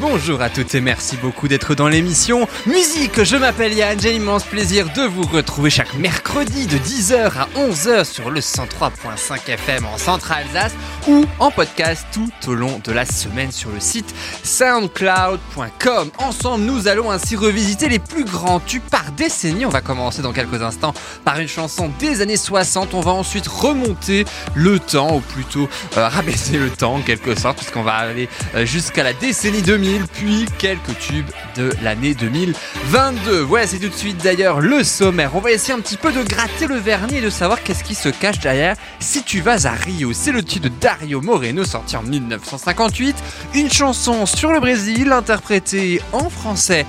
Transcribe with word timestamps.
bonjour 0.00 0.42
à 0.42 0.50
toutes 0.50 0.74
et 0.74 0.80
merci 0.80 1.16
beaucoup 1.16 1.48
d'être 1.48 1.74
dans 1.74 1.88
l'émission 1.88 2.46
Musique. 2.66 3.24
Je 3.24 3.36
m'appelle 3.36 3.72
Yann, 3.72 3.98
j'ai 4.00 4.12
l'immense 4.12 4.44
plaisir 4.44 4.86
de 4.94 5.02
vous 5.02 5.24
retrouver 5.24 5.70
chaque 5.70 5.94
mercredi 5.94 6.66
de 6.66 6.76
10h 6.76 7.32
à 7.36 7.48
11h 7.56 8.04
sur 8.04 8.30
le 8.30 8.40
103.5 8.40 9.50
FM 9.50 9.86
en 9.86 9.98
Centre-Alsace 9.98 10.72
ou 11.08 11.24
en 11.40 11.50
podcast 11.50 12.06
tout 12.12 12.30
au 12.46 12.54
long 12.54 12.80
de 12.84 12.92
la 12.92 13.04
semaine 13.04 13.50
sur 13.50 13.70
le 13.70 13.80
site 13.80 14.14
soundcloud.com. 14.44 16.10
Ensemble, 16.18 16.64
nous 16.64 16.86
allons 16.86 17.10
ainsi 17.10 17.34
revisiter 17.34 17.88
les 17.88 17.98
plus 17.98 18.24
grands 18.24 18.60
tubes 18.60 18.82
par 18.90 19.12
décennie. 19.12 19.66
On 19.66 19.70
va 19.70 19.80
commencer 19.80 20.22
dans 20.22 20.32
quelques 20.32 20.62
instants 20.62 20.94
par 21.24 21.40
une 21.40 21.48
chanson 21.48 21.90
des 21.98 22.20
années 22.20 22.36
60. 22.36 22.94
On 22.94 23.00
va 23.00 23.12
ensuite 23.12 23.48
remonter 23.48 24.24
le 24.54 24.78
temps, 24.78 25.16
ou 25.16 25.20
plutôt 25.20 25.68
euh, 25.96 26.08
rabaisser 26.08 26.58
le 26.58 26.70
temps 26.70 26.94
en 26.94 27.00
quelque 27.00 27.38
sorte, 27.38 27.58
puisqu'on 27.58 27.82
va 27.82 27.94
aller 27.94 28.28
euh, 28.54 28.64
jusqu'à 28.64 29.02
la 29.02 29.12
décennie 29.12 29.55
2000, 29.62 30.04
puis 30.12 30.46
quelques 30.58 30.98
tubes 30.98 31.26
de 31.56 31.70
l'année 31.82 32.14
2022. 32.14 33.40
Voilà, 33.40 33.66
c'est 33.66 33.78
tout 33.78 33.88
de 33.88 33.94
suite 33.94 34.22
d'ailleurs 34.22 34.60
le 34.60 34.84
sommaire. 34.84 35.32
On 35.34 35.40
va 35.40 35.52
essayer 35.52 35.74
un 35.74 35.80
petit 35.80 35.96
peu 35.96 36.12
de 36.12 36.22
gratter 36.22 36.66
le 36.66 36.76
vernis 36.76 37.16
et 37.16 37.20
de 37.20 37.30
savoir 37.30 37.62
qu'est-ce 37.62 37.84
qui 37.84 37.94
se 37.94 38.08
cache 38.08 38.40
derrière 38.40 38.76
Si 39.00 39.22
tu 39.22 39.40
vas 39.40 39.66
à 39.66 39.72
Rio. 39.72 40.12
C'est 40.12 40.32
le 40.32 40.42
titre 40.42 40.68
de 40.68 40.74
Dario 40.80 41.20
Moreno 41.20 41.64
sorti 41.64 41.96
en 41.96 42.02
1958. 42.02 43.16
Une 43.54 43.70
chanson 43.70 44.26
sur 44.26 44.52
le 44.52 44.60
Brésil 44.60 45.12
interprétée 45.12 46.00
en 46.12 46.28
français 46.28 46.86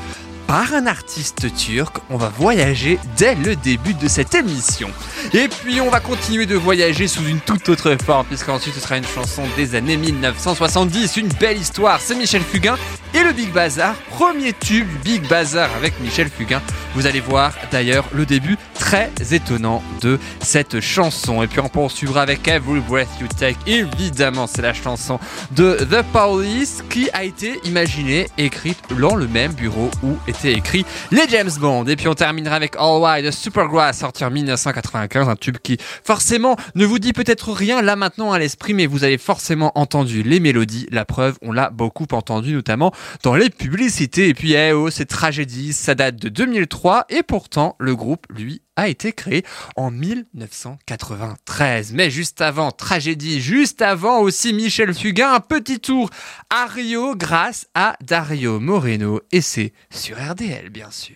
par 0.48 0.74
un 0.74 0.88
artiste 0.88 1.54
turc. 1.56 1.98
On 2.10 2.18
va 2.18 2.30
voyager 2.30 3.00
dès 3.18 3.36
le 3.36 3.56
début 3.56 3.94
de 3.94 4.08
cette 4.08 4.34
émission. 4.34 4.90
Et 5.34 5.48
puis 5.50 5.82
on 5.82 5.90
va 5.90 6.00
continuer 6.00 6.46
de 6.46 6.56
voyager 6.56 7.08
sous 7.08 7.26
une 7.26 7.40
toute 7.40 7.68
autre 7.70 7.98
forme, 8.04 8.26
puisqu'ensuite 8.26 8.74
ce 8.74 8.80
sera 8.80 8.98
une 8.98 9.06
chanson 9.06 9.44
des 9.58 9.76
années 9.76 9.98
1970, 9.98 11.18
une 11.18 11.28
belle 11.40 11.58
histoire. 11.58 12.00
C'est 12.00 12.16
Michel 12.16 12.42
Fugain 12.42 12.78
et 13.14 13.24
le 13.24 13.34
Big 13.34 13.52
Bazar, 13.52 13.96
premier 14.10 14.54
tube 14.54 14.88
Big 15.04 15.28
Bazar 15.28 15.70
avec 15.76 16.00
Michel 16.00 16.30
Fugain. 16.30 16.62
Vous 16.96 17.06
allez 17.06 17.20
voir 17.20 17.54
d'ailleurs 17.72 18.06
le 18.14 18.26
début 18.26 18.58
très 18.74 19.12
étonnant 19.32 19.84
de 20.02 20.20
cette 20.42 20.80
chanson. 20.80 21.44
Et 21.44 21.48
puis 21.48 21.60
on 21.60 21.70
poursuivra 21.70 22.22
avec 22.22 22.48
Every 22.48 22.80
Breath 22.80 23.10
You 23.20 23.28
Take. 23.38 23.58
Évidemment, 23.66 24.48
c'est 24.48 24.62
la 24.62 24.74
chanson 24.74 25.20
de 25.52 25.76
The 25.92 26.04
Police 26.14 26.84
qui 26.90 27.10
a 27.12 27.24
été 27.24 27.60
imaginée, 27.66 28.28
écrite 28.38 28.80
dans 28.98 29.16
le 29.16 29.28
même 29.28 29.54
bureau 29.54 29.90
où 30.04 30.16
était 30.28 30.37
les 30.44 31.28
James 31.30 31.50
Bond. 31.60 31.86
Et 31.86 31.96
puis 31.96 32.08
on 32.08 32.14
terminera 32.14 32.56
avec 32.56 32.76
All 32.78 33.02
White 33.02 33.26
de 33.26 33.32
Supergrass, 33.32 34.00
sorti 34.00 34.24
en 34.24 34.30
1995, 34.30 35.30
un 35.30 35.36
tube 35.36 35.58
qui 35.58 35.78
forcément 36.04 36.56
ne 36.76 36.86
vous 36.86 37.00
dit 37.00 37.14
peut-être 37.14 37.52
rien 37.52 37.82
là 37.82 37.96
maintenant 37.96 38.32
à 38.32 38.40
l'esprit, 38.40 38.74
mais 38.74 38.86
vous 38.86 39.04
avez 39.04 39.18
forcément 39.18 39.72
entendu 39.76 40.24
les 40.24 40.40
mélodies. 40.40 40.88
La 40.92 41.06
preuve, 41.06 41.38
on 41.42 41.52
l'a 41.52 41.70
beaucoup 41.70 42.08
entendu, 42.12 42.54
notamment 42.54 42.92
dans 43.24 43.36
les 43.36 43.50
publicités. 43.50 44.30
Et 44.30 44.34
puis, 44.34 44.54
eh 44.54 44.74
oh, 44.74 44.90
c'est 44.90 45.06
tragédie, 45.06 45.74
ça 45.74 45.96
date 45.96 46.18
de 46.18 46.30
2003, 46.30 47.06
et 47.10 47.24
pourtant, 47.24 47.76
le 47.80 47.96
groupe, 47.96 48.26
lui, 48.30 48.62
a 48.78 48.88
été 48.88 49.12
créé 49.12 49.44
en 49.76 49.92
1993. 49.92 51.92
Mais 51.94 52.10
juste 52.10 52.40
avant, 52.42 52.72
tragédie, 52.72 53.42
juste 53.42 53.82
avant 53.82 54.20
aussi 54.20 54.54
Michel 54.54 54.94
Fugain, 54.94 55.34
un 55.34 55.42
petit 55.42 55.82
tour 55.82 56.10
à 56.50 56.66
Rio 56.68 57.14
grâce 57.16 57.68
à 57.74 57.98
Dario 58.02 58.62
Moreno. 58.62 59.20
Et 59.32 59.42
c'est 59.42 59.74
sur 59.90 60.16
RDL, 60.18 60.70
bien 60.70 60.92
sûr. 60.92 61.16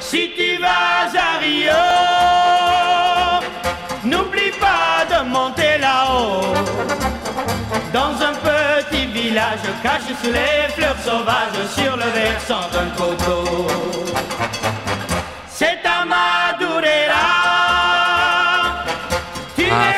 Si 0.00 0.30
tu 0.36 0.56
vas 0.60 1.06
à 1.16 1.38
Rio, 1.38 1.72
n'oublie 4.04 4.50
pas 4.60 5.06
de 5.10 5.22
monter 5.28 5.78
là-haut. 5.78 6.42
Dans 7.92 8.20
un 8.20 8.34
petit 8.34 9.06
village 9.06 9.60
caché 9.82 10.14
sous 10.22 10.32
les 10.32 10.65
fleurs 11.26 11.52
sauvages 11.52 11.68
sur 11.68 11.96
le 11.96 12.10
versant 12.12 12.68
d'un 12.72 12.88
coteau. 12.90 13.35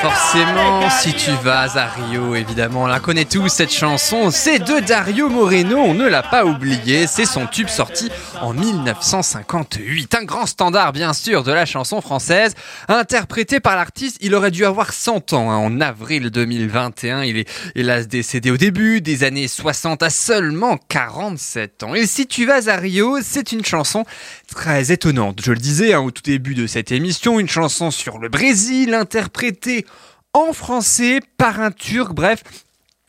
Forcément, 0.09 0.89
si 0.89 1.13
tu 1.13 1.31
vas 1.43 1.77
à 1.77 1.87
Rio, 1.87 2.35
évidemment, 2.35 2.85
on 2.85 2.87
la 2.87 2.99
connaît 2.99 3.27
tous 3.27 3.49
cette 3.49 3.73
chanson. 3.73 4.31
C'est 4.31 4.59
de 4.59 4.81
Dario 4.81 5.29
Moreno, 5.29 5.77
on 5.79 5.93
ne 5.93 6.07
l'a 6.07 6.23
pas 6.23 6.47
oublié. 6.47 7.07
C'est 7.07 7.27
son 7.27 7.47
tube 7.47 7.69
sorti 7.69 8.11
en 8.41 8.55
1958. 8.55 10.15
Un 10.15 10.25
grand 10.25 10.47
standard, 10.47 10.93
bien 10.93 11.13
sûr, 11.13 11.43
de 11.43 11.53
la 11.53 11.67
chanson 11.67 12.01
française. 12.01 12.55
Interprété 12.89 13.61
par 13.61 13.77
l'artiste, 13.77 14.17
il 14.21 14.35
aurait 14.35 14.51
dû 14.51 14.65
avoir 14.65 14.95
100 14.95 15.35
ans 15.35 15.51
hein, 15.51 15.57
en 15.57 15.81
avril 15.81 16.31
2021. 16.31 17.25
Il 17.25 17.37
est 17.37 17.49
hélas 17.75 18.09
décédé 18.09 18.51
au 18.51 18.57
début 18.57 19.03
des 19.03 19.25
années 19.25 19.49
60 19.49 20.03
à 20.03 20.11
seulement 20.11 20.79
47 20.89 21.83
ans. 21.83 21.95
Et 21.95 22.07
si 22.07 22.27
tu 22.27 22.47
vas 22.47 22.69
à 22.69 22.77
Rio, 22.77 23.19
c'est 23.23 23.53
une 23.53 23.65
chanson 23.65 24.05
très 24.55 24.91
étonnante. 24.91 25.41
Je 25.45 25.53
le 25.53 25.59
disais 25.59 25.93
hein, 25.93 26.01
au 26.01 26.11
tout 26.11 26.23
début 26.23 26.55
de 26.55 26.67
cette 26.67 26.93
émission, 26.93 27.39
une 27.39 27.49
chanson 27.49 27.91
sur 27.91 28.19
le 28.19 28.31
Brésil 28.31 28.95
interprétée 28.95 29.85
en 30.35 30.53
français 30.53 31.21
par 31.37 31.61
un 31.61 31.71
turc. 31.71 32.13
Bref, 32.13 32.43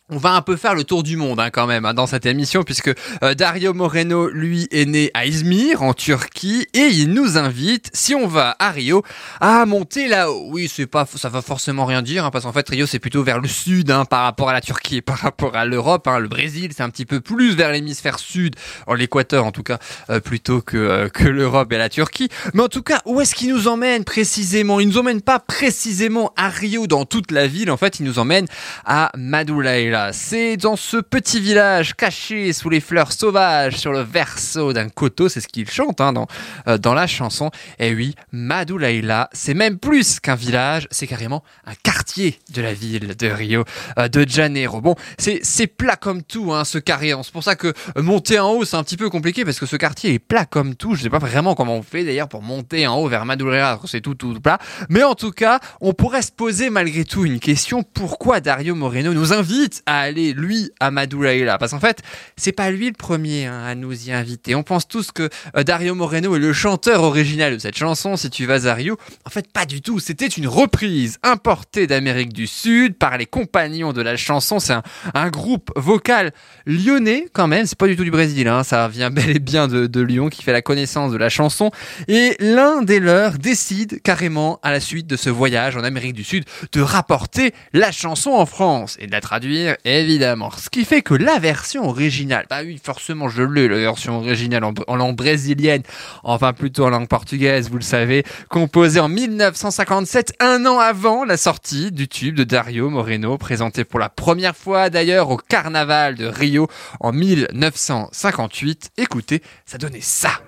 on 0.10 0.18
va 0.18 0.32
un 0.32 0.42
peu 0.42 0.56
faire 0.56 0.76
le 0.76 0.84
tour 0.84 1.04
du 1.04 1.18
monde 1.18 1.40
hein, 1.40 1.50
quand 1.52 1.68
même 1.68 1.86
hein, 1.86 1.94
dans 1.94 2.08
cette 2.08 2.26
émission 2.26 2.64
puisque 2.64 2.92
euh, 3.24 3.34
Dario 3.36 3.74
Moreno 3.74 4.28
lui 4.30 4.68
est 4.72 4.86
né 4.86 5.12
à 5.14 5.26
Izmir 5.26 5.84
en 5.84 5.94
Turquie 5.94 6.68
et 6.74 6.88
il 6.88 7.14
nous 7.14 7.38
invite 7.38 7.90
si 7.94 8.16
on 8.16 8.28
va 8.28 8.56
à 8.60 8.72
Rio 8.72 9.04
à 9.40 9.66
monter 9.66 10.08
là-haut. 10.08 10.50
Oui, 10.52 10.72
c'est 10.74 10.88
pas 10.88 11.06
ça 11.06 11.30
va 11.30 11.42
forcément 11.42 11.86
rien 11.86 12.02
dire 12.02 12.26
hein, 12.26 12.32
parce 12.32 12.46
qu'en 12.46 12.54
fait 12.54 12.68
Rio 12.68 12.86
c'est 12.88 13.00
plutôt 13.00 13.24
vers 13.24 13.40
le 13.40 13.48
sud 13.48 13.92
hein, 13.92 14.06
par 14.06 14.24
rapport 14.24 14.50
à 14.50 14.54
la 14.54 14.62
Turquie 14.62 14.98
et 14.98 15.02
par 15.02 15.18
rapport 15.18 15.56
à 15.56 15.66
l'Europe. 15.66 16.08
hein. 16.08 16.20
Le 16.20 16.28
Brésil 16.28 16.72
c'est 16.76 16.84
un 16.84 16.90
petit 16.90 17.06
peu 17.06 17.22
plus 17.22 17.56
vers 17.56 17.72
l'hémisphère 17.72 18.18
sud, 18.20 18.56
l'équateur 18.96 19.46
en 19.46 19.52
tout 19.52 19.64
cas 19.64 19.78
euh, 20.10 20.20
plutôt 20.20 20.62
que 20.62 20.78
euh, 20.78 21.10
que 21.10 21.26
l'Europe 21.26 21.72
et 21.72 21.78
la 21.78 21.90
Turquie. 21.90 22.30
Mais 22.54 22.64
en 22.64 22.68
tout 22.68 22.84
cas 22.84 23.02
où 23.06 23.22
est-ce 23.22 23.36
qu'il 23.36 23.54
nous 23.54 23.68
emmène 23.68 24.04
précisément? 24.04 24.80
Il 24.80 24.88
nous 24.88 24.98
emmène 24.98 25.22
pas 25.22 25.40
précisément 25.40 26.34
à 26.36 26.50
Rio 26.50 26.88
dans 26.88 27.06
toute 27.06 27.32
la 27.32 27.46
ville. 27.46 27.70
En 27.70 27.78
fait 27.78 28.00
il 28.00 28.06
nous 28.06 28.18
emmène 28.18 28.48
à 28.86 29.12
Madureira. 29.16 29.99
C'est 30.12 30.58
dans 30.58 30.76
ce 30.76 30.98
petit 30.98 31.40
village 31.40 31.96
caché 31.96 32.54
sous 32.54 32.70
les 32.70 32.80
fleurs 32.80 33.12
sauvages 33.12 33.76
sur 33.76 33.92
le 33.92 34.02
verso 34.02 34.74
d'un 34.74 34.90
coteau, 34.90 35.30
c'est 35.30 35.42
ce 35.42 35.48
qu'il 35.48 35.70
chante 35.70 36.02
hein, 36.02 36.14
dans, 36.14 36.28
euh, 36.68 36.78
dans 36.78 36.94
la 36.94 37.08
chanson. 37.08 37.52
Et 37.80 37.94
oui, 37.94 38.16
Madureira, 38.32 39.30
c'est 39.34 39.54
même 39.54 39.78
plus 39.78 40.20
qu'un 40.20 40.36
village, 40.36 40.88
c'est 40.92 41.08
carrément 41.08 41.44
un 41.66 41.74
quartier 41.84 42.40
de 42.54 42.62
la 42.62 42.74
ville 42.74 43.16
de 43.16 43.28
Rio 43.28 43.64
euh, 43.98 44.08
de 44.08 44.28
Janeiro. 44.28 44.82
Bon, 44.82 44.96
c'est 45.18 45.68
plat 45.68 45.96
comme 45.96 46.24
tout, 46.24 46.54
hein, 46.54 46.66
ce 46.66 46.78
carré. 46.78 47.14
C'est 47.24 47.34
pour 47.34 47.44
ça 47.44 47.56
que 47.56 47.74
monter 47.96 48.40
en 48.40 48.52
haut, 48.52 48.66
c'est 48.66 48.78
un 48.78 48.84
petit 48.84 48.98
peu 48.98 49.10
compliqué 49.10 49.46
parce 49.46 49.60
que 49.60 49.66
ce 49.66 49.76
quartier 49.76 50.14
est 50.14 50.20
plat 50.20 50.46
comme 50.46 50.76
tout. 50.76 50.96
Je 50.96 51.04
sais 51.04 51.10
pas 51.10 51.20
vraiment 51.20 51.56
comment 51.56 51.76
on 51.76 51.84
fait 51.84 52.04
d'ailleurs 52.04 52.30
pour 52.30 52.42
monter 52.42 52.88
en 52.88 52.98
haut 52.98 53.08
vers 53.08 53.26
Madureira, 53.26 53.80
c'est 53.86 54.02
tout 54.02 54.16
tout 54.16 54.40
plat. 54.40 54.60
Mais 54.90 55.04
en 55.04 55.16
tout 55.16 55.32
cas, 55.32 55.60
on 55.82 55.94
pourrait 55.94 56.22
se 56.22 56.32
poser 56.32 56.70
malgré 56.70 57.06
tout 57.06 57.26
une 57.26 57.40
question 57.40 57.84
pourquoi 57.84 58.40
Dario 58.40 58.76
Moreno 58.76 59.14
nous 59.14 59.34
invite 59.34 59.84
à 59.90 60.02
aller 60.02 60.34
lui 60.34 60.72
à 60.80 60.92
Madureira 60.92 61.58
Parce 61.58 61.72
qu'en 61.72 61.80
fait, 61.80 62.04
c'est 62.38 62.52
pas 62.52 62.70
lui 62.70 62.88
le 62.88 62.94
premier 62.94 63.48
hein, 63.48 63.64
à 63.66 63.74
nous 63.74 64.08
y 64.08 64.12
inviter. 64.12 64.54
On 64.54 64.62
pense 64.62 64.88
tous 64.88 65.12
que 65.12 65.30
euh, 65.58 65.64
Dario 65.64 65.96
Moreno 65.96 66.36
est 66.36 66.40
le 66.40 66.54
chanteur 66.54 67.02
original 67.02 67.54
de 67.54 67.58
cette 67.58 67.76
chanson. 67.76 68.16
Si 68.16 68.30
tu 68.30 68.46
vas 68.46 68.68
à 68.68 68.76
Rio, 68.76 68.98
en 69.26 69.32
fait 69.32 69.52
pas 69.52 69.66
du 69.66 69.82
tout. 69.82 70.00
C'était 70.00 70.28
une 70.28 70.48
reprise 70.48 71.18
importée 71.24 71.88
d'Amérique 71.88 72.34
du 72.34 72.46
Sud 72.46 72.98
par 73.00 73.18
les 73.18 73.26
compagnons 73.26 73.92
de 73.92 74.04
la 74.04 74.16
chanson. 74.16 74.60
C'est 74.60 74.74
un, 75.16 75.30
groupe 75.30 75.72
vocal 75.76 76.34
lyonnais 76.68 77.26
quand 77.34 77.48
même. 77.48 77.66
C'est 77.66 77.78
pas 77.78 77.88
du 77.88 77.96
tout 77.96 78.04
du 78.04 78.12
Brésil. 78.12 78.48
Hein. 78.48 78.64
Ça 78.64 78.88
vient 78.88 79.10
bel 79.10 79.36
et 79.36 79.40
bien 79.40 79.68
de 79.68 80.02
Lyon 80.02 80.30
qui 80.30 80.44
fait 80.44 80.54
la 80.54 80.62
connaissance 80.62 81.12
de 81.12 81.18
la 81.18 81.30
chanson. 81.30 81.72
Et 82.08 82.36
l'un 82.40 82.84
des 82.84 83.00
leurs 83.00 83.40
décide 83.40 84.04
carrément 84.04 84.60
à 84.62 84.72
la 84.72 84.80
suite 84.80 85.08
de 85.08 85.16
ce 85.16 85.32
voyage 85.32 85.76
en 85.76 85.84
Amérique 85.84 86.14
du 86.14 86.24
Sud 86.24 86.46
de 86.74 86.82
rapporter 86.82 87.54
la 87.74 87.92
chanson 87.92 88.32
en 88.32 88.46
France 88.46 88.98
et 89.00 89.08
de 89.08 89.12
la 89.12 89.22
traduire 89.22 89.76
évidemment. 89.86 90.52
Ce 90.52 90.70
qui 90.70 90.86
fait 90.86 91.02
que 91.02 91.14
la 91.14 91.40
version 91.40 91.88
originale, 91.88 92.46
bah 92.50 92.60
oui 92.64 92.80
forcément 92.84 93.30
je 93.30 93.44
l'ai 93.44 93.68
la 93.68 93.78
version 93.78 94.18
originale 94.18 94.64
en, 94.64 94.96
langue 94.96 95.16
brésilienne, 95.16 95.84
enfin 96.24 96.54
plutôt 96.54 96.86
en 96.86 96.90
langue 96.90 97.08
portugaise 97.08 97.70
vous 97.70 97.78
le 97.78 97.84
savez, 97.84 98.24
composée 98.50 99.00
en 99.00 99.10
1957, 99.10 100.34
un 100.40 100.66
an 100.66 100.80
avant 100.80 101.24
la 101.26 101.38
sortie 101.38 101.92
du 101.92 102.08
tube 102.08 102.36
de 102.36 102.44
Dario 102.44 102.90
Moreno, 102.90 103.38
présenté 103.38 103.84
pour 103.84 104.00
la 104.00 104.10
première 104.10 104.56
fois 104.56 104.90
d'ailleurs 104.90 105.30
au 105.30 105.38
carnaval 105.38 106.16
de 106.16 106.26
Rio 106.26 106.68
en 107.00 107.12
1958. 107.12 108.92
Écoutez, 108.98 109.42
ça 109.66 109.78
donnait 109.78 110.02
ça. 110.02 110.42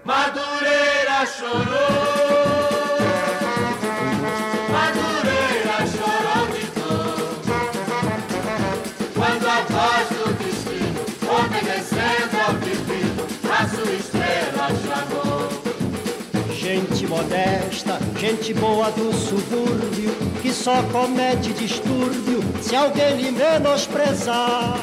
Modesta, 17.12 18.00
gente 18.18 18.54
boa 18.54 18.90
do 18.92 19.12
subúrbio, 19.12 20.16
que 20.42 20.54
só 20.54 20.82
comete 20.94 21.52
distúrbio 21.52 22.42
se 22.62 22.74
alguém 22.74 23.18
lhe 23.18 23.32
menosprezar. 23.32 24.80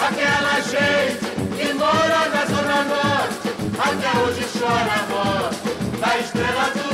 Aquela 0.00 0.60
gente 0.60 1.26
que 1.56 1.72
mora 1.74 2.28
na 2.28 2.46
Zona 2.46 2.84
Norte, 2.84 3.48
até 3.80 4.18
hoje 4.20 4.46
chora 4.56 4.94
a 4.94 5.06
morte 5.10 5.98
da 5.98 6.18
estrela 6.18 6.70
do 6.70 6.85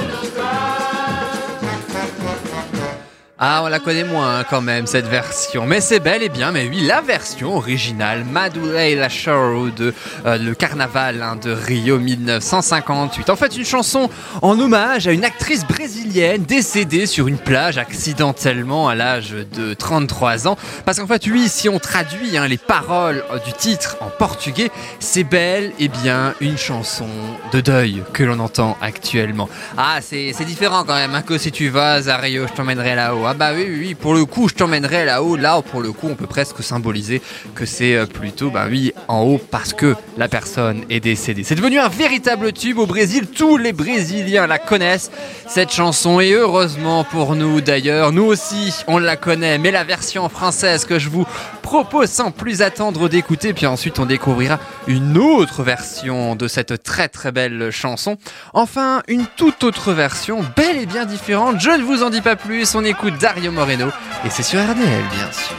Ah, 3.45 3.63
on 3.65 3.67
la 3.67 3.81
connaît 3.81 4.05
moins 4.05 4.39
hein, 4.39 4.45
quand 4.49 4.61
même, 4.61 4.87
cette 4.87 5.09
version. 5.09 5.67
Mais 5.67 5.81
c'est 5.81 5.99
bel 5.99 6.23
et 6.23 6.29
bien, 6.29 6.53
mais 6.53 6.69
oui, 6.69 6.83
la 6.87 7.01
version 7.01 7.57
originale, 7.57 8.25
Madulei 8.25 8.95
la 8.95 9.09
de 9.09 9.93
euh, 10.27 10.39
le 10.39 10.55
carnaval 10.55 11.21
hein, 11.21 11.35
de 11.43 11.51
Rio 11.51 11.99
1958. 11.99 13.31
En 13.31 13.35
fait, 13.35 13.57
une 13.57 13.65
chanson 13.65 14.09
en 14.43 14.61
hommage 14.61 15.09
à 15.09 15.11
une 15.11 15.25
actrice 15.25 15.67
brésilienne 15.67 16.45
décédée 16.45 17.07
sur 17.07 17.27
une 17.27 17.37
plage 17.37 17.79
accidentellement 17.79 18.89
à 18.89 18.95
l'âge 18.95 19.35
de 19.57 19.75
33 19.75 20.47
ans. 20.47 20.57
Parce 20.85 21.01
qu'en 21.01 21.09
fait, 21.09 21.27
oui, 21.27 21.49
si 21.49 21.69
on 21.69 21.81
traduit 21.81 22.37
hein, 22.37 22.47
les 22.47 22.59
paroles 22.59 23.25
euh, 23.33 23.41
du 23.41 23.53
titre 23.55 23.97
en 23.99 24.09
portugais, 24.09 24.71
c'est 25.01 25.25
bel 25.25 25.73
et 25.81 25.89
bien 25.89 26.35
une 26.41 26.57
chanson 26.57 27.09
de 27.53 27.61
deuil 27.61 28.05
que 28.13 28.23
l'on 28.23 28.39
entend 28.39 28.77
actuellement. 28.81 29.49
Ah, 29.77 29.99
c'est 30.01 30.33
différent 30.45 30.85
quand 30.85 30.95
même, 30.95 31.21
que 31.27 31.39
si 31.39 31.51
tu 31.51 31.71
vas 31.71 32.09
à 32.09 32.17
Rio, 32.19 32.47
je 32.47 32.53
t'emmènerai 32.53 32.95
là-haut. 32.95 33.32
Ah 33.33 33.35
bah 33.35 33.53
oui, 33.55 33.65
oui, 33.67 33.79
oui, 33.81 33.95
pour 33.95 34.13
le 34.13 34.27
coup, 34.27 34.47
je 34.47 34.55
t'emmènerai 34.55 35.07
là-haut. 35.07 35.37
Là, 35.37 35.63
pour 35.63 35.81
le 35.81 35.91
coup, 35.91 36.07
on 36.11 36.17
peut 36.17 36.27
presque 36.27 36.63
symboliser 36.63 37.23
que 37.55 37.65
c'est 37.65 37.95
euh, 37.95 38.05
plutôt, 38.05 38.51
bah 38.51 38.67
oui, 38.69 38.93
en 39.09 39.23
haut 39.23 39.41
parce 39.51 39.73
que 39.73 39.97
la 40.19 40.29
personne 40.29 40.85
est 40.91 41.01
décédée. 41.01 41.43
C'est 41.43 41.55
devenu 41.55 41.79
un 41.79 41.89
véritable 41.89 42.53
tube 42.53 42.77
au 42.77 42.85
Brésil. 42.85 43.27
Tous 43.35 43.57
les 43.57 43.73
Brésiliens 43.73 44.47
la 44.47 44.59
connaissent, 44.59 45.11
cette 45.49 45.73
chanson. 45.73 46.21
Et 46.21 46.33
heureusement 46.33 47.05
pour 47.05 47.35
nous 47.35 47.63
d'ailleurs, 47.63 48.13
nous 48.13 48.25
aussi, 48.25 48.75
on 48.87 48.99
la 48.99 49.17
connaît. 49.17 49.57
Mais 49.57 49.71
la 49.71 49.85
version 49.85 50.29
française 50.29 50.85
que 50.85 50.99
je 50.99 51.09
vous 51.09 51.27
propose 51.63 52.11
sans 52.11 52.33
plus 52.33 52.61
attendre 52.61 53.09
d'écouter, 53.09 53.55
puis 53.55 53.65
ensuite 53.65 53.99
on 53.99 54.05
découvrira 54.05 54.59
une 54.89 55.17
autre 55.17 55.63
version 55.63 56.37
de 56.37 56.49
cette 56.49 56.83
très 56.83 57.09
très 57.09 57.33
belle 57.33 57.71
chanson. 57.71 58.19
Enfin, 58.53 59.03
une 59.09 59.25
toute 59.37 59.65
autre 59.65 59.93
version, 59.93 60.45
belle 60.55 60.77
et 60.77 60.87
bien 60.87 61.07
différente. 61.07 61.61
Je 61.61 61.71
ne 61.71 61.83
vous 61.83 62.03
en 62.03 62.11
dis 62.11 62.21
pas 62.21 62.37
plus. 62.37 62.75
On 62.75 62.85
écoute 62.85 63.12
Dario 63.19 63.53
Moreno 63.53 63.89
et 64.25 64.31
c'est 64.31 64.43
sur 64.43 64.61
RDL, 64.61 65.05
bien 65.11 65.31
sûr. 65.33 65.57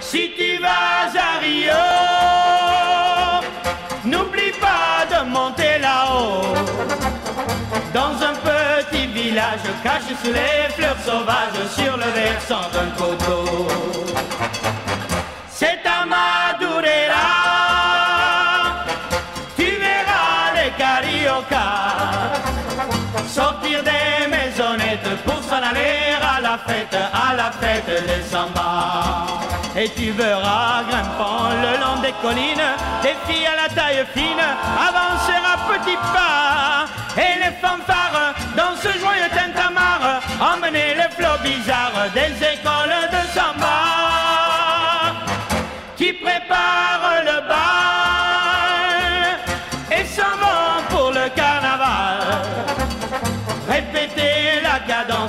Si 0.00 0.32
tu 0.36 0.58
vas 0.62 1.10
à 1.18 1.38
Rio, 1.40 1.72
n'oublie 4.04 4.52
pas 4.60 5.06
de 5.10 5.28
monter 5.28 5.78
là-haut. 5.80 6.54
Dans 7.92 8.14
un 8.22 8.34
petit 8.34 9.06
village 9.06 9.60
caché 9.82 10.14
sous 10.22 10.32
les 10.32 10.72
fleurs 10.74 11.00
sauvages 11.04 11.68
sur 11.74 11.96
le 11.96 12.10
versant 12.14 12.68
d'un 12.72 12.90
coteau. 12.96 13.66
Fête, 26.66 26.94
à 26.94 27.34
la 27.34 27.50
fête 27.50 27.86
des 28.06 28.22
samba. 28.22 29.26
Et 29.76 29.88
tu 29.90 30.10
verras 30.12 30.82
grimpant 30.88 31.50
le 31.50 31.78
long 31.80 32.00
des 32.00 32.14
collines 32.22 32.68
des 33.02 33.14
filles 33.26 33.46
à 33.46 33.62
la 33.62 33.68
taille 33.68 34.04
fine 34.14 34.46
avancer 34.88 35.38
à 35.52 35.56
petits 35.70 36.00
pas. 36.14 36.86
Et 37.16 37.38
les 37.38 37.54
fanfares 37.60 38.34
dans 38.56 38.74
ce 38.76 38.98
joyeux 38.98 39.30
tintamarre 39.34 40.20
emmener 40.40 40.94
le 40.94 41.08
flot 41.14 41.38
bizarre 41.42 42.10
des 42.14 42.32
écoles 42.54 42.96
de 43.12 43.38
samba 43.38 44.05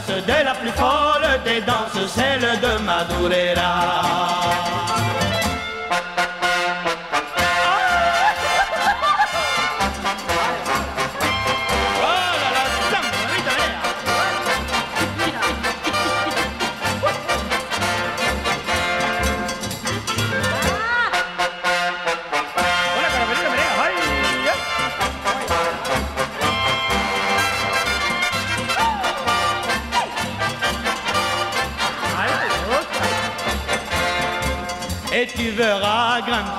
cadence 0.08 0.26
de 0.26 0.44
la 0.44 0.54
plus 0.54 0.72
folle 0.72 1.44
des 1.44 1.62
danses, 1.62 2.08
celle 2.08 2.60
de 2.60 2.84
Madureira. 2.84 4.87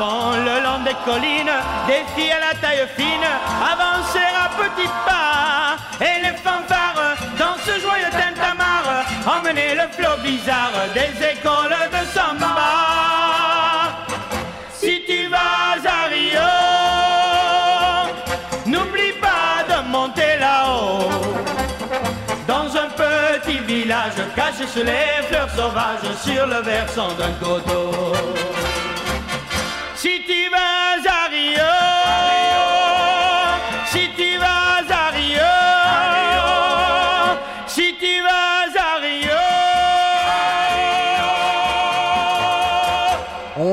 Le 0.01 0.63
long 0.63 0.79
des 0.85 0.95
collines 1.05 1.51
des 1.89 2.05
filles 2.15 2.31
à 2.31 2.39
la 2.39 2.55
taille 2.61 2.87
fine 2.97 3.27
avancer 3.73 4.29
à 4.45 4.49
petits 4.51 4.89
pas 5.05 5.77
et 6.01 6.23
les 6.23 6.37
fanfares 6.37 7.17
dans 7.37 7.57
ce 7.65 7.81
joyeux 7.81 8.11
tintamarre 8.13 9.05
emmener 9.27 9.75
le 9.75 9.89
flot 9.91 10.17
bizarre 10.23 10.71
des 10.95 11.11
écoles 11.33 11.77
de 11.91 12.07
samba. 12.15 12.55
Si 14.73 15.03
tu 15.05 15.27
vas 15.27 15.81
à 15.85 16.07
Rio, 16.09 16.51
n'oublie 18.67 19.15
pas 19.21 19.65
de 19.69 19.89
monter 19.89 20.39
là-haut 20.39 21.11
dans 22.47 22.69
un 22.77 22.89
petit 22.89 23.59
village 23.59 24.13
caché 24.37 24.65
sous 24.73 24.85
les 24.85 25.27
fleurs 25.29 25.51
sauvages 25.51 26.15
sur 26.25 26.47
le 26.47 26.63
versant 26.63 27.09
d'un 27.15 27.33
coteau. 27.45 28.13
Si 29.99 30.78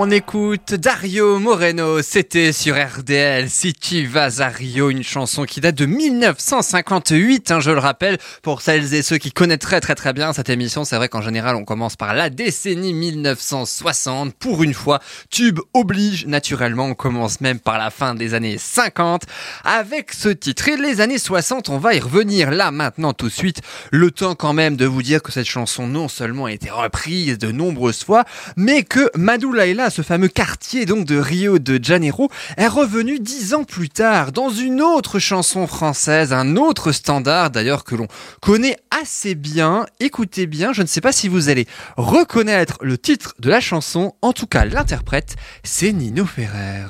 On 0.07 0.11
écoute 0.11 0.75
Dario 0.75 1.39
Moreno, 1.39 2.03
c'était 2.03 2.51
sur 2.51 2.75
RDL, 2.75 3.49
Si 3.49 3.73
tu 3.73 4.05
vas 4.05 4.39
à 4.39 4.49
Rio, 4.49 4.91
une 4.91 5.01
chanson 5.01 5.45
qui 5.45 5.61
date 5.61 5.73
de 5.73 5.87
1958, 5.87 7.49
hein, 7.49 7.59
je 7.59 7.71
le 7.71 7.79
rappelle, 7.79 8.19
pour 8.43 8.61
celles 8.61 8.93
et 8.93 9.01
ceux 9.01 9.17
qui 9.17 9.31
connaissent 9.31 9.57
très 9.57 9.81
très 9.81 10.13
bien 10.13 10.31
cette 10.31 10.49
émission, 10.49 10.83
c'est 10.85 10.97
vrai 10.97 11.09
qu'en 11.09 11.23
général 11.23 11.55
on 11.55 11.65
commence 11.65 11.95
par 11.95 12.13
la 12.13 12.29
décennie 12.29 12.93
1960, 12.93 14.35
pour 14.35 14.61
une 14.61 14.75
fois, 14.75 14.99
tube 15.31 15.59
oblige, 15.73 16.27
naturellement 16.27 16.85
on 16.85 16.93
commence 16.93 17.41
même 17.41 17.59
par 17.59 17.79
la 17.79 17.89
fin 17.89 18.13
des 18.13 18.35
années 18.35 18.59
50, 18.59 19.23
avec 19.63 20.13
ce 20.13 20.29
titre, 20.29 20.69
et 20.69 20.77
les 20.77 21.01
années 21.01 21.17
60, 21.17 21.69
on 21.69 21.79
va 21.79 21.95
y 21.95 21.99
revenir 21.99 22.51
là 22.51 22.69
maintenant 22.69 23.13
tout 23.13 23.25
de 23.25 23.33
suite, 23.33 23.63
le 23.89 24.11
temps 24.11 24.35
quand 24.35 24.53
même 24.53 24.77
de 24.77 24.85
vous 24.85 25.01
dire 25.01 25.23
que 25.23 25.31
cette 25.31 25.47
chanson 25.47 25.87
non 25.87 26.09
seulement 26.09 26.45
a 26.45 26.51
été 26.51 26.69
reprise 26.69 27.39
de 27.39 27.51
nombreuses 27.51 28.03
fois, 28.03 28.23
mais 28.55 28.83
que 28.83 29.09
Madulaila, 29.17 29.89
ce 29.95 30.01
fameux 30.01 30.27
quartier 30.27 30.85
donc 30.85 31.05
de 31.05 31.17
Rio 31.17 31.57
de 31.57 31.79
Janeiro, 31.81 32.29
est 32.57 32.67
revenu 32.67 33.17
dix 33.17 33.53
ans 33.53 33.63
plus 33.63 33.87
tard 33.87 34.33
dans 34.33 34.49
une 34.49 34.81
autre 34.81 35.19
chanson 35.19 35.67
française, 35.67 36.33
un 36.33 36.57
autre 36.57 36.91
standard 36.91 37.49
d'ailleurs 37.49 37.85
que 37.85 37.95
l'on 37.95 38.07
connaît 38.41 38.75
assez 39.01 39.35
bien. 39.35 39.85
Écoutez 40.01 40.47
bien, 40.47 40.73
je 40.73 40.81
ne 40.81 40.87
sais 40.87 40.99
pas 40.99 41.13
si 41.13 41.29
vous 41.29 41.47
allez 41.47 41.65
reconnaître 41.95 42.77
le 42.81 42.97
titre 42.97 43.35
de 43.39 43.49
la 43.49 43.61
chanson, 43.61 44.15
en 44.21 44.33
tout 44.33 44.47
cas 44.47 44.65
l'interprète, 44.65 45.37
c'est 45.63 45.93
Nino 45.93 46.25
Ferrer. 46.25 46.83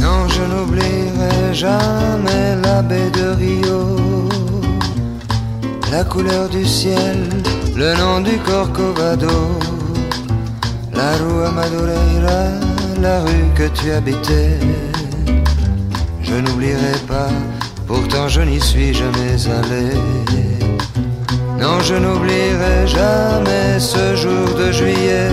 Non, 0.00 0.28
je 0.28 0.42
n'oublierai 0.42 1.52
jamais 1.52 2.54
la 2.62 2.82
baie 2.82 3.10
de 3.10 3.30
Rio, 3.30 4.28
la 5.90 6.04
couleur 6.04 6.48
du 6.48 6.64
ciel, 6.64 7.28
le 7.74 7.96
nom 7.96 8.20
du 8.20 8.38
Corcovado, 8.38 9.58
la 10.94 11.12
rue 11.16 11.52
Madureira, 11.54 12.42
la 13.00 13.20
rue 13.20 13.48
que 13.54 13.68
tu 13.68 13.90
habitais. 13.92 14.58
Je 16.22 16.34
n'oublierai 16.34 16.96
pas, 17.06 17.32
pourtant 17.86 18.28
je 18.28 18.40
n'y 18.40 18.60
suis 18.60 18.94
jamais 18.94 19.36
allé. 19.58 19.88
Non, 21.60 21.80
je 21.80 21.94
n'oublierai 21.94 22.86
jamais 22.86 23.78
ce 23.78 24.16
jour 24.16 24.46
de 24.58 24.72
juillet 24.72 25.30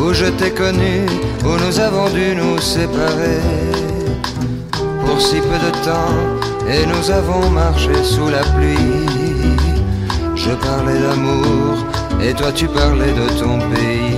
où 0.00 0.12
je 0.12 0.26
t'ai 0.26 0.50
connu, 0.50 1.06
où 1.44 1.52
nous 1.64 1.80
avons 1.80 2.08
dû 2.10 2.34
nous 2.36 2.58
séparer. 2.60 3.40
Pour 5.04 5.20
si 5.20 5.36
peu 5.36 5.58
de 5.66 5.72
temps, 5.84 6.16
et 6.68 6.86
nous 6.86 7.10
avons 7.10 7.50
marché 7.50 7.94
sous 8.02 8.28
la 8.28 8.42
pluie. 8.54 9.06
Je 10.34 10.50
parlais 10.50 11.00
d'amour 11.00 11.84
et 12.28 12.34
toi 12.34 12.52
tu 12.52 12.66
parlais 12.68 13.12
de 13.12 13.26
ton 13.38 13.58
pays. 13.70 14.13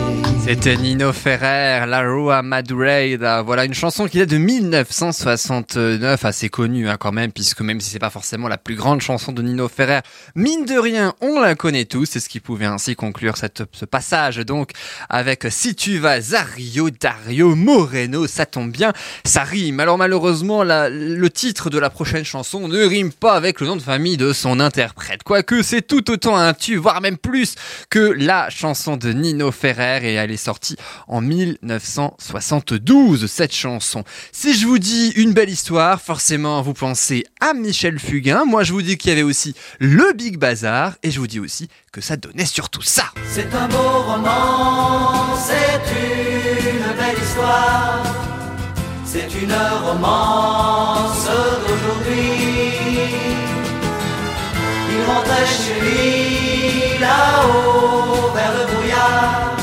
C'était 0.48 0.76
Nino 0.76 1.12
Ferrer, 1.12 1.86
La 1.88 2.02
Rua 2.02 2.40
Madureira. 2.40 3.42
Voilà 3.42 3.64
une 3.64 3.74
chanson 3.74 4.06
qui 4.06 4.18
date 4.18 4.28
de 4.28 4.36
1969, 4.36 6.24
assez 6.24 6.48
connue 6.50 6.88
hein, 6.88 6.96
quand 7.00 7.10
même, 7.10 7.32
puisque 7.32 7.62
même 7.62 7.80
si 7.80 7.90
c'est 7.90 7.98
pas 7.98 8.10
forcément 8.10 8.46
la 8.46 8.56
plus 8.56 8.76
grande 8.76 9.00
chanson 9.00 9.32
de 9.32 9.42
Nino 9.42 9.68
Ferrer, 9.68 10.02
mine 10.36 10.64
de 10.64 10.78
rien, 10.78 11.14
on 11.20 11.40
la 11.40 11.56
connaît 11.56 11.84
tous. 11.84 12.06
C'est 12.06 12.20
ce 12.20 12.28
qui 12.28 12.38
pouvait 12.38 12.64
ainsi 12.64 12.94
conclure 12.94 13.36
cette, 13.36 13.64
ce 13.72 13.84
passage 13.84 14.36
donc 14.36 14.70
avec 15.08 15.46
Si 15.50 15.74
tu 15.74 15.98
vas 15.98 16.12
à 16.12 16.42
Rio, 16.44 16.90
Dario 16.90 17.56
Moreno, 17.56 18.28
ça 18.28 18.46
tombe 18.46 18.70
bien, 18.70 18.92
ça 19.24 19.42
rime. 19.42 19.80
Alors 19.80 19.98
malheureusement, 19.98 20.62
le 20.62 21.28
titre 21.28 21.70
de 21.70 21.78
la 21.80 21.90
prochaine 21.90 22.24
chanson 22.24 22.68
ne 22.68 22.84
rime 22.84 23.10
pas 23.10 23.34
avec 23.34 23.60
le 23.60 23.66
nom 23.66 23.74
de 23.74 23.82
famille 23.82 24.16
de 24.16 24.32
son 24.32 24.60
interprète. 24.60 25.24
Quoique 25.24 25.64
c'est 25.64 25.82
tout 25.82 26.08
autant 26.08 26.36
un 26.36 26.54
tube, 26.54 26.78
voire 26.78 27.00
même 27.00 27.18
plus 27.18 27.56
que 27.90 27.98
la 27.98 28.48
chanson 28.48 28.96
de 28.96 29.12
Nino 29.12 29.50
Ferrer 29.50 30.08
et 30.08 30.14
elle 30.14 30.35
sortie 30.36 30.76
en 31.08 31.20
1972 31.20 33.26
cette 33.26 33.54
chanson. 33.54 34.04
Si 34.32 34.54
je 34.54 34.66
vous 34.66 34.78
dis 34.78 35.12
une 35.16 35.32
belle 35.32 35.50
histoire, 35.50 36.00
forcément 36.00 36.62
vous 36.62 36.74
pensez 36.74 37.24
à 37.40 37.54
Michel 37.54 37.98
Fugain. 37.98 38.44
Moi 38.44 38.62
je 38.62 38.72
vous 38.72 38.82
dis 38.82 38.96
qu'il 38.96 39.10
y 39.10 39.12
avait 39.12 39.22
aussi 39.22 39.54
le 39.78 40.12
Big 40.12 40.38
Bazar 40.38 40.94
et 41.02 41.10
je 41.10 41.20
vous 41.20 41.26
dis 41.26 41.40
aussi 41.40 41.68
que 41.92 42.00
ça 42.00 42.16
donnait 42.16 42.46
surtout 42.46 42.82
ça. 42.82 43.04
C'est 43.30 43.54
un 43.54 43.68
beau 43.68 44.02
roman, 44.02 45.36
c'est 45.36 46.70
une 46.70 46.96
belle 46.96 47.22
histoire, 47.22 48.02
c'est 49.04 49.28
une 49.42 49.54
romance 49.84 51.28
d'aujourd'hui. 51.66 52.30
Il 54.90 55.04
rentrait 55.06 55.46
chez 55.46 55.80
lui 55.80 56.98
là-haut 57.00 58.32
vers 58.34 58.52
le 58.52 58.66
brouillard, 58.72 59.55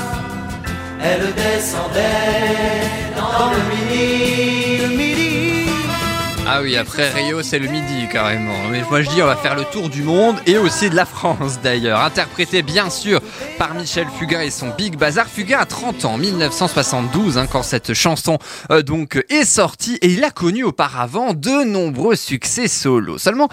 elle 1.04 1.34
descendait 1.34 2.88
dans 3.18 3.50
le 3.52 3.60
midi. 3.70 4.63
Ah 6.46 6.62
oui, 6.62 6.76
après 6.76 7.10
Rio, 7.10 7.42
c'est 7.42 7.58
le 7.58 7.70
midi 7.70 8.08
carrément. 8.12 8.68
Mais 8.70 8.82
moi 8.90 9.02
je 9.02 9.10
dis, 9.10 9.22
on 9.22 9.26
va 9.26 9.38
faire 9.38 9.56
le 9.56 9.64
tour 9.64 9.88
du 9.90 10.04
monde 10.04 10.36
et 10.46 10.58
aussi 10.58 10.90
de 10.90 10.96
la 10.96 11.06
France 11.06 11.60
d'ailleurs. 11.64 12.02
Interprété 12.02 12.62
bien 12.62 12.90
sûr 12.90 13.22
par 13.58 13.74
Michel 13.74 14.08
Fugain 14.20 14.42
et 14.42 14.52
son 14.52 14.70
Big 14.78 14.98
Bazar. 14.98 15.28
Fugain 15.28 15.60
a 15.60 15.66
30 15.66 16.04
ans, 16.04 16.18
1972, 16.18 17.38
hein, 17.38 17.48
quand 17.50 17.64
cette 17.64 17.94
chanson 17.94 18.40
euh, 18.72 18.82
donc 18.82 19.24
est 19.30 19.46
sortie 19.46 19.98
et 20.02 20.10
il 20.10 20.24
a 20.26 20.32
connu 20.32 20.66
auparavant 20.66 21.34
de 21.34 21.64
nombreux 21.64 22.16
succès 22.16 22.68
solo. 22.68 23.18
Seulement, 23.18 23.48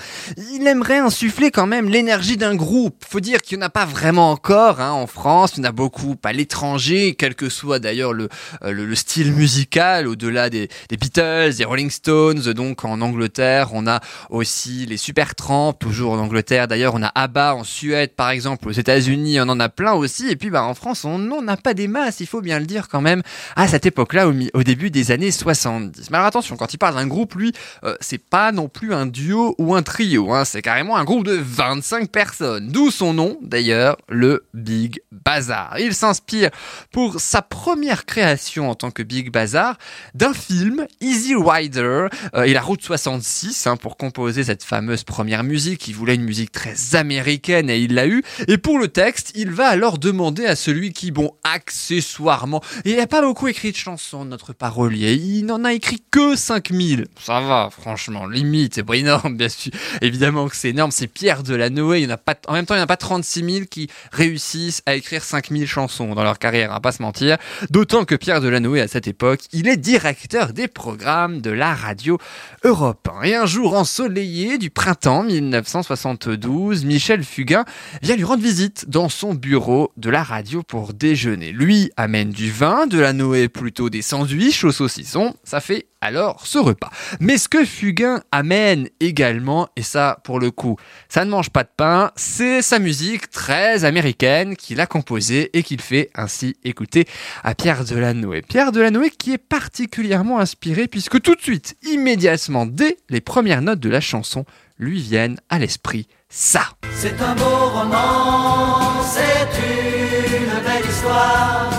il 0.52 0.66
aimerait 0.66 0.98
insuffler 0.98 1.52
quand 1.52 1.68
même 1.68 1.88
l'énergie 1.88 2.36
d'un 2.36 2.56
groupe. 2.56 3.04
Faut 3.08 3.20
dire 3.20 3.40
qu'il 3.40 3.58
n'y 3.58 3.62
en 3.62 3.66
a 3.66 3.70
pas 3.70 3.86
vraiment 3.86 4.32
encore 4.32 4.80
hein, 4.80 4.90
en 4.90 5.06
France. 5.06 5.52
Il 5.56 5.60
y 5.60 5.66
en 5.66 5.68
a 5.68 5.72
beaucoup 5.72 6.16
à 6.24 6.32
l'étranger, 6.32 7.14
quel 7.16 7.36
que 7.36 7.48
soit 7.48 7.78
d'ailleurs 7.78 8.12
le, 8.12 8.28
euh, 8.64 8.72
le, 8.72 8.84
le 8.84 8.94
style 8.96 9.32
musical, 9.32 10.08
au-delà 10.08 10.50
des, 10.50 10.68
des 10.88 10.96
Beatles, 10.96 11.54
des 11.56 11.64
Rolling 11.64 11.90
Stones, 11.90 12.40
donc 12.52 12.79
en 12.86 13.00
Angleterre, 13.00 13.70
on 13.72 13.86
a 13.86 14.00
aussi 14.28 14.86
les 14.86 14.96
Supertramp, 14.96 15.72
toujours 15.72 16.12
en 16.12 16.18
Angleterre. 16.18 16.68
D'ailleurs, 16.68 16.94
on 16.94 17.02
a 17.02 17.12
ABBA 17.14 17.54
en 17.54 17.64
Suède, 17.64 18.12
par 18.14 18.30
exemple, 18.30 18.68
aux 18.68 18.72
États-Unis, 18.72 19.40
on 19.40 19.48
en 19.48 19.60
a 19.60 19.68
plein 19.68 19.92
aussi. 19.92 20.28
Et 20.28 20.36
puis, 20.36 20.50
bah, 20.50 20.64
en 20.64 20.74
France, 20.74 21.04
on 21.04 21.18
n'en 21.18 21.46
a 21.48 21.56
pas 21.56 21.74
des 21.74 21.88
masses, 21.88 22.20
il 22.20 22.26
faut 22.26 22.40
bien 22.40 22.58
le 22.58 22.66
dire 22.66 22.88
quand 22.88 23.00
même, 23.00 23.22
à 23.56 23.68
cette 23.68 23.86
époque-là, 23.86 24.28
au 24.28 24.62
début 24.62 24.90
des 24.90 25.10
années 25.10 25.30
70. 25.30 26.10
Mais 26.10 26.16
alors 26.16 26.26
attention, 26.26 26.56
quand 26.56 26.72
il 26.72 26.78
parle 26.78 26.94
d'un 26.94 27.06
groupe, 27.06 27.34
lui, 27.34 27.52
euh, 27.84 27.96
c'est 28.00 28.18
pas 28.18 28.52
non 28.52 28.68
plus 28.68 28.94
un 28.94 29.06
duo 29.06 29.54
ou 29.58 29.74
un 29.74 29.82
trio, 29.82 30.32
hein, 30.32 30.44
c'est 30.44 30.62
carrément 30.62 30.96
un 30.96 31.04
groupe 31.04 31.24
de 31.24 31.34
25 31.34 32.10
personnes. 32.10 32.68
D'où 32.68 32.90
son 32.90 33.14
nom, 33.14 33.38
d'ailleurs, 33.42 33.96
le 34.08 34.44
Big 34.54 35.00
Bazar. 35.12 35.76
Il 35.78 35.94
s'inspire 35.94 36.50
pour 36.92 37.20
sa 37.20 37.42
première 37.42 38.06
création 38.06 38.70
en 38.70 38.74
tant 38.74 38.90
que 38.90 39.02
Big 39.02 39.30
Bazar 39.30 39.76
d'un 40.14 40.34
film, 40.34 40.86
Easy 41.00 41.34
Rider. 41.34 42.06
Euh, 42.34 42.46
il 42.46 42.56
a 42.56 42.62
route 42.70 42.82
66 42.82 43.66
hein, 43.66 43.76
pour 43.76 43.96
composer 43.96 44.44
cette 44.44 44.62
fameuse 44.62 45.02
première 45.02 45.42
musique. 45.42 45.88
Il 45.88 45.96
voulait 45.96 46.14
une 46.14 46.22
musique 46.22 46.52
très 46.52 46.94
américaine 46.94 47.68
et 47.68 47.80
il 47.80 47.94
l'a 47.94 48.06
eu. 48.06 48.22
Et 48.46 48.58
pour 48.58 48.78
le 48.78 48.86
texte, 48.86 49.32
il 49.34 49.50
va 49.50 49.66
alors 49.66 49.98
demander 49.98 50.46
à 50.46 50.54
celui 50.54 50.92
qui, 50.92 51.10
bon, 51.10 51.32
accessoirement, 51.42 52.62
il 52.84 52.94
n'a 52.94 53.08
pas 53.08 53.22
beaucoup 53.22 53.48
écrit 53.48 53.72
de 53.72 53.76
chansons, 53.76 54.24
notre 54.24 54.52
parolier. 54.52 55.14
Il 55.14 55.46
n'en 55.46 55.64
a 55.64 55.72
écrit 55.72 56.00
que 56.12 56.36
5000. 56.36 57.08
Ça 57.20 57.40
va, 57.40 57.70
franchement, 57.72 58.28
limite. 58.28 58.76
C'est 58.76 58.84
pas 58.84 58.94
énorme, 58.94 59.36
bien 59.36 59.48
sûr. 59.48 59.72
Évidemment 60.00 60.48
que 60.48 60.54
c'est 60.54 60.70
énorme. 60.70 60.92
C'est 60.92 61.08
Pierre 61.08 61.42
Delanoë. 61.42 62.02
Il 62.02 62.12
en 62.12 62.18
pas, 62.18 62.36
en 62.46 62.52
même 62.52 62.66
temps, 62.66 62.74
il 62.74 62.78
n'y 62.78 62.82
en 62.82 62.84
a 62.84 62.86
pas 62.86 62.96
36 62.96 63.52
000 63.52 63.66
qui 63.68 63.88
réussissent 64.12 64.82
à 64.86 64.94
écrire 64.94 65.24
5000 65.24 65.66
chansons 65.66 66.14
dans 66.14 66.22
leur 66.22 66.38
carrière, 66.38 66.70
à 66.72 66.78
pas 66.78 66.92
se 66.92 67.02
mentir. 67.02 67.36
D'autant 67.70 68.04
que 68.04 68.14
Pierre 68.14 68.40
Delanoë, 68.40 68.82
à 68.82 68.86
cette 68.86 69.08
époque, 69.08 69.40
il 69.52 69.66
est 69.66 69.76
directeur 69.76 70.52
des 70.52 70.68
programmes 70.68 71.40
de 71.40 71.50
la 71.50 71.74
radio 71.74 72.16
Europe 72.62 73.08
1. 73.08 73.22
Et 73.22 73.34
un 73.34 73.46
jour 73.46 73.74
ensoleillé 73.74 74.58
du 74.58 74.68
printemps 74.68 75.22
1972, 75.22 76.84
Michel 76.84 77.24
Fugain 77.24 77.64
vient 78.02 78.16
lui 78.16 78.24
rendre 78.24 78.42
visite 78.42 78.88
dans 78.88 79.08
son 79.08 79.34
bureau 79.34 79.92
de 79.96 80.10
la 80.10 80.22
radio 80.22 80.62
pour 80.62 80.92
déjeuner. 80.92 81.52
Lui 81.52 81.90
amène 81.96 82.30
du 82.30 82.50
vin, 82.50 82.86
de 82.86 82.98
la 82.98 83.14
Noé 83.14 83.48
plutôt 83.48 83.88
des 83.88 84.02
sandwichs 84.02 84.64
au 84.64 84.72
saucisson. 84.72 85.34
Ça 85.42 85.60
fait 85.60 85.89
alors 86.00 86.46
ce 86.46 86.58
repas. 86.58 86.90
Mais 87.20 87.38
ce 87.38 87.48
que 87.48 87.64
Fugain 87.64 88.22
amène 88.32 88.88
également, 89.00 89.68
et 89.76 89.82
ça 89.82 90.18
pour 90.24 90.40
le 90.40 90.50
coup, 90.50 90.76
ça 91.08 91.24
ne 91.24 91.30
mange 91.30 91.50
pas 91.50 91.64
de 91.64 91.70
pain, 91.76 92.10
c'est 92.16 92.62
sa 92.62 92.78
musique 92.78 93.30
très 93.30 93.84
américaine 93.84 94.56
qu'il 94.56 94.80
a 94.80 94.86
composée 94.86 95.50
et 95.52 95.62
qu'il 95.62 95.80
fait 95.80 96.10
ainsi 96.14 96.56
écouter 96.64 97.06
à 97.44 97.54
Pierre 97.54 97.84
Delanoë. 97.84 98.42
Pierre 98.42 98.72
Delanoë 98.72 99.10
qui 99.10 99.32
est 99.32 99.38
particulièrement 99.38 100.38
inspiré 100.38 100.88
puisque 100.88 101.20
tout 101.20 101.34
de 101.34 101.42
suite, 101.42 101.76
immédiatement, 101.82 102.66
dès 102.66 102.96
les 103.08 103.20
premières 103.20 103.62
notes 103.62 103.80
de 103.80 103.90
la 103.90 104.00
chanson, 104.00 104.44
lui 104.78 105.00
viennent 105.00 105.38
à 105.48 105.58
l'esprit 105.58 106.08
ça. 106.28 106.62
C'est 106.94 107.20
un 107.20 107.34
beau 107.34 107.68
roman, 107.68 109.02
c'est 109.02 109.48
une 109.58 110.64
belle 110.64 110.90
histoire, 110.90 111.70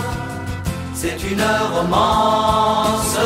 c'est 0.94 1.18
une 1.30 1.42
romance 1.72 3.18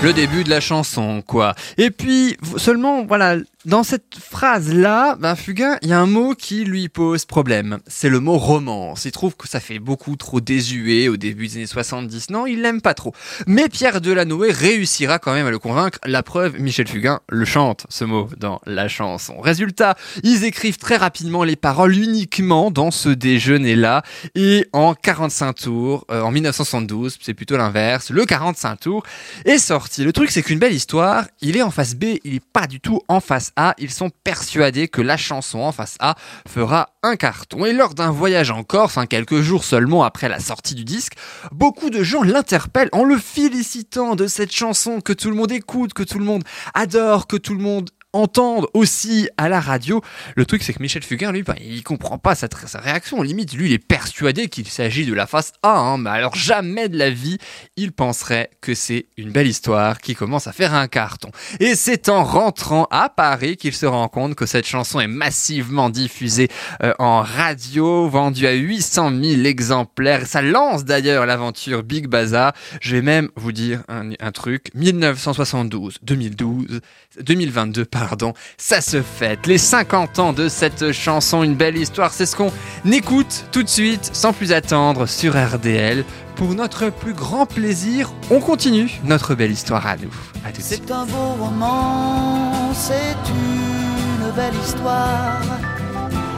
Le 0.00 0.12
début 0.12 0.44
de 0.44 0.50
la 0.50 0.60
chanson, 0.60 1.22
quoi. 1.26 1.54
Et 1.76 1.90
puis, 1.90 2.36
seulement, 2.56 3.04
voilà, 3.04 3.36
dans 3.64 3.82
cette 3.82 4.14
phrase-là, 4.14 5.16
ben, 5.16 5.34
Fugain, 5.34 5.78
il 5.82 5.88
y 5.88 5.92
a 5.92 5.98
un 5.98 6.06
mot 6.06 6.36
qui 6.36 6.64
lui 6.64 6.88
pose 6.88 7.24
problème. 7.24 7.78
C'est 7.88 8.08
le 8.08 8.20
mot 8.20 8.38
romance. 8.38 9.04
Il 9.04 9.10
trouve 9.10 9.34
que 9.34 9.48
ça 9.48 9.58
fait 9.58 9.80
beaucoup 9.80 10.14
trop 10.14 10.40
désuet 10.40 11.08
au 11.08 11.16
début 11.16 11.48
des 11.48 11.56
années 11.56 11.66
70. 11.66 12.30
Non, 12.30 12.46
il 12.46 12.62
l'aime 12.62 12.80
pas 12.80 12.94
trop. 12.94 13.12
Mais 13.48 13.68
Pierre 13.68 14.00
Delanoë 14.00 14.52
réussira 14.52 15.18
quand 15.18 15.34
même 15.34 15.48
à 15.48 15.50
le 15.50 15.58
convaincre. 15.58 15.98
La 16.04 16.22
preuve, 16.22 16.60
Michel 16.60 16.86
Fugain 16.86 17.18
le 17.28 17.44
chante, 17.44 17.84
ce 17.88 18.04
mot, 18.04 18.28
dans 18.36 18.60
la 18.64 18.86
chanson. 18.86 19.40
Résultat, 19.40 19.96
ils 20.22 20.44
écrivent 20.44 20.78
très 20.78 20.96
rapidement 20.96 21.42
les 21.42 21.56
paroles 21.56 21.96
uniquement 21.96 22.70
dans 22.70 22.92
ce 22.92 23.08
déjeuner-là. 23.08 24.04
Et 24.36 24.68
en 24.72 24.94
45 24.94 25.52
tours, 25.54 26.06
euh, 26.12 26.22
en 26.22 26.30
1972, 26.30 27.18
c'est 27.20 27.34
plutôt 27.34 27.56
l'inverse, 27.56 28.10
le 28.10 28.24
45 28.24 28.76
tours 28.76 29.02
est 29.44 29.58
sorti. 29.58 30.04
Le 30.04 30.12
truc, 30.12 30.30
c'est 30.30 30.44
qu'une 30.44 30.60
belle 30.60 30.74
histoire, 30.74 31.24
il 31.40 31.56
est 31.56 31.62
en 31.62 31.72
face 31.72 31.96
B, 31.96 32.04
il 32.22 32.36
est 32.36 32.44
pas 32.52 32.68
du 32.68 32.78
tout 32.78 33.00
en 33.08 33.18
face 33.18 33.47
Ils 33.78 33.90
sont 33.90 34.10
persuadés 34.10 34.88
que 34.88 35.02
la 35.02 35.16
chanson 35.16 35.60
en 35.60 35.72
face 35.72 35.96
A 36.00 36.16
fera 36.46 36.90
un 37.02 37.16
carton. 37.16 37.64
Et 37.64 37.72
lors 37.72 37.94
d'un 37.94 38.10
voyage 38.10 38.50
en 38.50 38.62
Corse, 38.62 38.98
hein, 38.98 39.06
quelques 39.06 39.40
jours 39.40 39.64
seulement 39.64 40.04
après 40.04 40.28
la 40.28 40.40
sortie 40.40 40.74
du 40.74 40.84
disque, 40.84 41.14
beaucoup 41.52 41.90
de 41.90 42.02
gens 42.02 42.22
l'interpellent 42.22 42.88
en 42.92 43.04
le 43.04 43.18
félicitant 43.18 44.16
de 44.16 44.26
cette 44.26 44.52
chanson 44.52 45.00
que 45.00 45.12
tout 45.12 45.30
le 45.30 45.36
monde 45.36 45.52
écoute, 45.52 45.94
que 45.94 46.02
tout 46.02 46.18
le 46.18 46.24
monde 46.24 46.44
adore, 46.74 47.26
que 47.26 47.36
tout 47.36 47.54
le 47.54 47.62
monde 47.62 47.90
entendre 48.18 48.68
aussi 48.74 49.28
à 49.36 49.48
la 49.48 49.60
radio. 49.60 50.02
Le 50.34 50.44
truc, 50.44 50.62
c'est 50.62 50.72
que 50.72 50.82
Michel 50.82 51.02
Fugain, 51.02 51.32
lui, 51.32 51.42
bah, 51.42 51.54
il 51.60 51.82
comprend 51.82 52.18
pas 52.18 52.34
sa, 52.34 52.48
sa 52.66 52.80
réaction. 52.80 53.22
Limite, 53.22 53.54
lui, 53.54 53.66
il 53.66 53.72
est 53.72 53.78
persuadé 53.78 54.48
qu'il 54.48 54.68
s'agit 54.68 55.06
de 55.06 55.14
la 55.14 55.26
face 55.26 55.52
A. 55.62 55.78
Hein, 55.78 55.98
mais 55.98 56.10
alors, 56.10 56.34
jamais 56.34 56.88
de 56.88 56.98
la 56.98 57.10
vie, 57.10 57.38
il 57.76 57.92
penserait 57.92 58.50
que 58.60 58.74
c'est 58.74 59.06
une 59.16 59.30
belle 59.30 59.46
histoire 59.46 59.98
qui 59.98 60.14
commence 60.14 60.46
à 60.46 60.52
faire 60.52 60.74
un 60.74 60.88
carton. 60.88 61.30
Et 61.60 61.74
c'est 61.74 62.08
en 62.08 62.24
rentrant 62.24 62.86
à 62.90 63.08
Paris 63.08 63.56
qu'il 63.56 63.72
se 63.72 63.86
rend 63.86 64.08
compte 64.08 64.34
que 64.34 64.46
cette 64.46 64.66
chanson 64.66 65.00
est 65.00 65.06
massivement 65.06 65.90
diffusée 65.90 66.48
euh, 66.82 66.92
en 66.98 67.22
radio, 67.22 68.08
vendue 68.08 68.46
à 68.46 68.52
800 68.52 69.12
000 69.22 69.42
exemplaires. 69.44 70.26
Ça 70.26 70.42
lance 70.42 70.84
d'ailleurs 70.84 71.26
l'aventure 71.26 71.82
Big 71.82 72.06
Bazaar. 72.06 72.52
Je 72.80 72.96
vais 72.96 73.02
même 73.02 73.28
vous 73.36 73.52
dire 73.52 73.82
un, 73.88 74.10
un 74.20 74.32
truc. 74.32 74.70
1972, 74.74 75.98
2012, 76.02 76.80
2022, 77.20 77.84
pardon, 77.84 78.07
ça 78.56 78.80
se 78.80 79.02
fête. 79.02 79.46
Les 79.46 79.58
50 79.58 80.18
ans 80.18 80.32
de 80.32 80.48
cette 80.48 80.92
chanson, 80.92 81.42
une 81.42 81.54
belle 81.54 81.76
histoire, 81.76 82.12
c'est 82.12 82.26
ce 82.26 82.36
qu'on 82.36 82.52
écoute 82.90 83.46
tout 83.52 83.62
de 83.62 83.68
suite, 83.68 84.10
sans 84.12 84.32
plus 84.32 84.52
attendre, 84.52 85.06
sur 85.06 85.34
RDL 85.34 86.04
pour 86.38 86.54
notre 86.54 86.90
plus 86.90 87.14
grand 87.14 87.46
plaisir, 87.46 88.12
on 88.30 88.38
continue 88.38 89.00
notre 89.02 89.34
belle 89.34 89.50
histoire 89.50 89.84
à 89.88 89.96
nous. 89.96 90.14
À 90.44 90.52
tout 90.52 90.58
de 90.58 90.62
suite. 90.62 90.84
C'est 90.86 90.92
un 90.92 91.04
beau 91.04 91.34
roman, 91.36 92.72
c'est 92.74 93.16
une 93.28 94.30
belle 94.36 94.54
histoire, 94.64 95.42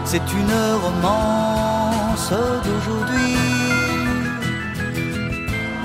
c'est 0.06 0.16
une 0.16 0.80
romance 0.82 2.30
d'aujourd'hui. 2.64 3.36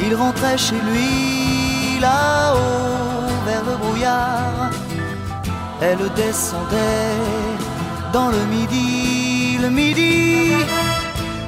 Il 0.01 0.15
rentrait 0.15 0.57
chez 0.57 0.75
lui 0.75 1.99
là-haut 1.99 3.27
vers 3.45 3.65
le 3.65 3.75
brouillard, 3.75 4.71
elle 5.85 6.09
descendait 6.15 7.15
dans 8.11 8.29
le 8.29 8.43
midi, 8.45 9.57
le 9.61 9.69
midi. 9.69 10.53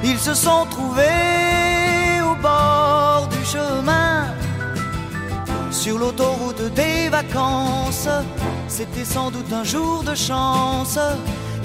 Ils 0.04 0.18
se 0.18 0.34
sont 0.34 0.64
trouvés 0.70 2.20
au 2.30 2.34
bord 2.36 3.28
du 3.30 3.44
chemin 3.44 4.26
sur 5.70 5.98
l'autoroute 5.98 6.62
des 6.74 7.08
vacances. 7.08 8.08
C'était 8.68 9.04
sans 9.04 9.30
doute 9.30 9.52
un 9.52 9.64
jour 9.64 10.04
de 10.04 10.14
chance. 10.14 10.98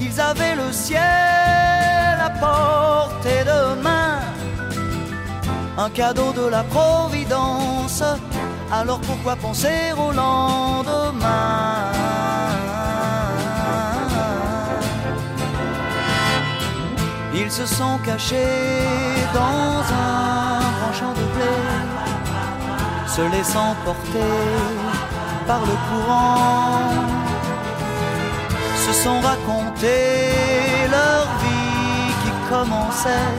Ils 0.00 0.20
avaient 0.20 0.56
le 0.56 0.72
ciel 0.72 2.16
à 2.28 2.30
portée 2.44 3.44
de 3.52 3.60
main. 3.82 4.18
Un 5.78 5.90
cadeau 5.90 6.32
de 6.32 6.46
la 6.46 6.64
Providence. 6.64 8.02
Alors 8.72 9.00
pourquoi 9.00 9.36
penser 9.36 9.92
au 9.96 10.10
lendemain? 10.10 11.93
Ils 17.44 17.52
se 17.52 17.66
sont 17.66 17.98
cachés 17.98 18.36
dans 19.34 19.82
un 19.92 20.60
grand 20.78 20.92
champ 20.98 21.12
de 21.12 21.24
blé 21.34 21.74
se 23.06 23.20
laissant 23.20 23.76
porter 23.84 24.34
par 25.46 25.60
le 25.60 25.76
courant, 25.86 26.88
se 28.86 28.92
sont 29.02 29.20
racontés 29.20 30.88
leur 30.90 31.24
vie 31.42 32.12
qui 32.22 32.32
commençait. 32.50 33.34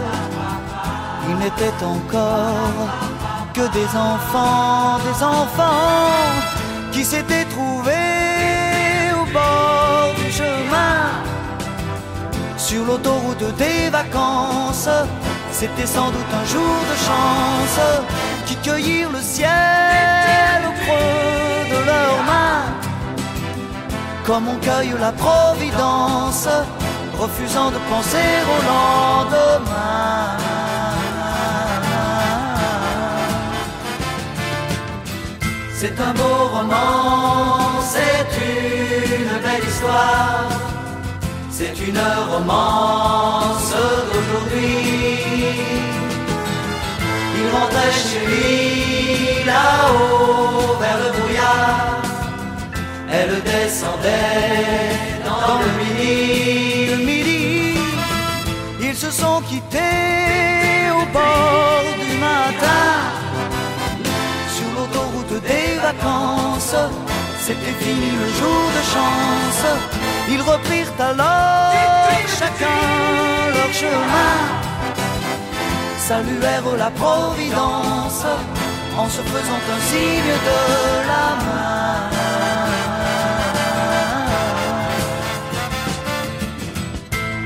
Ils 1.27 1.37
n'étaient 1.37 1.83
encore 1.83 2.87
que 3.55 3.67
des 3.73 3.89
enfants, 3.97 4.99
des 5.09 5.23
enfants 5.23 6.53
qui 6.91 7.03
s'étaient 7.03 7.44
sur 12.65 12.83
l'autoroute 12.83 13.45
des 13.57 13.89
vacances. 13.91 14.89
C'était 15.51 15.85
sans 15.85 16.09
doute 16.09 16.31
un 16.41 16.45
jour 16.45 16.77
de 16.91 16.95
chance 17.07 17.79
qui 18.47 18.55
cueillirent 18.55 19.11
le 19.11 19.21
ciel 19.21 20.57
au 20.69 20.73
creux 20.81 21.61
de 21.73 21.79
leurs 21.91 22.23
mains, 22.31 22.65
comme 24.25 24.47
on 24.47 24.57
cueille 24.67 24.95
la 24.99 25.11
providence, 25.11 26.47
refusant 27.19 27.69
de 27.69 27.79
penser 27.91 28.31
au 28.53 28.57
lendemain. 28.71 30.37
C'est 35.79 35.97
un 36.07 36.13
beau 36.19 36.37
roman, 36.55 37.79
c'est 37.93 38.27
une 38.41 39.33
belle 39.45 39.69
histoire, 39.69 40.49
c'est 41.57 41.77
une 41.87 42.03
romance 42.33 43.73
d'aujourd'hui. 44.11 44.75
Il 47.37 47.45
rentrait 47.55 47.95
chez 48.03 48.23
lui 48.27 49.45
là-haut 49.45 50.75
vers 50.81 50.99
le 51.03 51.09
brouillard. 51.17 52.01
Elle 53.09 53.35
descendait 53.53 54.91
dans 55.27 55.55
le 55.63 55.69
midi. 55.79 56.87
Le 56.91 56.97
midi, 57.09 57.77
ils 58.81 58.95
se 58.95 59.09
sont 59.09 59.39
quittés 59.49 60.91
au 60.99 61.05
bord 61.17 61.85
du 62.03 62.17
matin. 62.17 62.87
Sur 64.55 64.69
l'autoroute 64.75 65.41
des 65.51 65.69
vacances, 65.87 66.75
c'était 67.39 67.77
fini 67.79 68.09
le 68.21 68.27
jour 68.39 68.63
de 68.77 68.81
chance. 68.93 70.14
Ils 70.27 70.41
reprirent 70.41 70.93
alors 70.99 71.55
chacun 72.39 72.81
leur 73.55 73.71
chemin 73.73 74.35
saluèrent 76.07 76.75
la 76.77 76.89
Providence 76.91 78.25
en 78.97 79.07
se 79.09 79.21
faisant 79.21 79.61
un 79.75 79.81
signe 79.89 80.35
de 80.49 80.61
la 81.11 81.27
main. 81.45 82.15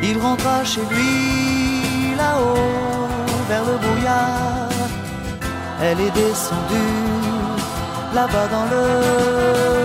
Il 0.02 0.18
rentra 0.18 0.64
chez 0.64 0.82
lui 0.92 2.16
là-haut 2.18 3.08
vers 3.50 3.66
le 3.66 3.78
brouillard. 3.84 4.70
Elle 5.82 6.00
est 6.02 6.12
descendue 6.12 6.96
là-bas 8.14 8.48
dans 8.56 8.66
le 8.74 9.79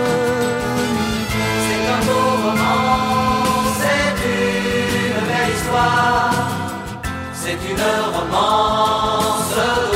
C'est 7.33 7.59
une 7.69 7.85
romance 8.15 9.94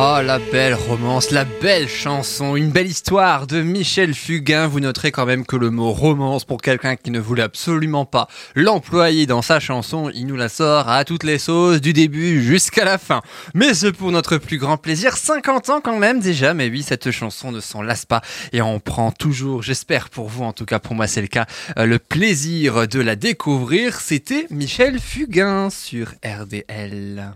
Oh, 0.00 0.20
la 0.22 0.38
belle 0.38 0.74
romance, 0.74 1.32
la 1.32 1.44
belle 1.44 1.88
chanson, 1.88 2.54
une 2.54 2.70
belle 2.70 2.86
histoire 2.86 3.48
de 3.48 3.62
Michel 3.62 4.14
Fugain. 4.14 4.68
Vous 4.68 4.78
noterez 4.78 5.10
quand 5.10 5.26
même 5.26 5.44
que 5.44 5.56
le 5.56 5.70
mot 5.70 5.90
romance, 5.90 6.44
pour 6.44 6.62
quelqu'un 6.62 6.94
qui 6.94 7.10
ne 7.10 7.18
voulait 7.18 7.42
absolument 7.42 8.04
pas 8.04 8.28
l'employer 8.54 9.26
dans 9.26 9.42
sa 9.42 9.58
chanson, 9.58 10.08
il 10.14 10.28
nous 10.28 10.36
la 10.36 10.48
sort 10.48 10.88
à 10.88 11.04
toutes 11.04 11.24
les 11.24 11.38
sauces, 11.38 11.80
du 11.80 11.92
début 11.92 12.40
jusqu'à 12.44 12.84
la 12.84 12.96
fin. 12.96 13.22
Mais 13.54 13.74
c'est 13.74 13.90
pour 13.90 14.12
notre 14.12 14.36
plus 14.36 14.58
grand 14.58 14.76
plaisir. 14.76 15.16
50 15.16 15.68
ans 15.70 15.80
quand 15.80 15.98
même 15.98 16.20
déjà, 16.20 16.54
mais 16.54 16.68
oui, 16.68 16.84
cette 16.84 17.10
chanson 17.10 17.50
ne 17.50 17.58
s'en 17.58 17.82
lasse 17.82 18.06
pas. 18.06 18.22
Et 18.52 18.62
on 18.62 18.78
prend 18.78 19.10
toujours, 19.10 19.64
j'espère 19.64 20.10
pour 20.10 20.28
vous, 20.28 20.44
en 20.44 20.52
tout 20.52 20.64
cas 20.64 20.78
pour 20.78 20.94
moi 20.94 21.08
c'est 21.08 21.22
le 21.22 21.26
cas, 21.26 21.46
euh, 21.76 21.86
le 21.86 21.98
plaisir 21.98 22.86
de 22.86 23.00
la 23.00 23.16
découvrir. 23.16 23.98
C'était 23.98 24.46
Michel 24.50 25.00
Fugain 25.00 25.70
sur 25.70 26.12
RDL. 26.24 27.32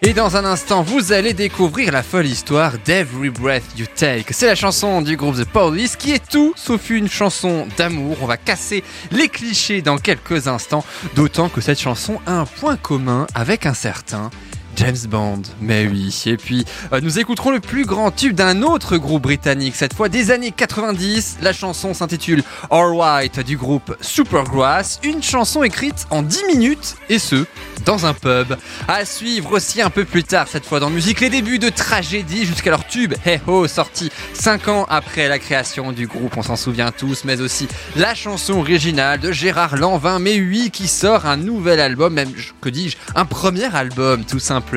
Et 0.00 0.12
dans 0.12 0.36
un 0.36 0.44
instant, 0.44 0.82
vous 0.82 1.12
allez 1.12 1.32
découvrir 1.32 1.90
la 1.90 2.04
folle 2.04 2.26
histoire 2.26 2.74
d'Every 2.84 3.30
Breath 3.30 3.64
You 3.76 3.86
Take. 3.96 4.26
C'est 4.30 4.46
la 4.46 4.54
chanson 4.54 5.02
du 5.02 5.16
groupe 5.16 5.34
The 5.34 5.44
Police 5.44 5.96
qui 5.96 6.12
est 6.12 6.24
tout 6.24 6.52
sauf 6.54 6.90
une 6.90 7.08
chanson 7.08 7.66
d'amour. 7.76 8.16
On 8.22 8.26
va 8.26 8.36
casser 8.36 8.84
les 9.10 9.28
clichés 9.28 9.82
dans 9.82 9.98
quelques 9.98 10.46
instants, 10.46 10.84
d'autant 11.16 11.48
que 11.48 11.60
cette 11.60 11.80
chanson 11.80 12.20
a 12.26 12.34
un 12.34 12.46
point 12.46 12.76
commun 12.76 13.26
avec 13.34 13.66
un 13.66 13.74
certain 13.74 14.30
James 14.78 15.08
Bond. 15.08 15.42
Mais 15.60 15.88
oui. 15.88 16.22
Et 16.26 16.36
puis, 16.36 16.64
euh, 16.92 17.00
nous 17.00 17.18
écouterons 17.18 17.50
le 17.50 17.58
plus 17.58 17.84
grand 17.84 18.12
tube 18.12 18.36
d'un 18.36 18.62
autre 18.62 18.96
groupe 18.96 19.24
britannique, 19.24 19.74
cette 19.74 19.92
fois 19.92 20.08
des 20.08 20.30
années 20.30 20.52
90. 20.52 21.38
La 21.42 21.52
chanson 21.52 21.94
s'intitule 21.94 22.44
All 22.70 22.96
Right 22.96 23.40
du 23.40 23.56
groupe 23.56 23.96
Supergrass. 24.00 25.00
Une 25.02 25.20
chanson 25.20 25.64
écrite 25.64 26.06
en 26.10 26.22
10 26.22 26.44
minutes, 26.44 26.94
et 27.08 27.18
ce, 27.18 27.44
dans 27.86 28.06
un 28.06 28.14
pub. 28.14 28.56
À 28.86 29.04
suivre 29.04 29.50
aussi 29.56 29.82
un 29.82 29.90
peu 29.90 30.04
plus 30.04 30.22
tard, 30.22 30.46
cette 30.46 30.64
fois 30.64 30.78
dans 30.78 30.90
musique, 30.90 31.20
les 31.20 31.30
débuts 31.30 31.58
de 31.58 31.70
Tragédie 31.70 32.46
jusqu'à 32.46 32.70
leur 32.70 32.86
tube 32.86 33.14
Hey 33.26 33.40
Ho, 33.48 33.66
sorti 33.66 34.12
5 34.34 34.68
ans 34.68 34.86
après 34.88 35.26
la 35.26 35.40
création 35.40 35.90
du 35.90 36.06
groupe, 36.06 36.36
on 36.36 36.42
s'en 36.42 36.56
souvient 36.56 36.92
tous, 36.92 37.24
mais 37.24 37.40
aussi 37.40 37.66
la 37.96 38.14
chanson 38.14 38.60
originale 38.60 39.18
de 39.18 39.32
Gérard 39.32 39.76
Lanvin, 39.76 40.20
mais 40.20 40.38
oui, 40.38 40.70
qui 40.70 40.86
sort 40.86 41.26
un 41.26 41.36
nouvel 41.36 41.80
album, 41.80 42.14
même, 42.14 42.30
que 42.60 42.68
dis-je, 42.68 42.96
un 43.16 43.24
premier 43.24 43.74
album, 43.74 44.24
tout 44.24 44.38
simplement. 44.38 44.67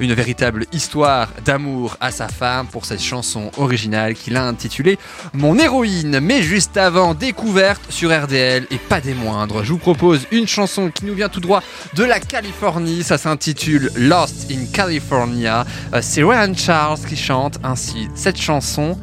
Une 0.00 0.14
véritable 0.14 0.66
histoire 0.72 1.28
d'amour 1.44 1.96
à 2.00 2.10
sa 2.10 2.28
femme 2.28 2.66
pour 2.66 2.84
cette 2.84 3.02
chanson 3.02 3.50
originale 3.56 4.14
qu'il 4.14 4.36
a 4.36 4.44
intitulée 4.44 4.98
Mon 5.32 5.58
héroïne. 5.58 6.20
Mais 6.20 6.42
juste 6.42 6.76
avant, 6.76 7.14
découverte 7.14 7.82
sur 7.88 8.10
RDL 8.10 8.66
et 8.70 8.78
pas 8.78 9.00
des 9.00 9.14
moindres. 9.14 9.64
Je 9.64 9.72
vous 9.72 9.78
propose 9.78 10.26
une 10.30 10.46
chanson 10.46 10.90
qui 10.90 11.04
nous 11.04 11.14
vient 11.14 11.28
tout 11.28 11.40
droit 11.40 11.62
de 11.94 12.04
la 12.04 12.20
Californie. 12.20 13.02
Ça 13.02 13.18
s'intitule 13.18 13.90
Lost 13.96 14.50
in 14.50 14.66
California. 14.72 15.64
Euh, 15.92 16.00
C'est 16.02 16.22
Ryan 16.22 16.54
Charles 16.54 17.00
qui 17.08 17.16
chante 17.16 17.58
ainsi 17.64 18.08
cette 18.14 18.40
chanson. 18.40 18.98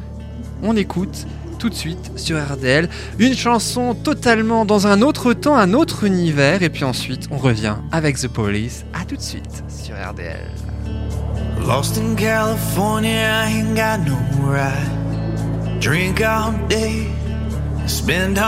On 0.62 0.76
écoute 0.76 1.26
tout 1.62 1.70
de 1.70 1.74
suite 1.74 2.10
sur 2.16 2.44
RDL. 2.44 2.88
Une 3.20 3.34
chanson 3.34 3.94
totalement 3.94 4.64
dans 4.64 4.88
un 4.88 5.00
autre 5.00 5.32
temps, 5.32 5.56
un 5.56 5.74
autre 5.74 6.02
univers. 6.02 6.64
Et 6.64 6.70
puis 6.70 6.82
ensuite, 6.82 7.28
on 7.30 7.36
revient 7.36 7.76
avec 7.92 8.18
The 8.18 8.26
Police. 8.26 8.84
À 8.92 9.04
tout 9.04 9.14
de 9.14 9.22
suite 9.22 9.62
sur 9.68 9.94
RDL. 9.94 10.40
Lost 11.64 11.98
in 11.98 12.16
California, 12.16 13.46
spend 17.86 18.38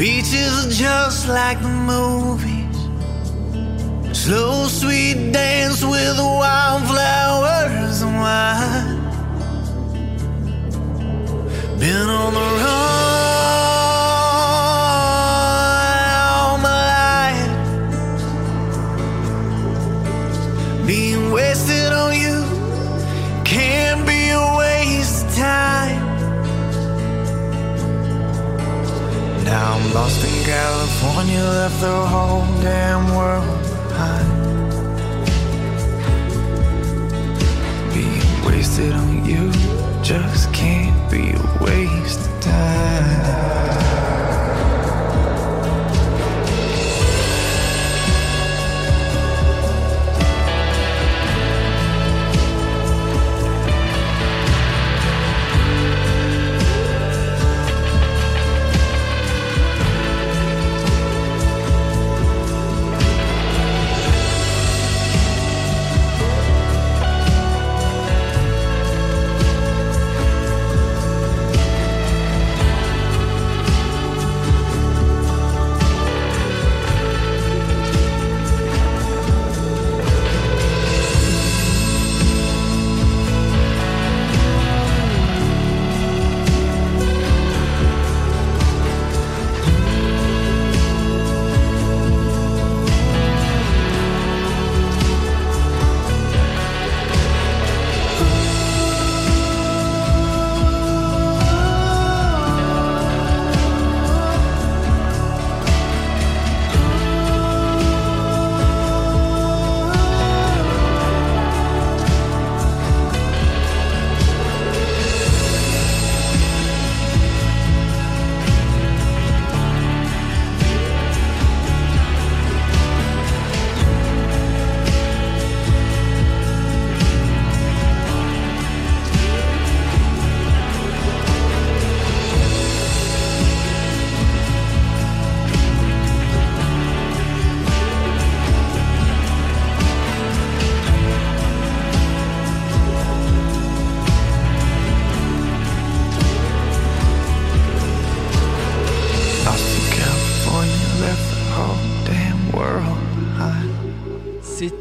Beaches 0.00 0.64
are 0.64 0.70
just 0.70 1.28
like 1.28 1.60
the 1.60 1.68
movies. 1.68 2.78
Slow, 4.16 4.66
sweet 4.66 5.30
dance 5.30 5.84
with 5.84 6.16
wildflowers 6.16 8.00
and 8.00 8.16
wine. 8.16 8.96
Been 11.78 12.08
on 12.08 12.32
the 12.32 12.40
run 12.40 12.89
California, 30.50 31.44
left 31.44 31.80
the 31.80 32.06
whole 32.06 32.44
damn 32.60 33.14
world 33.14 33.62
behind. 33.88 34.72
Being 37.94 38.44
wasted 38.44 38.92
on 38.92 39.24
you 39.24 39.52
just 40.02 40.52
can't 40.52 41.08
be 41.08 41.34
a 41.34 41.64
waste 41.64 42.28
of 42.28 42.40
time. 42.40 43.89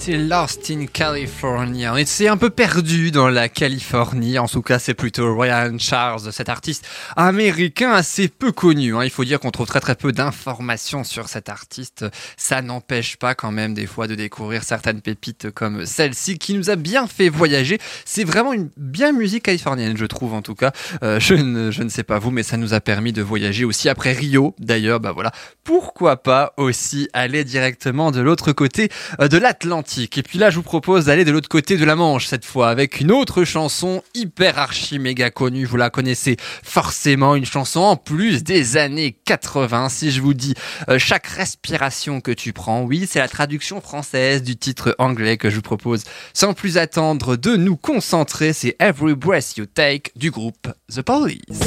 C'était 0.09 0.23
Lost 0.23 0.71
in 0.71 0.87
California. 0.87 1.93
On 1.93 2.27
un 2.27 2.37
peu 2.37 2.49
perdu 2.49 3.11
dans 3.11 3.29
la 3.29 3.47
Californie. 3.47 4.39
En 4.39 4.47
tout 4.47 4.63
cas, 4.63 4.79
c'est 4.79 4.95
plutôt 4.95 5.37
Ryan 5.37 5.77
Charles, 5.77 6.33
cet 6.33 6.49
artiste 6.49 6.87
américain 7.15 7.91
assez 7.91 8.27
peu 8.27 8.51
connu. 8.51 8.95
hein. 8.95 9.03
Il 9.03 9.11
faut 9.11 9.23
dire 9.23 9.39
qu'on 9.39 9.51
trouve 9.51 9.67
très 9.67 9.81
très 9.81 9.93
peu 9.93 10.11
d'informations 10.11 11.03
sur 11.03 11.27
cet 11.29 11.47
artiste. 11.47 12.07
Ça 12.37 12.63
n'empêche 12.63 13.17
pas 13.17 13.35
quand 13.35 13.51
même 13.51 13.75
des 13.75 13.85
fois 13.85 14.07
de 14.07 14.15
découvrir 14.15 14.63
certaines 14.63 15.01
pépites 15.01 15.51
comme 15.51 15.85
celle-ci 15.85 16.39
qui 16.39 16.55
nous 16.55 16.71
a 16.71 16.75
bien 16.75 17.05
fait 17.05 17.29
voyager. 17.29 17.77
C'est 18.03 18.23
vraiment 18.23 18.53
une 18.53 18.69
bien 18.77 19.11
musique 19.11 19.43
californienne, 19.43 19.95
je 19.95 20.05
trouve 20.05 20.33
en 20.33 20.41
tout 20.41 20.55
cas. 20.55 20.71
Euh, 21.03 21.19
je, 21.19 21.35
ne, 21.35 21.69
je 21.69 21.83
ne 21.83 21.89
sais 21.89 22.03
pas 22.03 22.17
vous, 22.17 22.31
mais 22.31 22.41
ça 22.41 22.57
nous 22.57 22.73
a 22.73 22.81
permis 22.81 23.13
de 23.13 23.21
voyager 23.21 23.63
aussi 23.63 23.89
après 23.89 24.13
Rio. 24.13 24.55
D'ailleurs, 24.57 24.99
bah 24.99 25.11
voilà, 25.11 25.31
pourquoi 25.63 26.17
pas 26.17 26.53
aussi 26.57 27.09
aller 27.13 27.43
directement 27.43 28.09
de 28.09 28.21
l'autre 28.21 28.53
côté 28.53 28.89
euh, 29.21 29.27
de 29.27 29.37
l'Atlantique. 29.37 29.98
Et 30.03 30.23
puis 30.23 30.39
là, 30.39 30.49
je 30.49 30.55
vous 30.55 30.63
propose 30.63 31.05
d'aller 31.05 31.25
de 31.25 31.31
l'autre 31.31 31.49
côté 31.49 31.75
de 31.75 31.83
la 31.83 31.95
Manche 31.95 32.27
cette 32.27 32.45
fois 32.45 32.69
avec 32.69 33.01
une 33.01 33.11
autre 33.11 33.43
chanson 33.43 34.01
hyper 34.13 34.57
archi 34.57 34.97
méga 34.97 35.29
connue. 35.29 35.65
Vous 35.65 35.77
la 35.77 35.89
connaissez 35.89 36.37
forcément, 36.63 37.35
une 37.35 37.45
chanson 37.45 37.81
en 37.81 37.95
plus 37.97 38.43
des 38.43 38.77
années 38.77 39.17
80. 39.25 39.89
Si 39.89 40.11
je 40.11 40.21
vous 40.21 40.33
dis 40.33 40.53
euh, 40.87 40.99
chaque 40.99 41.27
respiration 41.27 42.21
que 42.21 42.31
tu 42.31 42.53
prends, 42.53 42.83
oui, 42.83 43.07
c'est 43.09 43.19
la 43.19 43.27
traduction 43.27 43.81
française 43.81 44.41
du 44.41 44.55
titre 44.55 44.95
anglais 44.99 45.37
que 45.37 45.49
je 45.49 45.55
vous 45.55 45.61
propose. 45.61 46.03
Sans 46.33 46.53
plus 46.53 46.77
attendre 46.77 47.35
de 47.35 47.55
nous 47.55 47.75
concentrer, 47.75 48.53
c'est 48.53 48.75
Every 48.79 49.15
Breath 49.15 49.57
You 49.57 49.65
Take 49.65 50.11
du 50.15 50.31
groupe 50.31 50.69
The 50.93 51.01
Police. 51.01 51.59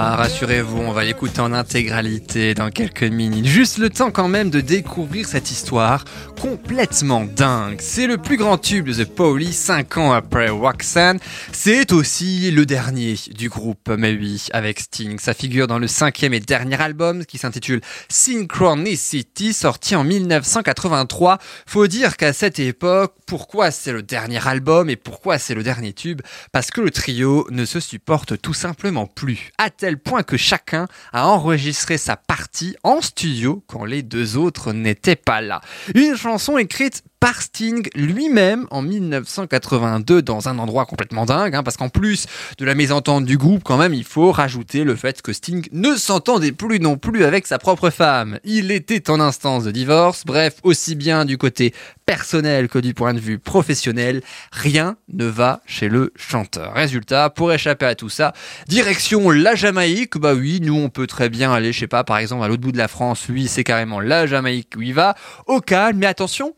Ah, 0.00 0.14
rassurez-vous, 0.14 0.78
on 0.78 0.92
va 0.92 1.02
l'écouter 1.02 1.40
en 1.40 1.52
intégralité 1.52 2.54
dans 2.54 2.70
quelques 2.70 3.02
minutes. 3.02 3.46
Juste 3.46 3.78
le 3.78 3.90
temps 3.90 4.12
quand 4.12 4.28
même 4.28 4.48
de 4.48 4.60
découvrir 4.60 5.26
cette 5.26 5.50
histoire 5.50 6.04
complètement 6.40 7.24
dingue. 7.24 7.80
C'est 7.80 8.06
le 8.06 8.16
plus 8.16 8.36
grand 8.36 8.58
tube 8.58 8.86
de 8.86 9.02
The 9.02 9.04
Police 9.04 9.58
5 9.58 9.96
ans 9.96 10.12
après 10.12 10.50
Roxanne. 10.50 11.18
C'est 11.50 11.90
aussi 11.90 12.52
le 12.52 12.64
dernier 12.64 13.16
du 13.34 13.48
groupe, 13.48 13.90
mais 13.98 14.12
oui, 14.12 14.46
avec 14.52 14.78
Sting. 14.78 15.18
Ça 15.18 15.34
figure 15.34 15.66
dans 15.66 15.80
le 15.80 15.88
cinquième 15.88 16.32
et 16.32 16.38
dernier 16.38 16.80
album 16.80 17.26
qui 17.26 17.38
s'intitule 17.38 17.80
Synchronicity, 18.08 19.52
sorti 19.52 19.96
en 19.96 20.04
1983. 20.04 21.38
Faut 21.66 21.88
dire 21.88 22.16
qu'à 22.16 22.32
cette 22.32 22.60
époque, 22.60 23.14
pourquoi 23.28 23.70
c'est 23.70 23.92
le 23.92 24.02
dernier 24.02 24.44
album 24.48 24.88
et 24.88 24.96
pourquoi 24.96 25.38
c'est 25.38 25.54
le 25.54 25.62
dernier 25.62 25.92
tube? 25.92 26.22
Parce 26.50 26.70
que 26.70 26.80
le 26.80 26.90
trio 26.90 27.46
ne 27.50 27.66
se 27.66 27.78
supporte 27.78 28.40
tout 28.40 28.54
simplement 28.54 29.06
plus. 29.06 29.50
À 29.58 29.68
tel 29.68 29.98
point 29.98 30.22
que 30.22 30.38
chacun 30.38 30.88
a 31.12 31.28
enregistré 31.28 31.98
sa 31.98 32.16
partie 32.16 32.74
en 32.84 33.02
studio 33.02 33.62
quand 33.66 33.84
les 33.84 34.02
deux 34.02 34.38
autres 34.38 34.72
n'étaient 34.72 35.14
pas 35.14 35.42
là. 35.42 35.60
Une 35.94 36.16
chanson 36.16 36.56
écrite 36.56 37.02
par 37.20 37.42
Sting 37.42 37.88
lui-même 37.94 38.66
en 38.70 38.82
1982 38.82 40.22
dans 40.22 40.48
un 40.48 40.58
endroit 40.58 40.86
complètement 40.86 41.26
dingue, 41.26 41.54
hein, 41.54 41.62
parce 41.62 41.76
qu'en 41.76 41.88
plus 41.88 42.26
de 42.58 42.64
la 42.64 42.74
mésentente 42.74 43.24
du 43.24 43.36
groupe, 43.36 43.62
quand 43.64 43.76
même, 43.76 43.94
il 43.94 44.04
faut 44.04 44.32
rajouter 44.32 44.84
le 44.84 44.94
fait 44.94 45.20
que 45.22 45.32
Sting 45.32 45.66
ne 45.72 45.96
s'entendait 45.96 46.52
plus 46.52 46.80
non 46.80 46.96
plus 46.96 47.24
avec 47.24 47.46
sa 47.46 47.58
propre 47.58 47.90
femme. 47.90 48.38
Il 48.44 48.70
était 48.70 49.10
en 49.10 49.20
instance 49.20 49.64
de 49.64 49.70
divorce, 49.70 50.24
bref, 50.24 50.56
aussi 50.62 50.94
bien 50.94 51.24
du 51.24 51.38
côté 51.38 51.74
personnel 52.06 52.68
que 52.68 52.78
du 52.78 52.94
point 52.94 53.14
de 53.14 53.20
vue 53.20 53.38
professionnel, 53.38 54.22
rien 54.52 54.96
ne 55.12 55.26
va 55.26 55.60
chez 55.66 55.88
le 55.88 56.12
chanteur. 56.16 56.74
Résultat, 56.74 57.30
pour 57.30 57.52
échapper 57.52 57.86
à 57.86 57.94
tout 57.94 58.08
ça, 58.08 58.32
direction 58.66 59.30
la 59.30 59.54
Jamaïque, 59.54 60.16
bah 60.18 60.34
oui, 60.34 60.60
nous 60.62 60.76
on 60.76 60.88
peut 60.88 61.06
très 61.06 61.28
bien 61.28 61.52
aller, 61.52 61.72
je 61.72 61.80
sais 61.80 61.86
pas, 61.86 62.04
par 62.04 62.18
exemple 62.18 62.44
à 62.44 62.48
l'autre 62.48 62.62
bout 62.62 62.72
de 62.72 62.78
la 62.78 62.88
France, 62.88 63.28
lui 63.28 63.48
c'est 63.48 63.64
carrément 63.64 64.00
la 64.00 64.26
Jamaïque 64.26 64.74
où 64.76 64.82
il 64.82 64.94
va, 64.94 65.14
au 65.46 65.60
calme, 65.60 65.98
mais 65.98 66.06
attention, 66.06 66.54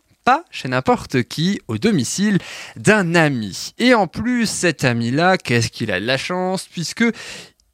chez 0.50 0.68
n'importe 0.68 1.22
qui, 1.22 1.60
au 1.68 1.78
domicile 1.78 2.38
d'un 2.76 3.14
ami. 3.14 3.72
Et 3.78 3.94
en 3.94 4.06
plus, 4.06 4.46
cet 4.46 4.84
ami-là, 4.84 5.36
qu'est-ce 5.38 5.70
qu'il 5.70 5.90
a 5.92 6.00
de 6.00 6.06
la 6.06 6.18
chance, 6.18 6.66
puisque 6.70 7.04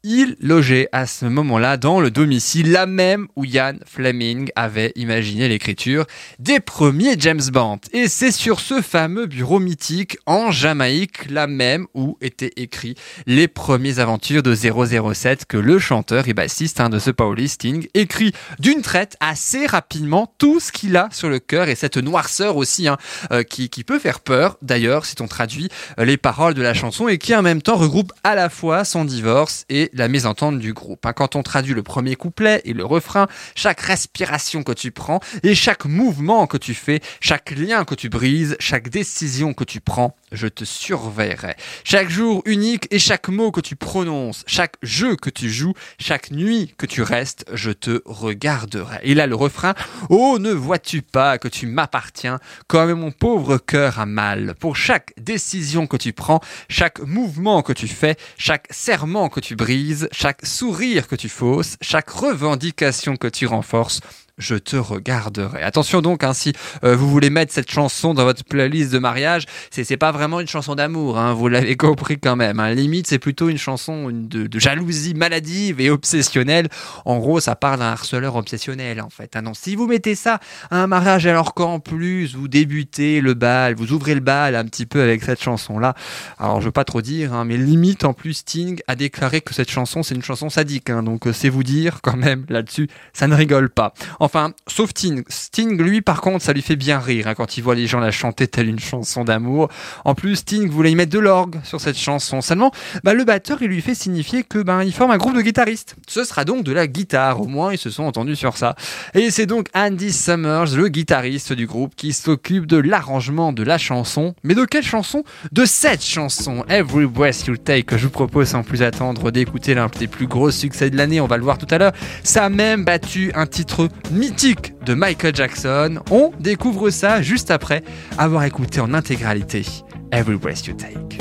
il 0.08 0.36
logeait 0.38 0.88
à 0.92 1.04
ce 1.04 1.24
moment-là 1.24 1.76
dans 1.76 1.98
le 1.98 2.12
domicile, 2.12 2.70
là 2.70 2.86
même 2.86 3.26
où 3.34 3.44
Ian 3.44 3.72
Fleming 3.84 4.50
avait 4.54 4.92
imaginé 4.94 5.48
l'écriture 5.48 6.06
des 6.38 6.60
premiers 6.60 7.16
James 7.18 7.42
Bond. 7.52 7.80
Et 7.92 8.06
c'est 8.06 8.30
sur 8.30 8.60
ce 8.60 8.82
fameux 8.82 9.26
bureau 9.26 9.58
mythique 9.58 10.16
en 10.24 10.52
Jamaïque, 10.52 11.28
là 11.28 11.48
même 11.48 11.88
où 11.92 12.18
étaient 12.20 12.52
écrits 12.54 12.94
les 13.26 13.48
premières 13.48 13.98
aventures 13.98 14.44
de 14.44 14.54
007 14.54 15.44
que 15.44 15.56
le 15.56 15.80
chanteur 15.80 16.28
et 16.28 16.34
bassiste 16.34 16.78
hein, 16.78 16.88
de 16.88 17.00
ce 17.00 17.10
Pauli 17.10 17.48
Sting 17.48 17.88
écrit 17.94 18.32
d'une 18.60 18.82
traite 18.82 19.16
assez 19.18 19.66
rapidement 19.66 20.32
tout 20.38 20.60
ce 20.60 20.70
qu'il 20.70 20.96
a 20.96 21.08
sur 21.10 21.28
le 21.28 21.40
cœur 21.40 21.68
et 21.68 21.74
cette 21.74 21.96
noirceur 21.96 22.56
aussi 22.56 22.86
hein, 22.86 22.96
euh, 23.32 23.42
qui, 23.42 23.70
qui 23.70 23.82
peut 23.82 23.98
faire 23.98 24.20
peur 24.20 24.56
d'ailleurs 24.62 25.04
si 25.04 25.16
on 25.20 25.26
traduit 25.26 25.68
euh, 25.98 26.04
les 26.04 26.16
paroles 26.16 26.54
de 26.54 26.62
la 26.62 26.74
chanson 26.74 27.08
et 27.08 27.18
qui 27.18 27.34
en 27.34 27.42
même 27.42 27.60
temps 27.60 27.74
regroupe 27.74 28.12
à 28.22 28.36
la 28.36 28.48
fois 28.50 28.84
son 28.84 29.04
divorce 29.04 29.64
et 29.68 29.90
la 29.98 30.09
mésentente 30.09 30.59
du 30.59 30.72
groupe. 30.72 31.04
hein. 31.06 31.12
Quand 31.12 31.37
on 31.37 31.42
traduit 31.42 31.74
le 31.74 31.82
premier 31.82 32.16
couplet 32.16 32.61
et 32.64 32.72
le 32.72 32.85
refrain, 32.85 33.26
chaque 33.54 33.80
respiration 33.80 34.62
que 34.62 34.72
tu 34.72 34.90
prends 34.90 35.20
et 35.42 35.54
chaque 35.54 35.85
mouvement 35.85 36.46
que 36.46 36.56
tu 36.56 36.74
fais, 36.74 37.00
chaque 37.20 37.50
lien 37.50 37.85
que 37.85 37.94
tu 37.94 38.09
brises, 38.09 38.56
chaque 38.61 38.88
décision 38.88 39.54
que 39.54 39.64
tu 39.64 39.80
prends, 39.80 40.16
je 40.32 40.48
te 40.48 40.64
surveillerai. 40.64 41.54
Chaque 41.85 42.11
jour 42.11 42.42
unique 42.46 42.88
et 42.90 42.98
chaque 42.98 43.28
mot 43.28 43.50
que 43.50 43.61
tu 43.61 43.76
prononces, 43.76 44.44
chaque 44.46 44.74
jeu 44.82 45.16
que 45.16 45.30
tu 45.30 45.50
joues, 45.50 45.74
chaque 45.98 46.30
nuit 46.30 46.74
que 46.78 46.87
tu 46.87 47.02
restes, 47.02 47.44
je 47.52 47.70
te 47.70 48.02
regarderai. 48.04 48.98
Et 49.02 49.14
là 49.14 49.26
le 49.26 49.35
refrain, 49.37 49.74
oh 50.11 50.38
ne 50.40 50.52
vois-tu 50.52 51.02
pas 51.02 51.38
que 51.38 51.48
tu 51.48 51.66
m'appartiens 51.66 52.38
comme 52.66 52.92
mon 52.94 53.12
pauvre 53.12 53.59
cœur 53.59 54.00
a 54.00 54.06
mal. 54.06 54.54
Pour 54.59 54.76
chaque 54.76 55.12
décision 55.16 55.87
que 55.87 55.96
tu 55.96 56.12
prends, 56.12 56.40
chaque 56.68 57.00
mouvement 57.00 57.62
que 57.62 57.72
tu 57.72 57.88
fais, 57.88 58.16
chaque 58.37 58.66
serment 58.70 59.28
que 59.28 59.40
tu 59.40 59.56
brises, 59.56 59.86
chaque 60.12 60.44
sourire 60.44 61.09
que 61.09 61.16
tu 61.16 61.29
fausses, 61.29 61.77
chaque 61.81 62.11
revendication 62.11 63.16
que 63.16 63.29
tu 63.29 63.46
renforces, 63.46 64.01
je 64.38 64.55
te 64.55 64.77
regarderai. 64.77 65.62
Attention 65.62 66.03
donc, 66.03 66.22
hein, 66.22 66.35
si 66.35 66.53
euh, 66.85 66.94
vous 66.94 67.09
voulez 67.09 67.31
mettre 67.31 67.53
cette 67.53 67.70
chanson 67.70 68.12
dans 68.12 68.25
votre 68.25 68.44
playlist 68.44 68.92
de 68.92 68.99
mariage, 68.99 69.46
c'est 69.70 69.96
pas 69.96 70.12
vraiment 70.12 70.40
une 70.40 70.46
chanson 70.46 70.75
d'amour, 70.75 71.18
hein, 71.18 71.33
vous 71.33 71.49
l'avez 71.49 71.77
compris 71.77 72.18
quand 72.18 72.37
même. 72.37 72.61
Hein. 72.61 72.75
Limite, 72.75 73.07
c'est 73.07 73.18
plutôt 73.18 73.49
une 73.49 73.57
chanson 73.57 74.11
de, 74.12 74.59
jalousie 74.59 75.14
maladive 75.14 75.81
et 75.81 75.90
obsessionnelle. 75.90 76.68
En 77.05 77.18
gros, 77.18 77.40
ça 77.40 77.57
parle 77.57 77.79
d'un 77.79 77.87
harceleur 77.87 78.37
obsessionnel 78.37 79.01
en 79.01 79.09
fait. 79.09 79.37
hein. 79.37 79.42
Non, 79.42 79.55
si 79.55 79.75
vous 79.75 79.87
mettez 79.87 80.14
ça 80.14 80.40
à 80.70 80.83
un 80.83 80.87
mariage 80.87 81.27
alors 81.27 81.55
qu'en 81.55 81.81
plus 81.81 82.35
vous 82.35 82.49
débutez 82.49 83.20
le 83.20 83.35
bal, 83.35 83.75
vous 83.75 83.92
ouvrez 83.92 84.14
le 84.14 84.20
bal 84.20 84.55
un 84.55 84.64
petit 84.64 84.87
peu 84.87 85.01
avec 85.01 85.22
cette 85.22 85.42
chanson-là, 85.42 85.94
alors 86.38 86.61
je 86.61 86.66
veux 86.66 86.72
pas 86.72 86.85
trop 86.85 87.01
dire, 87.01 87.33
hein, 87.33 87.44
mais 87.44 87.57
limite 87.57 88.05
en 88.05 88.12
plus 88.12 88.35
Sting 88.35 88.81
a 88.87 88.96
déclaré 88.96 89.40
que 89.40 89.55
cette 89.55 89.70
chanson 89.70 90.03
c'est 90.03 90.14
une 90.14 90.22
chanson 90.22 90.51
sadique, 90.51 90.90
hein, 90.90 91.03
donc 91.03 91.27
euh, 91.27 91.33
c'est 91.33 91.49
vous 91.49 91.62
dire 91.62 92.01
quand 92.03 92.16
même 92.16 92.44
là-dessus, 92.49 92.88
ça 93.12 93.29
ne 93.29 93.35
rigole 93.35 93.70
pas. 93.70 93.94
Enfin, 94.26 94.50
sauf 94.66 94.90
Sting. 94.90 95.22
Sting, 95.28 95.80
lui, 95.80 96.02
par 96.02 96.20
contre, 96.20 96.44
ça 96.44 96.52
lui 96.52 96.60
fait 96.60 96.74
bien 96.74 96.98
rire 96.98 97.28
hein, 97.28 97.36
quand 97.36 97.56
il 97.58 97.60
voit 97.60 97.76
les 97.76 97.86
gens 97.86 98.00
la 98.00 98.10
chanter 98.10 98.48
telle 98.48 98.66
une 98.66 98.80
chanson 98.80 99.22
d'amour. 99.22 99.68
En 100.04 100.16
plus, 100.16 100.34
Sting 100.34 100.68
voulait 100.68 100.90
y 100.90 100.96
mettre 100.96 101.12
de 101.12 101.20
l'orgue 101.20 101.60
sur 101.62 101.80
cette 101.80 101.96
chanson. 101.96 102.40
Seulement, 102.40 102.72
bah, 103.04 103.14
le 103.14 103.22
batteur, 103.22 103.58
il 103.60 103.68
lui 103.68 103.80
fait 103.80 103.94
signifier 103.94 104.42
que 104.42 104.58
ben 104.58 104.82
il 104.82 104.92
forme 104.92 105.12
un 105.12 105.16
groupe 105.16 105.36
de 105.36 105.42
guitaristes. 105.42 105.94
Ce 106.08 106.24
sera 106.24 106.44
donc 106.44 106.64
de 106.64 106.72
la 106.72 106.88
guitare. 106.88 107.40
Au 107.40 107.46
moins, 107.46 107.72
ils 107.72 107.78
se 107.78 107.88
sont 107.88 108.02
entendus 108.02 108.34
sur 108.34 108.56
ça. 108.56 108.74
Et 109.14 109.30
c'est 109.30 109.46
donc 109.46 109.68
Andy 109.76 110.12
Summers, 110.12 110.74
le 110.74 110.88
guitariste 110.88 111.52
du 111.52 111.68
groupe, 111.68 111.94
qui 111.94 112.12
s'occupe 112.12 112.66
de 112.66 112.78
l'arrangement 112.78 113.52
de 113.52 113.62
la 113.62 113.78
chanson. 113.78 114.34
Mais 114.42 114.56
de 114.56 114.64
quelle 114.64 114.82
chanson? 114.82 115.22
De 115.52 115.64
cette 115.64 116.02
chanson, 116.02 116.64
Every 116.68 117.06
Breath 117.06 117.46
You 117.46 117.58
Take, 117.58 117.96
je 117.96 118.06
vous 118.06 118.10
propose 118.10 118.48
sans 118.48 118.64
plus 118.64 118.82
attendre 118.82 119.30
d'écouter 119.30 119.74
l'un 119.74 119.86
des 119.86 120.08
plus 120.08 120.26
gros 120.26 120.50
succès 120.50 120.90
de 120.90 120.96
l'année. 120.96 121.20
On 121.20 121.28
va 121.28 121.36
le 121.36 121.44
voir 121.44 121.58
tout 121.58 121.68
à 121.70 121.78
l'heure. 121.78 121.92
Ça 122.24 122.46
a 122.46 122.48
même 122.48 122.84
battu 122.84 123.30
un 123.36 123.46
titre 123.46 123.88
mythique 124.16 124.74
de 124.85 124.94
Michael 124.94 125.35
Jackson. 125.35 126.00
On 126.11 126.33
découvre 126.40 126.90
ça 126.90 127.22
juste 127.22 127.50
après 127.50 127.83
avoir 128.18 128.44
écouté 128.44 128.81
en 128.81 128.94
intégralité 128.94 129.64
Every 130.12 130.37
Breath 130.37 130.66
You 130.66 130.74
Take. 130.74 131.18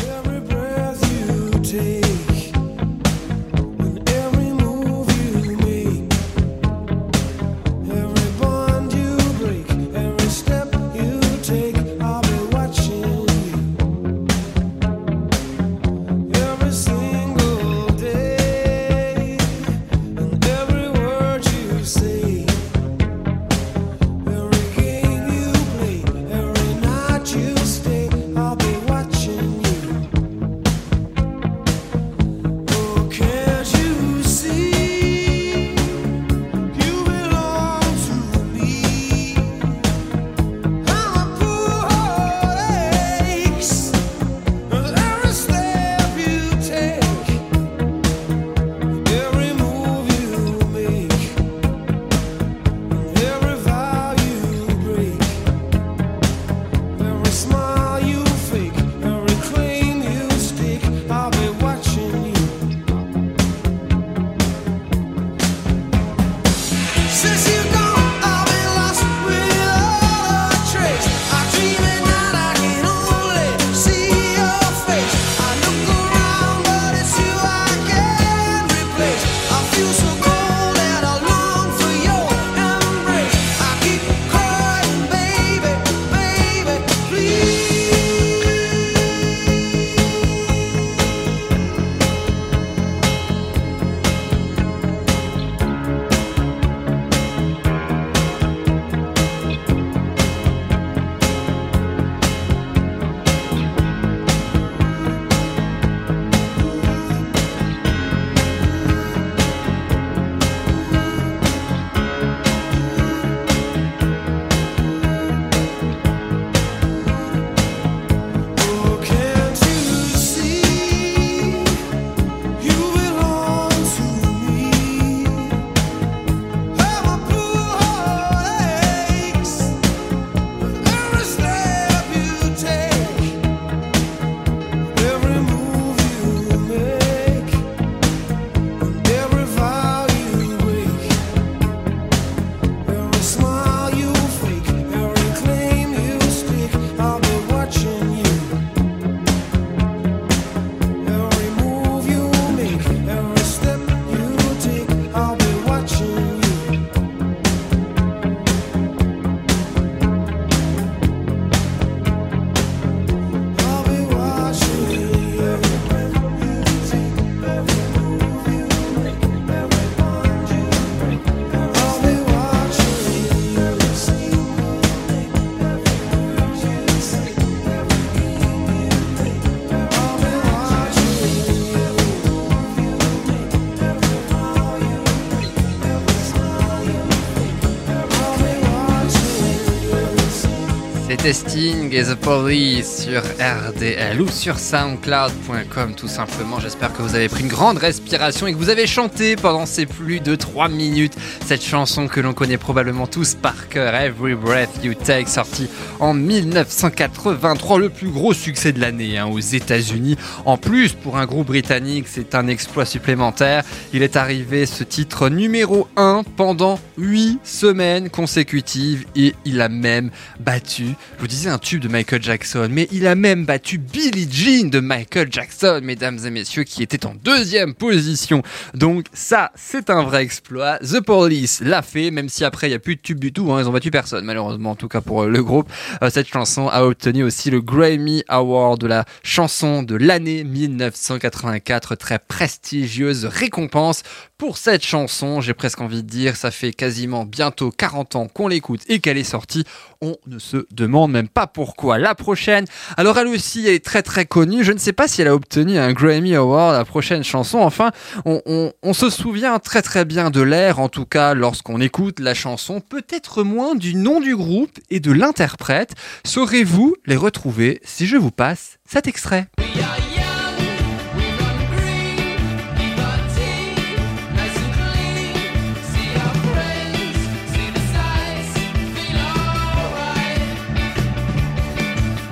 C'était 191.25 191.49
Sting 191.49 191.91
et 191.91 192.03
The 192.03 192.15
Police 192.15 193.05
sur 193.05 193.21
RDL 193.21 194.21
ou 194.21 194.27
sur 194.27 194.59
soundcloud.com 194.59 195.95
tout 195.95 196.07
simplement. 196.07 196.59
J'espère 196.59 196.93
que 196.93 197.01
vous 197.01 197.15
avez 197.15 197.29
pris 197.29 197.41
une 197.41 197.49
grande 197.49 197.79
respiration 197.79 198.45
et 198.45 198.53
que 198.53 198.57
vous 198.57 198.69
avez 198.69 198.85
chanté 198.85 199.35
pendant 199.35 199.65
ces 199.65 199.87
plus 199.87 200.19
de 200.19 200.35
3 200.35 200.67
minutes 200.69 201.15
cette 201.43 201.63
chanson 201.63 202.07
que 202.07 202.19
l'on 202.19 202.33
connaît 202.33 202.59
probablement 202.59 203.07
tous 203.07 203.33
par 203.33 203.69
cœur, 203.69 203.95
Every 203.95 204.35
Breath 204.35 204.83
You 204.83 204.93
Take, 204.93 205.27
sortie 205.27 205.67
en 205.99 206.13
1983, 206.13 207.79
le 207.79 207.89
plus 207.89 208.09
gros 208.09 208.33
succès 208.33 208.71
de 208.71 208.79
l'année 208.79 209.17
hein, 209.17 209.25
aux 209.25 209.39
États-Unis. 209.39 210.17
En 210.45 210.57
plus, 210.57 210.93
pour 210.93 211.17
un 211.17 211.25
groupe 211.25 211.47
britannique, 211.47 212.05
c'est 212.07 212.35
un 212.35 212.47
exploit 212.47 212.85
supplémentaire. 212.85 213.63
Il 213.93 214.03
est 214.03 214.15
arrivé 214.15 214.67
ce 214.67 214.83
titre 214.83 215.29
numéro 215.29 215.87
1 215.95 216.21
pendant 216.35 216.79
8 216.97 217.39
semaines 217.43 218.09
consécutives 218.11 219.05
et 219.15 219.33
il 219.45 219.61
a 219.61 219.69
même 219.69 220.11
battu, 220.39 220.95
je 221.15 221.21
vous 221.21 221.27
disais 221.27 221.49
un 221.49 221.57
tube 221.57 221.81
de 221.81 221.87
Michael 221.87 222.21
Jackson, 222.21 222.67
mais 222.69 222.89
il 222.91 223.07
a 223.07 223.15
même 223.15 223.45
battu 223.45 223.77
Billie 223.77 224.27
Jean 224.29 224.69
de 224.69 224.79
Michael 224.81 225.29
Jackson, 225.31 225.79
mesdames 225.81 226.19
et 226.25 226.29
messieurs, 226.29 226.63
qui 226.63 226.83
était 226.83 227.05
en 227.05 227.15
deuxième 227.15 227.73
position. 227.73 228.43
Donc 228.73 229.05
ça, 229.13 229.51
c'est 229.55 229.89
un 229.89 230.03
vrai 230.03 230.23
exploit. 230.23 230.77
The 230.79 230.99
Police 230.99 231.61
l'a 231.61 231.81
fait, 231.81 232.11
même 232.11 232.27
si 232.27 232.43
après 232.43 232.67
il 232.67 232.71
n'y 232.71 232.75
a 232.75 232.79
plus 232.79 232.97
de 232.97 233.01
tube 233.01 233.19
du 233.19 233.31
tout, 233.31 233.51
hein, 233.53 233.61
ils 233.61 233.69
ont 233.69 233.71
battu 233.71 233.91
personne, 233.91 234.25
malheureusement, 234.25 234.71
en 234.71 234.75
tout 234.75 234.89
cas 234.89 234.99
pour 234.99 235.23
euh, 235.23 235.29
le 235.29 235.41
groupe. 235.41 235.71
Euh, 236.01 236.09
cette 236.09 236.27
chanson 236.27 236.67
a 236.67 236.83
obtenu 236.83 237.23
aussi 237.23 237.49
le 237.49 237.61
Grammy 237.61 238.23
Award 238.27 238.81
de 238.81 238.87
la 238.87 239.05
chanson 239.23 239.83
de 239.83 239.95
l'année 239.95 240.43
1984, 240.43 241.95
très 241.95 242.19
prestigieuse 242.19 243.25
récompense 243.25 244.03
pour 244.37 244.57
cette 244.57 244.83
chanson. 244.83 245.39
J'ai 245.39 245.53
presque 245.53 245.79
envie 245.79 246.03
de 246.03 246.09
dire, 246.09 246.35
ça 246.35 246.51
fait 246.51 246.73
quasiment 246.73 247.25
bientôt 247.25 247.71
40 247.71 248.15
ans 248.15 248.27
qu'on 248.27 248.49
l'écoute 248.49 248.81
et 248.89 248.99
qu'elle 248.99 249.17
est 249.17 249.23
sortie. 249.23 249.63
On 250.05 250.17
ne 250.27 250.37
se 250.37 250.67
demande 250.69 251.11
même 251.13 251.27
pas 251.27 251.47
pourquoi. 251.47 251.97
La 251.97 252.13
prochaine, 252.13 252.65
alors 252.95 253.17
elle 253.17 253.27
aussi 253.27 253.65
est 253.67 253.83
très 253.83 254.03
très 254.03 254.25
connue. 254.25 254.63
Je 254.63 254.71
ne 254.71 254.77
sais 254.77 254.93
pas 254.93 255.07
si 255.07 255.23
elle 255.23 255.27
a 255.27 255.33
obtenu 255.33 255.79
un 255.79 255.93
Grammy 255.93 256.35
Award, 256.35 256.75
la 256.75 256.85
prochaine 256.85 257.23
chanson. 257.23 257.57
Enfin, 257.57 257.89
on, 258.23 258.93
se 258.93 259.09
souvient 259.09 259.57
très 259.57 259.81
très 259.81 260.05
bien 260.05 260.29
de 260.29 260.41
l'air, 260.41 260.79
en 260.79 260.89
tout 260.89 261.05
cas 261.05 261.33
lorsqu'on 261.33 261.81
écoute 261.81 262.19
la 262.19 262.35
chanson. 262.35 262.81
Peut-être 262.81 263.41
moins 263.41 263.73
du 263.73 263.95
nom 263.95 264.19
du 264.19 264.35
groupe 264.35 264.77
et 264.91 264.99
de 264.99 265.11
l'interprète. 265.11 265.95
Saurez-vous 266.23 266.95
les 267.07 267.15
retrouver 267.15 267.81
si 267.83 268.05
je 268.05 268.17
vous 268.17 268.31
passe 268.31 268.77
cet 268.87 269.07
extrait? 269.07 269.47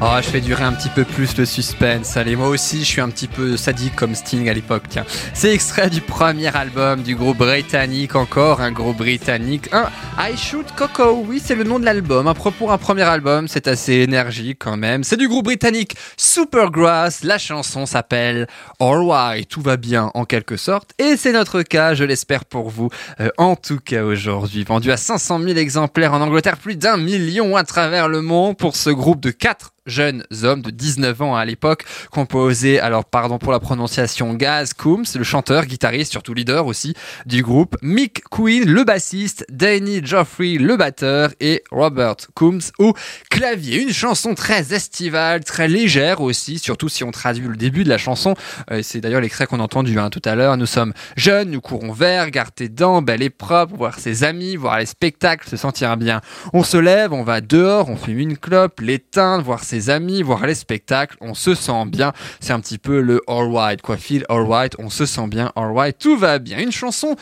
Oh, 0.05 0.17
je 0.17 0.29
fais 0.29 0.41
durer 0.41 0.65
un 0.65 0.73
petit 0.73 0.89
peu 0.89 1.05
plus 1.05 1.37
le 1.37 1.45
suspense. 1.45 2.17
Allez, 2.17 2.35
moi 2.35 2.49
aussi, 2.49 2.79
je 2.79 2.83
suis 2.83 2.99
un 2.99 3.07
petit 3.07 3.29
peu 3.29 3.55
sadique 3.55 3.95
comme 3.95 4.15
Sting 4.15 4.49
à 4.49 4.53
l'époque. 4.53 4.83
Tiens, 4.89 5.05
c'est 5.33 5.53
extrait 5.53 5.89
du 5.89 6.01
premier 6.01 6.53
album 6.53 7.03
du 7.03 7.15
groupe 7.15 7.37
britannique, 7.37 8.13
encore 8.17 8.59
un 8.59 8.73
groupe 8.73 8.97
britannique. 8.97 9.69
Un 9.71 9.87
I 10.19 10.35
Shoot 10.35 10.65
Coco, 10.75 11.23
oui, 11.25 11.41
c'est 11.41 11.55
le 11.55 11.63
nom 11.63 11.79
de 11.79 11.85
l'album. 11.85 12.27
Un 12.27 12.33
pour 12.33 12.73
un 12.73 12.77
premier 12.77 13.03
album, 13.03 13.47
c'est 13.47 13.69
assez 13.69 13.93
énergique 13.93 14.57
quand 14.59 14.75
même. 14.75 15.05
C'est 15.05 15.15
du 15.15 15.29
groupe 15.29 15.45
britannique 15.45 15.95
Supergrass. 16.17 17.23
La 17.23 17.37
chanson 17.37 17.85
s'appelle 17.85 18.47
All 18.81 19.07
Right. 19.07 19.47
Tout 19.47 19.61
va 19.61 19.77
bien 19.77 20.11
en 20.15 20.25
quelque 20.25 20.57
sorte. 20.57 20.91
Et 20.99 21.15
c'est 21.15 21.31
notre 21.31 21.61
cas, 21.61 21.93
je 21.93 22.03
l'espère 22.03 22.43
pour 22.43 22.69
vous. 22.69 22.89
Euh, 23.21 23.29
en 23.37 23.55
tout 23.55 23.79
cas 23.79 24.03
aujourd'hui, 24.03 24.65
vendu 24.65 24.91
à 24.91 24.97
500 24.97 25.39
000 25.39 25.57
exemplaires 25.57 26.13
en 26.13 26.19
Angleterre, 26.19 26.57
plus 26.57 26.75
d'un 26.75 26.97
million 26.97 27.55
à 27.55 27.63
travers 27.63 28.09
le 28.09 28.21
monde 28.21 28.57
pour 28.57 28.75
ce 28.75 28.89
groupe 28.89 29.21
de 29.21 29.31
quatre 29.31 29.72
jeunes 29.85 30.23
hommes 30.43 30.61
de 30.61 30.69
19 30.69 31.21
ans 31.21 31.35
à 31.35 31.45
l'époque, 31.45 31.83
composé, 32.11 32.79
alors 32.79 33.05
pardon 33.05 33.37
pour 33.37 33.51
la 33.51 33.59
prononciation, 33.59 34.33
Gaz 34.33 34.73
Coombs, 34.73 35.05
le 35.15 35.23
chanteur, 35.23 35.65
guitariste, 35.65 36.11
surtout 36.11 36.33
leader 36.33 36.65
aussi 36.65 36.93
du 37.25 37.43
groupe, 37.43 37.75
Mick 37.81 38.23
Queen, 38.29 38.65
le 38.65 38.83
bassiste, 38.83 39.45
Danny 39.49 40.05
Joffrey, 40.05 40.55
le 40.59 40.77
batteur 40.77 41.31
et 41.39 41.63
Robert 41.71 42.15
Coombs 42.33 42.71
au 42.79 42.93
clavier. 43.29 43.81
Une 43.81 43.93
chanson 43.93 44.35
très 44.35 44.73
estivale, 44.73 45.43
très 45.43 45.67
légère 45.67 46.21
aussi, 46.21 46.59
surtout 46.59 46.89
si 46.89 47.03
on 47.03 47.11
traduit 47.11 47.47
le 47.47 47.57
début 47.57 47.83
de 47.83 47.89
la 47.89 47.97
chanson. 47.97 48.35
Euh, 48.71 48.81
C'est 48.83 49.01
d'ailleurs 49.01 49.21
l'extrait 49.21 49.47
qu'on 49.47 49.59
a 49.59 49.63
entendu 49.63 49.99
hein, 49.99 50.09
tout 50.09 50.21
à 50.25 50.35
l'heure. 50.35 50.55
Nous 50.57 50.65
sommes 50.65 50.93
jeunes, 51.17 51.51
nous 51.51 51.61
courons 51.61 51.91
vers, 51.91 52.29
garde 52.29 52.53
tes 52.55 52.69
dents, 52.69 53.01
belle 53.01 53.21
et 53.21 53.29
propre, 53.29 53.75
voir 53.75 53.99
ses 53.99 54.23
amis, 54.23 54.55
voir 54.55 54.79
les 54.79 54.85
spectacles, 54.85 55.49
se 55.49 55.57
sentir 55.57 55.97
bien. 55.97 56.21
On 56.53 56.63
se 56.63 56.77
lève, 56.77 57.11
on 57.11 57.23
va 57.23 57.41
dehors, 57.41 57.89
on 57.89 57.97
fume 57.97 58.19
une 58.19 58.37
clope, 58.37 58.79
l'éteindre, 58.79 59.43
voir 59.43 59.63
ses 59.63 59.72
amis, 59.89 60.21
voir 60.21 60.45
les 60.45 60.55
spectacles, 60.55 61.17
on 61.21 61.33
se 61.33 61.55
sent 61.55 61.85
bien. 61.87 62.13
C'est 62.39 62.53
un 62.53 62.59
petit 62.59 62.77
peu 62.77 63.01
le 63.01 63.21
all 63.27 63.51
right, 63.53 63.81
quoi. 63.81 63.97
Feel 63.97 64.25
all 64.29 64.45
right, 64.45 64.75
on 64.79 64.89
se 64.89 65.05
sent 65.05 65.27
bien, 65.27 65.51
all 65.55 65.73
right, 65.73 65.97
tout 65.97 66.17
va 66.17 66.39
bien. 66.39 66.59
Une 66.59 66.71
chanson 66.71 67.15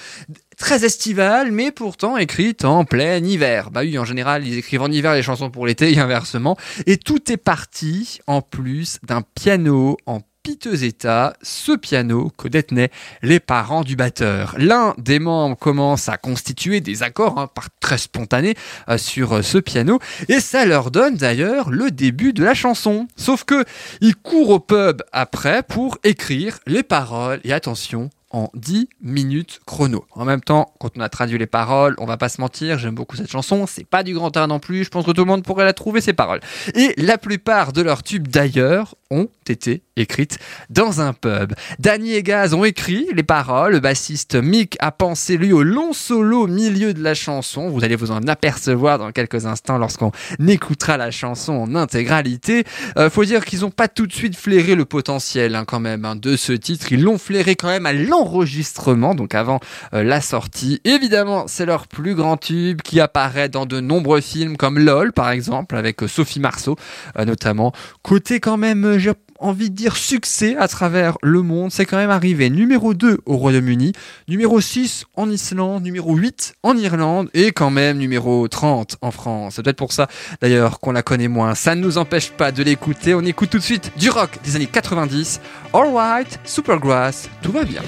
très 0.57 0.85
estivale, 0.85 1.51
mais 1.51 1.71
pourtant 1.71 2.17
écrite 2.17 2.65
en 2.65 2.85
plein 2.85 3.17
hiver. 3.17 3.71
Bah 3.71 3.81
oui, 3.81 3.97
en 3.97 4.05
général, 4.05 4.45
ils 4.45 4.57
écrivent 4.57 4.83
en 4.83 4.91
hiver 4.91 5.13
les 5.13 5.23
chansons 5.23 5.49
pour 5.49 5.65
l'été 5.65 5.91
et 5.91 5.99
inversement. 6.01 6.57
Et 6.85 6.97
tout 6.97 7.31
est 7.31 7.37
parti, 7.37 8.19
en 8.27 8.41
plus, 8.41 8.99
d'un 9.03 9.21
piano 9.21 9.97
en 10.05 10.21
piteux 10.43 10.83
état, 10.83 11.33
ce 11.41 11.73
piano 11.73 12.31
que 12.37 12.47
détenaient 12.47 12.91
les 13.21 13.39
parents 13.39 13.83
du 13.83 13.95
batteur. 13.95 14.55
L'un 14.57 14.95
des 14.97 15.19
membres 15.19 15.57
commence 15.57 16.09
à 16.09 16.17
constituer 16.17 16.81
des 16.81 17.03
accords 17.03 17.39
hein, 17.39 17.47
par 17.47 17.67
très 17.79 17.97
spontanés 17.97 18.55
euh, 18.89 18.97
sur 18.97 19.33
euh, 19.33 19.41
ce 19.41 19.57
piano 19.57 19.99
et 20.29 20.39
ça 20.39 20.65
leur 20.65 20.91
donne 20.91 21.15
d'ailleurs 21.15 21.69
le 21.69 21.91
début 21.91 22.33
de 22.33 22.43
la 22.43 22.53
chanson. 22.53 23.07
Sauf 23.15 23.43
que 23.43 23.65
ils 24.01 24.15
courent 24.15 24.49
au 24.49 24.59
pub 24.59 25.03
après 25.11 25.63
pour 25.63 25.97
écrire 26.03 26.59
les 26.65 26.83
paroles 26.83 27.39
et 27.43 27.53
attention 27.53 28.09
en 28.31 28.49
10 28.53 28.87
minutes 29.01 29.59
chrono. 29.65 30.05
En 30.11 30.25
même 30.25 30.41
temps, 30.41 30.73
quand 30.79 30.91
on 30.97 31.01
a 31.01 31.09
traduit 31.09 31.37
les 31.37 31.47
paroles, 31.47 31.95
on 31.97 32.05
va 32.05 32.17
pas 32.17 32.29
se 32.29 32.39
mentir, 32.41 32.79
j'aime 32.79 32.95
beaucoup 32.95 33.15
cette 33.15 33.29
chanson, 33.29 33.65
c'est 33.67 33.85
pas 33.85 34.03
du 34.03 34.13
grand 34.13 34.35
art 34.37 34.47
non 34.47 34.59
plus, 34.59 34.85
je 34.85 34.89
pense 34.89 35.05
que 35.05 35.11
tout 35.11 35.21
le 35.21 35.27
monde 35.27 35.43
pourrait 35.43 35.65
la 35.65 35.73
trouver 35.73 36.01
ces 36.01 36.13
paroles. 36.13 36.39
Et 36.75 36.93
la 36.97 37.17
plupart 37.17 37.73
de 37.73 37.81
leurs 37.81 38.03
tubes 38.03 38.27
d'ailleurs 38.27 38.95
ont 39.11 39.29
été 39.47 39.83
écrites 39.97 40.39
dans 40.69 41.01
un 41.01 41.13
pub. 41.13 41.53
Danny 41.77 42.13
et 42.13 42.23
Gaz 42.23 42.53
ont 42.53 42.63
écrit 42.63 43.07
les 43.13 43.23
paroles, 43.23 43.73
le 43.73 43.79
bassiste 43.79 44.35
Mick 44.35 44.77
a 44.79 44.91
pensé 44.91 45.37
lui 45.37 45.53
au 45.53 45.61
long 45.61 45.93
solo 45.93 46.47
milieu 46.47 46.93
de 46.93 47.03
la 47.03 47.13
chanson, 47.13 47.69
vous 47.69 47.83
allez 47.83 47.95
vous 47.95 48.11
en 48.11 48.25
apercevoir 48.27 48.97
dans 48.97 49.11
quelques 49.11 49.45
instants 49.45 49.77
lorsqu'on 49.77 50.11
écoutera 50.47 50.97
la 50.97 51.11
chanson 51.11 51.53
en 51.53 51.75
intégralité. 51.75 52.63
Euh, 52.97 53.09
faut 53.09 53.25
dire 53.25 53.45
qu'ils 53.45 53.65
ont 53.65 53.71
pas 53.71 53.87
tout 53.87 54.07
de 54.07 54.13
suite 54.13 54.35
flairé 54.35 54.75
le 54.75 54.85
potentiel 54.85 55.55
hein, 55.55 55.65
quand 55.65 55.79
même 55.79 56.05
hein, 56.05 56.15
de 56.15 56.35
ce 56.37 56.53
titre, 56.53 56.91
ils 56.91 57.03
l'ont 57.03 57.17
flairé 57.17 57.55
quand 57.55 57.67
même 57.67 57.85
à 57.85 57.93
l'enregistrement, 57.93 59.15
donc 59.15 59.35
avant 59.35 59.59
euh, 59.93 60.03
la 60.03 60.21
sortie. 60.21 60.79
Évidemment, 60.85 61.45
c'est 61.47 61.65
leur 61.65 61.87
plus 61.87 62.15
grand 62.15 62.37
tube 62.37 62.81
qui 62.81 62.99
apparaît 62.99 63.49
dans 63.49 63.65
de 63.65 63.79
nombreux 63.79 64.21
films 64.21 64.57
comme 64.57 64.79
LOL 64.79 65.11
par 65.11 65.29
exemple, 65.31 65.75
avec 65.75 66.03
euh, 66.03 66.07
Sophie 66.07 66.39
Marceau 66.39 66.77
euh, 67.17 67.25
notamment. 67.25 67.73
Côté 68.01 68.39
quand 68.39 68.57
même, 68.57 68.97
j'ai 69.01 69.13
envie 69.39 69.69
de 69.69 69.75
dire 69.75 69.97
succès 69.97 70.55
à 70.55 70.67
travers 70.67 71.17
le 71.23 71.41
monde, 71.41 71.71
c'est 71.71 71.85
quand 71.85 71.97
même 71.97 72.11
arrivé 72.11 72.49
numéro 72.49 72.93
2 72.93 73.19
au 73.25 73.37
Royaume-Uni, 73.37 73.91
numéro 74.27 74.61
6 74.61 75.05
en 75.15 75.29
Islande, 75.29 75.83
numéro 75.83 76.15
8 76.15 76.53
en 76.63 76.77
Irlande 76.77 77.29
et 77.33 77.51
quand 77.51 77.71
même 77.71 77.97
numéro 77.97 78.47
30 78.47 78.97
en 79.01 79.11
France. 79.11 79.55
C'est 79.55 79.63
peut-être 79.63 79.77
pour 79.77 79.93
ça 79.93 80.07
d'ailleurs 80.41 80.79
qu'on 80.79 80.91
la 80.91 81.01
connaît 81.01 81.27
moins. 81.27 81.55
Ça 81.55 81.75
ne 81.75 81.81
nous 81.81 81.97
empêche 81.97 82.31
pas 82.31 82.51
de 82.51 82.63
l'écouter. 82.63 83.13
On 83.15 83.21
écoute 83.21 83.49
tout 83.49 83.57
de 83.57 83.63
suite 83.63 83.91
du 83.97 84.09
rock 84.09 84.29
des 84.43 84.55
années 84.55 84.67
90. 84.67 85.41
All 85.73 85.93
right, 85.93 86.39
Supergrass, 86.45 87.29
tout 87.41 87.51
va 87.51 87.63
bien. 87.63 87.81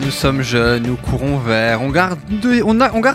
Nous 0.00 0.10
sommes 0.10 0.42
jeunes, 0.42 0.82
nous 0.82 0.96
courons 0.96 1.38
vers, 1.38 1.80
on 1.80 1.90
garde, 1.90 2.18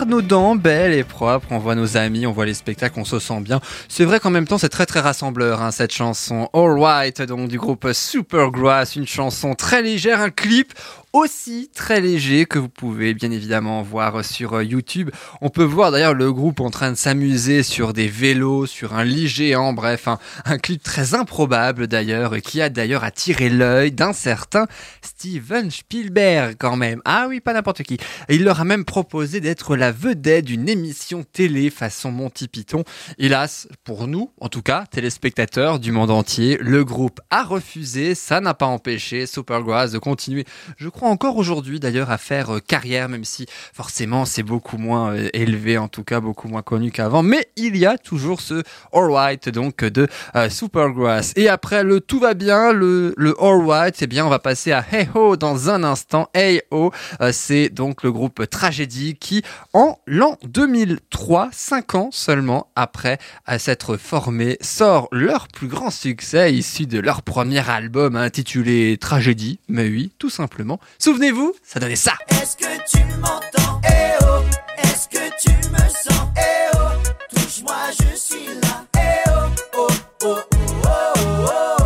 nos 0.08 0.20
dents 0.20 0.56
belles 0.56 0.92
et 0.92 1.04
propres, 1.04 1.46
on 1.50 1.58
voit 1.58 1.74
nos 1.74 1.96
amis, 1.96 2.26
on 2.26 2.32
voit 2.32 2.44
les 2.44 2.54
spectacles, 2.54 2.98
on 2.98 3.04
se 3.04 3.18
sent 3.18 3.40
bien. 3.40 3.60
C'est 3.88 4.04
vrai 4.04 4.18
qu'en 4.18 4.30
même 4.30 4.46
temps, 4.46 4.58
c'est 4.58 4.68
très 4.68 4.86
très 4.86 5.00
rassembleur, 5.00 5.62
hein, 5.62 5.70
cette 5.70 5.92
chanson. 5.92 6.48
All 6.52 7.12
donc 7.26 7.48
du 7.48 7.58
groupe 7.58 7.88
Supergrass, 7.92 8.96
une 8.96 9.06
chanson 9.06 9.54
très 9.54 9.82
légère, 9.82 10.20
un 10.20 10.30
clip 10.30 10.72
aussi 11.12 11.70
très 11.74 12.00
léger 12.00 12.46
que 12.46 12.58
vous 12.58 12.70
pouvez 12.70 13.12
bien 13.12 13.30
évidemment 13.30 13.82
voir 13.82 14.24
sur 14.24 14.54
euh, 14.54 14.64
YouTube. 14.64 15.10
On 15.42 15.50
peut 15.50 15.62
voir 15.62 15.92
d'ailleurs 15.92 16.14
le 16.14 16.32
groupe 16.32 16.60
en 16.60 16.70
train 16.70 16.90
de 16.90 16.96
s'amuser 16.96 17.62
sur 17.62 17.92
des 17.92 18.08
vélos, 18.08 18.66
sur 18.66 18.94
un 18.94 19.04
lit 19.04 19.28
géant, 19.28 19.74
bref, 19.74 20.08
un, 20.08 20.58
clip 20.58 20.82
très 20.82 21.14
improbable 21.14 21.86
d'ailleurs, 21.86 22.36
qui 22.38 22.62
a 22.62 22.70
d'ailleurs 22.70 23.04
attiré 23.04 23.50
l'œil 23.50 23.92
d'un 23.92 24.14
certain 24.14 24.66
Steven 25.02 25.70
Spielberg 25.70 26.56
quand 26.58 26.76
même. 26.76 27.02
Ah 27.04 27.26
oui, 27.28 27.40
pas 27.40 27.52
n'importe 27.52 27.82
qui. 27.82 27.98
Il 28.30 28.44
leur 28.44 28.60
a 28.60 28.64
même 28.64 28.86
proposé 28.86 29.40
d'être 29.40 29.76
la 29.76 29.92
vedette 29.92 30.46
d'une 30.46 30.68
émission 30.68 31.24
télé 31.30 31.68
façon 31.68 32.10
Monty 32.10 32.48
Python. 32.48 32.84
Hélas, 33.18 33.68
pour 33.84 34.06
nous, 34.06 34.30
en 34.40 34.48
tout 34.48 34.62
cas, 34.62 34.86
téléspectateurs 34.90 35.78
du 35.78 35.92
monde 35.92 36.10
entier, 36.10 36.56
le 36.58 36.84
groupe 36.84 37.20
a 37.30 37.42
refusé. 37.42 38.14
Ça 38.14 38.40
n'a 38.40 38.54
pas 38.54 38.66
empêché 38.66 39.26
Supergrass 39.26 39.92
de 39.92 39.98
continuer, 39.98 40.46
je 40.78 40.88
crois 40.88 41.01
encore 41.06 41.36
aujourd'hui 41.36 41.80
d'ailleurs, 41.80 42.10
à 42.10 42.18
faire 42.18 42.56
euh, 42.56 42.60
carrière, 42.60 43.08
même 43.08 43.24
si 43.24 43.46
forcément 43.72 44.24
c'est 44.24 44.42
beaucoup 44.42 44.78
moins 44.78 45.14
euh, 45.14 45.28
élevé, 45.32 45.78
en 45.78 45.88
tout 45.88 46.04
cas 46.04 46.20
beaucoup 46.20 46.48
moins 46.48 46.62
connu 46.62 46.90
qu'avant. 46.90 47.22
Mais 47.22 47.48
il 47.56 47.76
y 47.76 47.86
a 47.86 47.98
toujours 47.98 48.40
ce 48.40 48.62
All 48.92 49.10
Right 49.10 49.48
donc 49.48 49.84
de 49.84 50.08
euh, 50.36 50.48
Supergrass. 50.48 51.32
Et 51.36 51.48
après 51.48 51.82
le 51.82 52.00
tout 52.00 52.20
va 52.20 52.34
bien, 52.34 52.72
le, 52.72 53.14
le 53.16 53.34
All 53.40 53.66
Right, 53.66 53.96
eh 54.00 54.06
bien 54.06 54.26
on 54.26 54.30
va 54.30 54.38
passer 54.38 54.72
à 54.72 54.84
Hey 54.90 55.08
Ho 55.14 55.36
dans 55.36 55.70
un 55.70 55.84
instant. 55.84 56.28
Hey 56.34 56.62
Ho, 56.70 56.92
c'est 57.32 57.68
donc 57.68 58.02
le 58.02 58.12
groupe 58.12 58.48
Tragédie 58.48 59.16
qui, 59.16 59.42
en 59.72 59.98
l'an 60.06 60.38
2003, 60.44 61.50
5 61.52 61.94
ans 61.94 62.08
seulement 62.12 62.68
après 62.76 63.18
s'être 63.58 63.96
formé, 63.96 64.56
sort 64.60 65.08
leur 65.12 65.48
plus 65.48 65.68
grand 65.68 65.90
succès 65.90 66.52
issu 66.52 66.86
de 66.86 66.98
leur 66.98 67.22
premier 67.22 67.68
album 67.68 68.16
intitulé 68.16 68.96
Tragédie. 68.98 69.58
Mais 69.68 69.88
oui, 69.88 70.12
tout 70.18 70.30
simplement. 70.30 70.80
Souvenez-vous, 70.98 71.54
ça 71.62 71.80
donnait 71.80 71.96
ça. 71.96 72.12
Est-ce 72.28 72.56
que 72.56 72.64
tu 72.90 73.04
m'entends? 73.18 73.80
Eh 73.84 74.24
oh 74.24 74.42
Est-ce 74.78 75.08
que 75.08 75.28
tu 75.40 75.50
me 75.70 75.78
sens? 75.78 76.28
Eh 76.36 76.76
oh 76.76 77.34
Touche-moi, 77.34 77.74
je 78.00 78.16
suis 78.16 78.46
là. 78.62 78.84
Eh 78.96 79.30
oh 79.30 79.32
Oh 79.74 79.86
oh 80.24 80.38
oh 80.54 80.62
oh 80.84 81.46
oh 81.48 81.81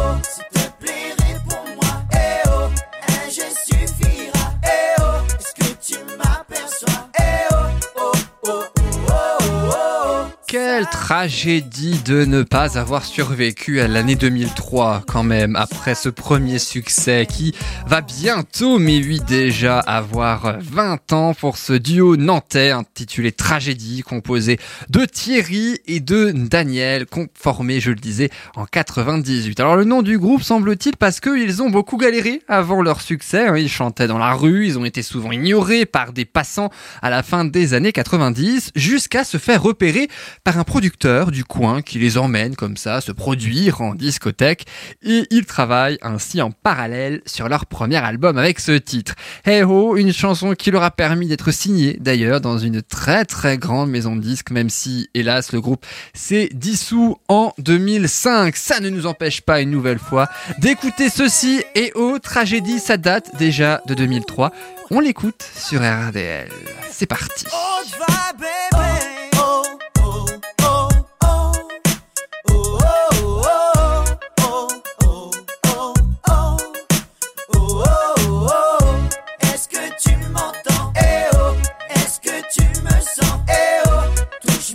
tragédie 11.06 12.00
de 12.04 12.24
ne 12.24 12.42
pas 12.42 12.80
avoir 12.80 13.04
survécu 13.04 13.80
à 13.80 13.86
l'année 13.86 14.16
2003 14.16 15.04
quand 15.06 15.22
même, 15.22 15.54
après 15.54 15.94
ce 15.94 16.08
premier 16.08 16.58
succès 16.58 17.28
qui 17.30 17.54
va 17.86 18.00
bientôt, 18.00 18.80
mais 18.80 18.98
oui 18.98 19.20
déjà, 19.24 19.78
avoir 19.78 20.56
20 20.58 21.12
ans 21.12 21.32
pour 21.32 21.58
ce 21.58 21.74
duo 21.74 22.16
nantais 22.16 22.72
intitulé 22.72 23.30
Tragédie, 23.30 24.02
composé 24.02 24.58
de 24.90 25.04
Thierry 25.04 25.78
et 25.86 26.00
de 26.00 26.32
Daniel, 26.34 27.06
con- 27.06 27.28
formé, 27.34 27.78
je 27.78 27.90
le 27.90 28.00
disais, 28.00 28.30
en 28.56 28.66
98. 28.66 29.60
Alors 29.60 29.76
le 29.76 29.84
nom 29.84 30.02
du 30.02 30.18
groupe 30.18 30.42
semble-t-il 30.42 30.96
parce 30.96 31.20
qu'ils 31.20 31.62
ont 31.62 31.70
beaucoup 31.70 31.98
galéré 31.98 32.42
avant 32.48 32.82
leur 32.82 33.00
succès, 33.00 33.46
hein. 33.46 33.56
ils 33.56 33.68
chantaient 33.68 34.08
dans 34.08 34.18
la 34.18 34.32
rue, 34.34 34.66
ils 34.66 34.76
ont 34.76 34.84
été 34.84 35.02
souvent 35.04 35.30
ignorés 35.30 35.86
par 35.86 36.12
des 36.12 36.24
passants 36.24 36.70
à 37.00 37.10
la 37.10 37.22
fin 37.22 37.44
des 37.44 37.74
années 37.74 37.92
90, 37.92 38.72
jusqu'à 38.74 39.22
se 39.22 39.38
faire 39.38 39.62
repérer 39.62 40.08
par 40.42 40.58
un 40.58 40.64
producteur 40.64 40.95
du 41.04 41.44
coin 41.44 41.82
qui 41.82 41.98
les 41.98 42.16
emmène 42.16 42.56
comme 42.56 42.76
ça 42.76 43.00
se 43.00 43.12
produire 43.12 43.82
en 43.82 43.94
discothèque 43.94 44.64
et 45.02 45.24
ils 45.30 45.44
travaillent 45.44 45.98
ainsi 46.00 46.40
en 46.40 46.50
parallèle 46.50 47.20
sur 47.26 47.48
leur 47.48 47.66
premier 47.66 47.98
album 47.98 48.38
avec 48.38 48.60
ce 48.60 48.72
titre. 48.72 49.14
Hey 49.44 49.62
Ho, 49.62 49.96
une 49.96 50.12
chanson 50.12 50.54
qui 50.54 50.70
leur 50.70 50.82
a 50.82 50.90
permis 50.90 51.26
d'être 51.26 51.50
signé 51.50 51.98
d'ailleurs 52.00 52.40
dans 52.40 52.58
une 52.58 52.80
très 52.80 53.24
très 53.26 53.58
grande 53.58 53.90
maison 53.90 54.16
de 54.16 54.22
disques 54.22 54.50
même 54.50 54.70
si 54.70 55.08
hélas 55.12 55.52
le 55.52 55.60
groupe 55.60 55.84
s'est 56.14 56.48
dissous 56.54 57.16
en 57.28 57.52
2005. 57.58 58.56
Ça 58.56 58.80
ne 58.80 58.88
nous 58.88 59.06
empêche 59.06 59.42
pas 59.42 59.60
une 59.60 59.70
nouvelle 59.70 59.98
fois 59.98 60.28
d'écouter 60.58 61.10
ceci 61.10 61.62
et 61.74 61.92
Ho, 61.94 62.18
tragédie, 62.18 62.78
ça 62.78 62.96
date 62.96 63.36
déjà 63.36 63.82
de 63.86 63.94
2003. 63.94 64.50
On 64.90 65.00
l'écoute 65.00 65.44
sur 65.54 65.80
RDL. 65.80 66.48
C'est 66.90 67.06
parti. 67.06 67.44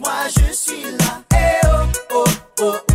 Touche-moi, 0.02 0.28
je 0.30 0.54
suis 0.54 0.84
là. 0.84 1.22
Eh 1.34 1.68
oh 1.68 2.24
oh 2.60 2.74
oh 2.88 2.91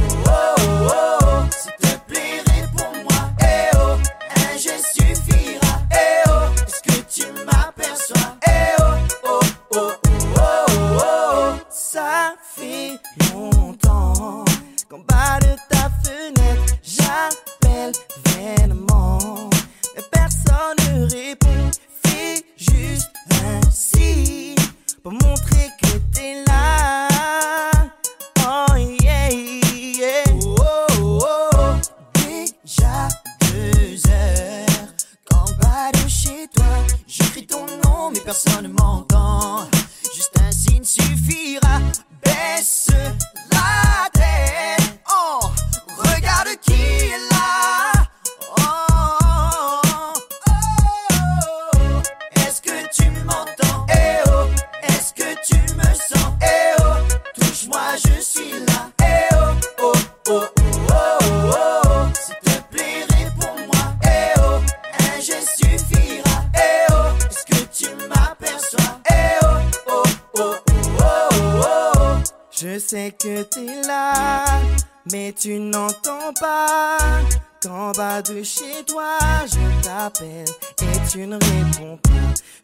chez 78.46 78.84
toi, 78.86 79.18
je 79.44 79.82
t'appelle 79.82 80.46
et 80.80 81.10
tu 81.10 81.26
ne 81.26 81.34
réponds 81.34 81.98
pas. 82.00 82.10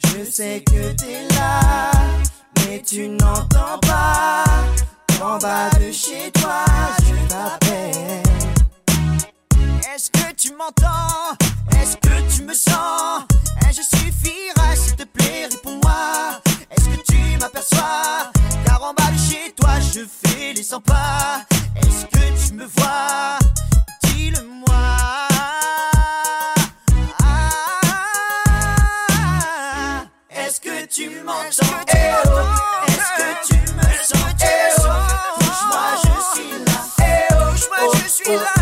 Je 0.07 0.31
sais 0.31 0.63
que 0.65 0.93
t'es 0.93 1.27
là, 1.35 1.91
mais 2.59 2.81
tu 2.87 3.09
n'entends 3.09 3.79
pas. 3.81 4.45
Qu'en 5.19 5.39
bas 5.39 5.71
de 5.81 5.91
chez 5.91 6.31
toi, 6.41 6.65
je 7.01 7.29
t'appelle. 7.29 8.23
Est-ce 9.93 10.09
que 10.11 10.33
tu 10.37 10.53
m'entends? 10.55 11.37
Est-ce 11.81 11.97
que 11.97 12.33
tu 12.37 12.43
me 12.45 12.55
sens? 12.55 13.25
Je 13.73 13.83
suffira, 13.83 14.77
s'il 14.77 14.95
te 14.95 15.05
plaît, 15.05 15.49
réponds-moi. 15.51 16.41
Est-ce 16.71 16.85
que 16.85 17.13
tu 17.13 17.39
m'aperçois? 17.41 18.31
Car 18.65 18.85
en 18.85 18.95
bas 18.95 19.11
de 19.11 19.19
chez 19.19 19.53
toi, 19.57 19.81
je 19.81 20.03
fais 20.05 20.53
les 20.53 20.63
100 20.63 20.81
pas. 20.83 21.45
Est-ce 21.77 22.05
que 22.07 22.47
tu 22.47 22.55
me 22.55 22.67
vois? 22.67 23.39
Tu 31.23 31.27
m'entends. 31.27 31.85
Eh 31.89 31.99
oh, 32.25 32.89
Est-ce 32.89 33.11
que 33.17 33.55
tu 33.55 33.75
me 33.75 33.83
sens? 34.03 34.35
Eh 34.41 34.47
oh, 34.79 34.83
touche-moi, 35.39 35.87
je 36.03 36.41
suis 36.41 36.51
là. 36.65 36.79
Eh 36.99 37.35
oh, 37.35 37.35
touche-moi, 37.53 37.93
je 37.95 38.09
suis 38.09 38.35
là 38.35 38.62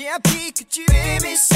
patience. 0.00 0.30
J'ai 0.70 1.49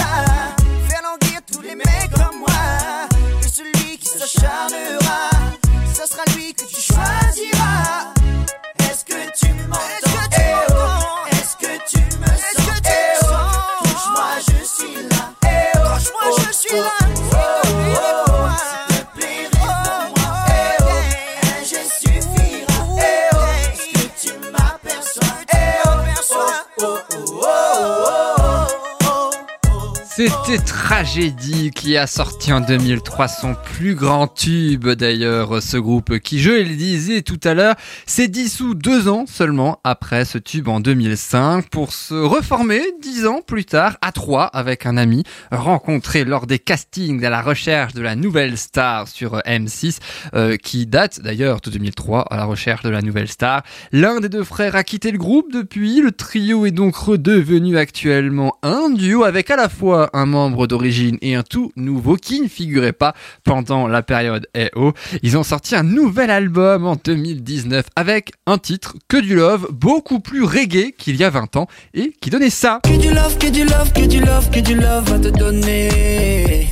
C'était 30.17 30.59
Tragédie 30.59 31.73
qui 31.73 31.97
a 31.97 32.07
sorti 32.07 32.53
en 32.53 32.61
2003 32.61 33.27
son 33.27 33.57
plus 33.57 33.97
grand 33.97 34.29
tube 34.29 34.87
d'ailleurs, 34.87 35.61
ce 35.61 35.77
groupe 35.77 36.21
qui, 36.21 36.39
je 36.39 36.53
le 36.53 36.77
disais 36.77 37.23
tout 37.23 37.41
à 37.43 37.53
l'heure, 37.53 37.75
s'est 38.07 38.29
dissous 38.29 38.77
deux 38.77 39.09
ans 39.09 39.25
seulement 39.27 39.81
après 39.83 40.25
ce 40.25 40.39
tube 40.39 40.69
en 40.69 40.79
2005 40.79 41.69
pour 41.69 41.93
se 41.93 42.15
reformer 42.15 42.81
dix 43.03 43.27
ans 43.27 43.41
plus 43.45 43.65
tard 43.65 43.97
à 44.03 44.13
trois 44.13 44.45
avec 44.45 44.87
un 44.87 44.97
ami 44.97 45.25
rencontré 45.51 46.23
lors 46.23 46.47
des 46.47 46.61
castings 46.61 47.25
à 47.25 47.31
la 47.31 47.43
recherche 47.43 47.93
de 47.93 48.01
la 48.01 48.15
nouvelle 48.15 48.57
star 48.57 49.09
sur 49.09 49.39
M6 49.39 49.99
euh, 50.35 50.57
qui 50.57 50.87
date 50.87 51.23
d'ailleurs 51.23 51.61
de 51.61 51.71
2003 51.71 52.27
à 52.31 52.37
la 52.37 52.45
recherche 52.45 52.85
de 52.85 52.91
la 52.91 53.03
nouvelle 53.03 53.27
star. 53.27 53.65
L'un 53.91 54.21
des 54.21 54.29
deux 54.29 54.45
frères 54.45 54.77
a 54.77 54.85
quitté 54.85 55.11
le 55.11 55.19
groupe 55.19 55.51
depuis, 55.53 56.01
le 56.01 56.13
trio 56.13 56.67
est 56.67 56.71
donc 56.71 56.95
redevenu 56.95 57.77
actuellement 57.79 58.59
un 58.63 58.91
duo 58.91 59.25
avec 59.25 59.51
à 59.51 59.57
la 59.57 59.69
fois 59.69 60.04
un 60.13 60.27
membre 60.27 60.67
d'origine 60.67 61.19
et 61.23 61.35
un 61.35 61.43
tout 61.43 61.73
nouveau 61.77 62.17
qui 62.17 62.41
ne 62.41 62.49
figurait 62.49 62.93
pas 62.93 63.15
pendant 63.45 63.87
la 63.89 64.03
période 64.03 64.47
EO. 64.57 64.93
Ils 65.23 65.37
ont 65.37 65.43
sorti 65.43 65.75
un 65.75 65.83
nouvel 65.83 66.31
album 66.31 66.87
en 66.87 66.97
2019 66.97 67.87
avec 67.97 68.33
un 68.47 68.59
titre 68.59 68.97
que 69.09 69.17
du 69.17 69.35
love 69.35 69.69
beaucoup 69.71 70.21
plus 70.21 70.43
reggae 70.43 70.93
qu'il 70.97 71.17
y 71.17 71.25
a 71.25 71.31
20 71.31 71.57
ans 71.57 71.67
et 71.95 72.13
qui 72.21 72.31
donnait 72.31 72.51
ça. 72.51 72.81
Que 72.85 72.97
du 72.97 73.11
love, 73.11 73.39
que 73.39 73.49
du 73.49 73.65
love, 73.65 73.93
que 73.93 74.07
du 74.07 74.21
love, 74.21 74.51
que 74.51 74.61
du 74.61 74.75
love 74.75 75.13
à 75.13 75.19
te 75.19 75.29
donner. 75.29 76.69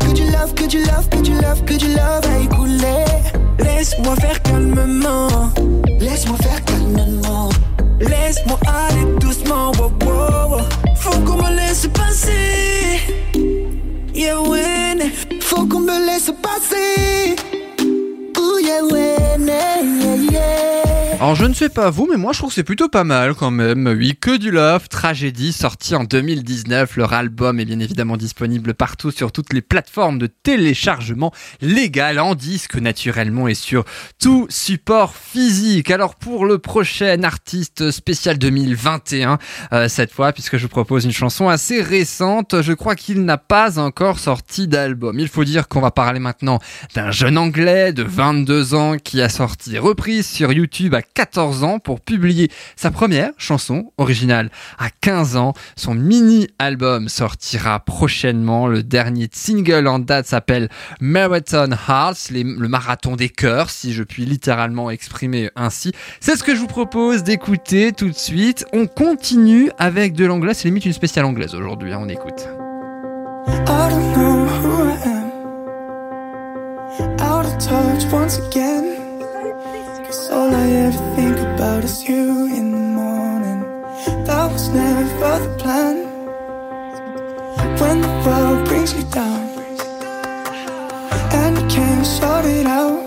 Que 0.00 0.12
du 0.12 0.24
love, 0.24 0.54
que 0.54 0.66
du 0.66 0.78
love, 0.78 1.08
que 1.08 1.22
du 1.22 1.32
love, 1.32 1.64
que 1.64 1.74
du 1.74 1.88
love 1.88 2.24
à 2.24 2.38
écouler. 2.42 3.04
Laisse-moi 3.58 4.16
faire 4.16 4.42
calmement. 4.42 5.28
Laisse-moi 6.00 6.36
faire 6.38 6.64
calmement. 6.64 7.48
Laisse-moi 8.00 8.58
aller 8.66 9.18
doucement. 9.20 9.72
Wow, 9.72 9.92
wow, 10.04 10.56
wow. 10.56 10.62
Faut 10.96 11.18
qu'on 11.20 11.36
me 11.36 11.56
laisse 11.56 11.88
passer. 11.88 12.65
Yeah, 14.16 14.40
ouais. 14.40 14.96
Faut 15.42 15.66
qu'on 15.66 15.80
me 15.80 16.06
laisse 16.06 16.32
passer. 16.40 17.36
Ooh, 18.38 18.58
yeah, 18.62 18.82
ouais. 18.82 19.05
Alors 21.18 21.34
je 21.34 21.46
ne 21.46 21.54
sais 21.54 21.70
pas 21.70 21.88
vous, 21.88 22.06
mais 22.10 22.18
moi 22.18 22.34
je 22.34 22.38
trouve 22.38 22.50
que 22.50 22.54
c'est 22.54 22.62
plutôt 22.62 22.90
pas 22.90 23.02
mal 23.02 23.34
quand 23.34 23.50
même. 23.50 23.86
Oui, 23.86 24.14
que 24.20 24.36
du 24.36 24.50
love, 24.50 24.88
tragédie, 24.88 25.54
sorti 25.54 25.94
en 25.94 26.04
2019. 26.04 26.94
Leur 26.98 27.14
album 27.14 27.58
est 27.58 27.64
bien 27.64 27.80
évidemment 27.80 28.18
disponible 28.18 28.74
partout 28.74 29.10
sur 29.10 29.32
toutes 29.32 29.54
les 29.54 29.62
plateformes 29.62 30.18
de 30.18 30.26
téléchargement 30.26 31.32
légal 31.62 32.18
en 32.18 32.34
disque 32.34 32.76
naturellement 32.76 33.48
et 33.48 33.54
sur 33.54 33.86
tout 34.20 34.46
support 34.50 35.16
physique. 35.16 35.90
Alors 35.90 36.16
pour 36.16 36.44
le 36.44 36.58
prochain 36.58 37.22
artiste 37.22 37.90
spécial 37.92 38.36
2021, 38.36 39.38
euh, 39.72 39.88
cette 39.88 40.12
fois, 40.12 40.34
puisque 40.34 40.58
je 40.58 40.64
vous 40.64 40.68
propose 40.68 41.06
une 41.06 41.12
chanson 41.12 41.48
assez 41.48 41.80
récente, 41.80 42.60
je 42.60 42.74
crois 42.74 42.94
qu'il 42.94 43.24
n'a 43.24 43.38
pas 43.38 43.78
encore 43.78 44.18
sorti 44.18 44.68
d'album. 44.68 45.18
Il 45.18 45.28
faut 45.28 45.44
dire 45.44 45.68
qu'on 45.68 45.80
va 45.80 45.90
parler 45.90 46.20
maintenant 46.20 46.58
d'un 46.94 47.10
jeune 47.10 47.38
anglais 47.38 47.94
de 47.94 48.02
22 48.02 48.74
ans 48.74 48.96
qui 49.02 49.22
a 49.22 49.30
sorti 49.30 49.78
reprise 49.78 50.26
sur 50.26 50.52
YouTube 50.52 50.94
à 50.94 51.00
14 51.14 51.64
ans 51.64 51.78
pour 51.78 52.00
publier 52.00 52.50
sa 52.76 52.90
première 52.90 53.30
chanson 53.38 53.92
originale 53.98 54.50
à 54.78 54.90
15 54.90 55.36
ans. 55.36 55.52
Son 55.76 55.94
mini-album 55.94 57.08
sortira 57.08 57.80
prochainement. 57.80 58.66
Le 58.66 58.82
dernier 58.82 59.28
single 59.32 59.86
en 59.86 59.98
date 59.98 60.26
s'appelle 60.26 60.68
Marathon 61.00 61.70
Hearts, 61.88 62.30
le 62.30 62.68
marathon 62.68 63.16
des 63.16 63.28
cœurs, 63.28 63.70
si 63.70 63.92
je 63.92 64.02
puis 64.02 64.24
littéralement 64.24 64.90
exprimer 64.90 65.50
ainsi. 65.56 65.92
C'est 66.20 66.36
ce 66.36 66.44
que 66.44 66.54
je 66.54 66.60
vous 66.60 66.66
propose 66.66 67.22
d'écouter 67.22 67.92
tout 67.92 68.08
de 68.08 68.14
suite. 68.14 68.64
On 68.72 68.86
continue 68.86 69.70
avec 69.78 70.12
de 70.14 70.26
l'anglais. 70.26 70.54
C'est 70.54 70.68
limite 70.68 70.86
une 70.86 70.92
spéciale 70.92 71.24
anglaise 71.24 71.54
aujourd'hui. 71.54 71.92
hein, 71.92 71.98
on 72.00 72.08
écoute. 72.08 72.46
Out 77.20 77.44
of 77.44 77.58
touch 77.58 78.10
once 78.10 78.38
again. 78.38 79.05
Cause 80.06 80.30
all 80.30 80.54
I 80.54 80.68
ever 80.86 81.16
think 81.16 81.36
about 81.36 81.82
is 81.82 82.08
you 82.08 82.46
in 82.46 82.70
the 82.70 82.78
morning. 82.78 83.62
That 84.24 84.52
was 84.52 84.68
never 84.68 85.38
the 85.44 85.52
plan. 85.58 85.96
When 87.80 88.02
the 88.02 88.12
world 88.24 88.68
brings 88.68 88.94
you 88.94 89.02
down 89.10 89.48
and 91.32 91.58
you 91.58 91.66
can't 91.66 92.06
sort 92.06 92.44
it 92.44 92.66
out, 92.66 93.02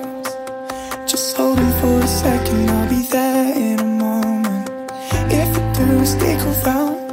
just 1.07 1.37
hold 1.37 1.57
me 1.57 1.71
for 1.79 1.99
a 1.99 2.07
second. 2.07 2.69
I'll 2.69 2.89
be 2.89 3.03
there 3.03 3.55
in 3.55 3.79
a 3.79 3.85
moment. 3.85 4.69
If 5.31 5.49
you 5.55 5.85
do, 5.85 6.05
stick 6.05 6.41
around. 6.51 7.08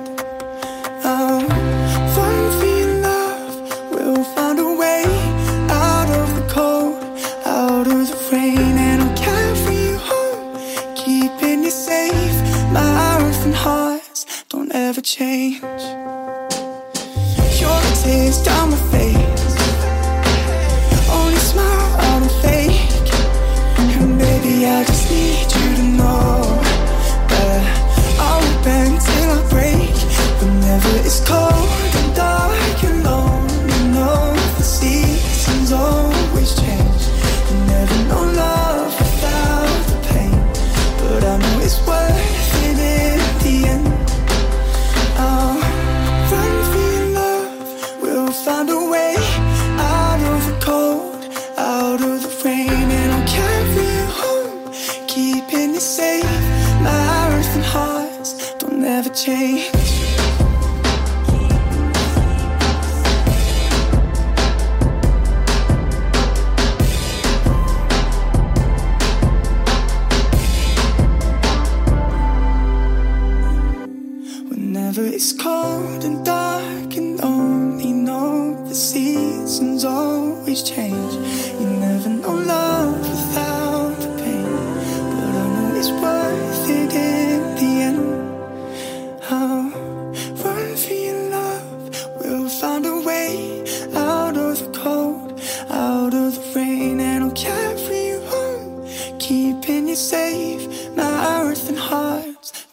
hearts. 101.77 102.66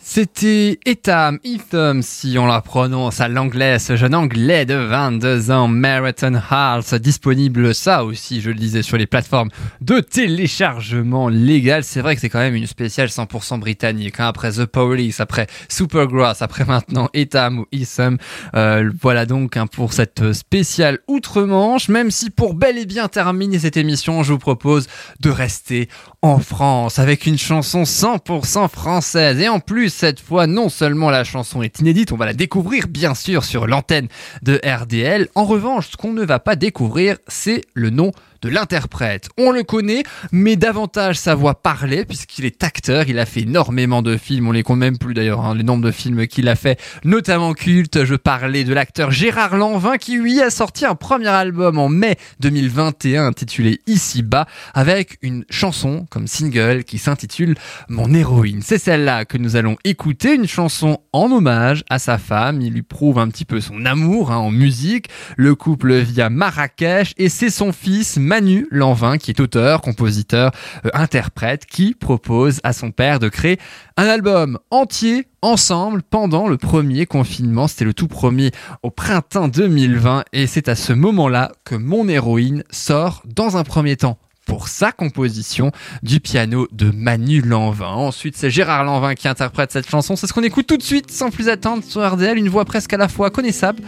C'était 0.00 0.78
Etam 0.84 1.38
Etham, 1.44 2.02
si 2.02 2.36
on 2.38 2.46
la 2.46 2.60
prononce 2.60 3.20
à 3.20 3.28
l'anglais, 3.28 3.78
ce 3.78 3.96
jeune 3.96 4.14
anglais 4.14 4.66
de 4.66 4.74
22 4.74 5.50
ans, 5.50 5.68
Marathon 5.68 6.34
Hearts, 6.34 6.94
disponible 6.94 7.74
ça 7.74 8.04
aussi, 8.04 8.40
je 8.40 8.50
le 8.50 8.56
disais, 8.56 8.82
sur 8.82 8.96
les 8.96 9.06
plateformes 9.06 9.50
de 9.80 10.00
téléchargement 10.00 11.28
légal. 11.28 11.84
C'est 11.84 12.00
vrai 12.00 12.14
que 12.14 12.20
c'est 12.20 12.28
quand 12.28 12.40
même 12.40 12.54
une 12.54 12.66
spéciale 12.66 13.08
100% 13.08 13.58
britannique, 13.58 14.20
hein, 14.20 14.28
après 14.28 14.52
The 14.52 14.66
Police, 14.66 15.20
après 15.20 15.46
Supergrass, 15.68 16.42
après 16.42 16.64
maintenant 16.64 17.08
Etam 17.14 17.60
ou 17.60 17.66
Etham. 17.72 18.18
Euh, 18.54 18.90
voilà 19.00 19.26
donc 19.26 19.56
hein, 19.56 19.66
pour 19.66 19.92
cette 19.92 20.32
spéciale 20.32 20.98
outre-Manche, 21.08 21.88
même 21.88 22.10
si 22.10 22.30
pour 22.30 22.54
bel 22.54 22.78
et 22.78 22.86
bien 22.86 23.08
terminer 23.08 23.58
cette 23.58 23.76
émission, 23.76 24.22
je 24.22 24.32
vous 24.32 24.38
propose 24.38 24.86
de 25.20 25.30
rester 25.30 25.88
en 26.22 26.38
France 26.38 26.98
avec 26.98 27.26
une 27.26 27.38
chanson 27.38 27.82
100% 27.82 28.68
Et 29.16 29.48
en 29.48 29.60
plus, 29.60 29.88
cette 29.88 30.20
fois, 30.20 30.46
non 30.46 30.68
seulement 30.68 31.08
la 31.08 31.24
chanson 31.24 31.62
est 31.62 31.78
inédite, 31.78 32.12
on 32.12 32.16
va 32.16 32.26
la 32.26 32.34
découvrir 32.34 32.86
bien 32.86 33.14
sûr 33.14 33.44
sur 33.44 33.66
l'antenne 33.66 34.08
de 34.42 34.60
RDL. 34.62 35.28
En 35.34 35.44
revanche, 35.44 35.90
ce 35.92 35.96
qu'on 35.96 36.12
ne 36.12 36.24
va 36.24 36.38
pas 36.38 36.54
découvrir, 36.54 37.16
c'est 37.26 37.62
le 37.72 37.90
nom 37.90 38.12
de 38.44 38.50
l'interprète. 38.50 39.30
On 39.38 39.50
le 39.50 39.62
connaît, 39.62 40.02
mais 40.30 40.56
davantage 40.56 41.16
sa 41.16 41.34
voix 41.34 41.54
parlée, 41.54 42.04
puisqu'il 42.04 42.44
est 42.44 42.62
acteur, 42.62 43.08
il 43.08 43.18
a 43.18 43.24
fait 43.24 43.40
énormément 43.40 44.02
de 44.02 44.18
films, 44.18 44.48
on 44.48 44.52
les 44.52 44.62
compte 44.62 44.78
même 44.78 44.98
plus 44.98 45.14
d'ailleurs, 45.14 45.40
hein, 45.40 45.54
le 45.54 45.62
nombre 45.62 45.82
de 45.82 45.90
films 45.90 46.26
qu'il 46.26 46.48
a 46.48 46.54
fait, 46.54 46.78
notamment 47.04 47.54
culte. 47.54 48.04
Je 48.04 48.14
parlais 48.14 48.64
de 48.64 48.74
l'acteur 48.74 49.10
Gérard 49.10 49.56
Lanvin, 49.56 49.96
qui 49.96 50.16
lui 50.16 50.42
a 50.42 50.50
sorti 50.50 50.84
un 50.84 50.94
premier 50.94 51.28
album 51.28 51.78
en 51.78 51.88
mai 51.88 52.16
2021 52.40 53.26
intitulé 53.26 53.80
Ici-bas, 53.86 54.46
avec 54.74 55.16
une 55.22 55.46
chanson 55.48 56.06
comme 56.10 56.26
single 56.26 56.84
qui 56.84 56.98
s'intitule 56.98 57.54
Mon 57.88 58.12
héroïne. 58.12 58.60
C'est 58.62 58.78
celle-là 58.78 59.24
que 59.24 59.38
nous 59.38 59.56
allons 59.56 59.76
écouter, 59.84 60.34
une 60.34 60.46
chanson 60.46 60.98
en 61.14 61.32
hommage 61.32 61.82
à 61.88 61.98
sa 61.98 62.18
femme. 62.18 62.60
Il 62.60 62.74
lui 62.74 62.82
prouve 62.82 63.18
un 63.18 63.28
petit 63.28 63.46
peu 63.46 63.62
son 63.62 63.86
amour 63.86 64.32
hein, 64.32 64.36
en 64.36 64.50
musique. 64.50 65.08
Le 65.38 65.54
couple 65.54 65.94
vit 65.94 66.20
à 66.20 66.28
Marrakech 66.28 67.14
et 67.16 67.30
c'est 67.30 67.48
son 67.48 67.72
fils 67.72 68.18
Manu 68.34 68.66
Lanvin 68.72 69.16
qui 69.16 69.30
est 69.30 69.38
auteur, 69.38 69.80
compositeur, 69.80 70.50
euh, 70.84 70.90
interprète 70.92 71.66
qui 71.66 71.94
propose 71.94 72.58
à 72.64 72.72
son 72.72 72.90
père 72.90 73.20
de 73.20 73.28
créer 73.28 73.60
un 73.96 74.06
album 74.06 74.58
entier 74.72 75.28
ensemble 75.40 76.02
pendant 76.02 76.48
le 76.48 76.56
premier 76.56 77.06
confinement. 77.06 77.68
C'était 77.68 77.84
le 77.84 77.94
tout 77.94 78.08
premier 78.08 78.50
au 78.82 78.90
printemps 78.90 79.46
2020 79.46 80.24
et 80.32 80.48
c'est 80.48 80.68
à 80.68 80.74
ce 80.74 80.92
moment-là 80.92 81.52
que 81.64 81.76
mon 81.76 82.08
héroïne 82.08 82.64
sort 82.72 83.22
dans 83.24 83.56
un 83.56 83.62
premier 83.62 83.96
temps 83.96 84.18
pour 84.46 84.66
sa 84.66 84.90
composition 84.90 85.70
du 86.02 86.18
piano 86.18 86.66
de 86.72 86.90
Manu 86.90 87.40
Lanvin. 87.40 87.86
Ensuite, 87.86 88.36
c'est 88.36 88.50
Gérard 88.50 88.82
Lanvin 88.82 89.14
qui 89.14 89.28
interprète 89.28 89.70
cette 89.70 89.88
chanson. 89.88 90.16
C'est 90.16 90.26
ce 90.26 90.32
qu'on 90.32 90.42
écoute 90.42 90.66
tout 90.66 90.76
de 90.76 90.82
suite, 90.82 91.12
sans 91.12 91.30
plus 91.30 91.48
attendre, 91.48 91.84
sur 91.84 92.04
RDL, 92.04 92.36
une 92.36 92.48
voix 92.48 92.64
presque 92.64 92.92
à 92.92 92.96
la 92.96 93.06
fois 93.06 93.30
connaissable 93.30 93.80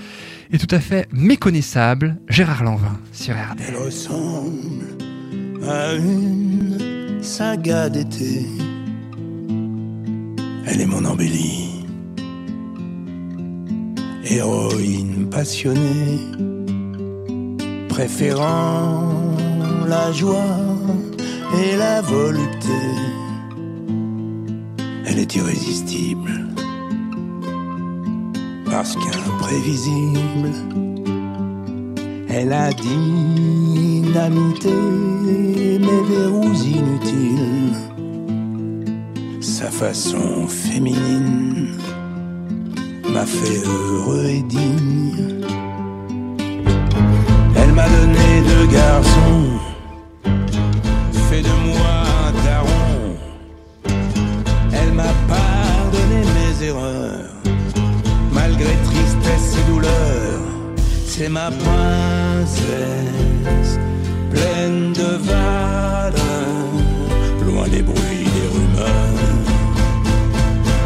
et 0.53 0.59
tout 0.59 0.75
à 0.75 0.81
fait 0.81 1.09
méconnaissable. 1.13 2.17
Gérard 2.29 2.65
Lanvin 2.65 2.99
sur. 3.13 3.35
Elle 3.67 3.77
ressemble 3.77 4.97
à 5.69 5.95
une 5.95 7.19
saga 7.23 7.89
d'été. 7.89 8.47
Elle 10.67 10.81
est 10.81 10.87
mon 10.87 11.05
embellie, 11.05 11.87
héroïne 14.25 15.29
passionnée, 15.31 16.21
préférant 17.89 19.37
la 19.87 20.11
joie 20.13 20.59
et 21.63 21.77
la 21.77 22.01
volupté. 22.03 22.69
Elle 25.07 25.21
est 25.21 25.35
irrésistible, 25.37 26.46
parce 28.77 28.95
qu'imprévisible. 28.95 30.53
Elle 32.29 32.53
a 32.53 32.71
dynamité 32.75 34.75
mes 35.87 36.03
verrous 36.11 36.61
inutiles. 36.63 37.73
Sa 39.41 39.71
façon 39.71 40.47
féminine 40.47 41.69
m'a 43.15 43.25
fait 43.25 43.61
heureux 43.65 44.27
et 44.27 44.43
digne. 44.43 45.41
Elle 47.57 47.73
m'a 47.73 47.89
donné 47.89 48.43
deux 48.51 48.67
garçons, 48.67 49.47
fait 51.31 51.45
de 51.51 51.57
moi 51.67 51.95
un 52.27 52.33
daron. 52.45 53.17
Elle 54.79 54.93
m'a 54.93 55.15
pardonné 55.35 56.21
mes 56.37 56.55
erreurs, 56.67 56.96
C'est 61.19 61.31
ma 61.31 61.51
princesse, 61.51 62.67
pleine 64.31 64.93
de 64.93 65.17
valeur, 65.25 66.13
loin 67.47 67.67
des 67.69 67.81
bruits, 67.81 68.29
des 68.35 68.49
rumeurs. 68.53 69.25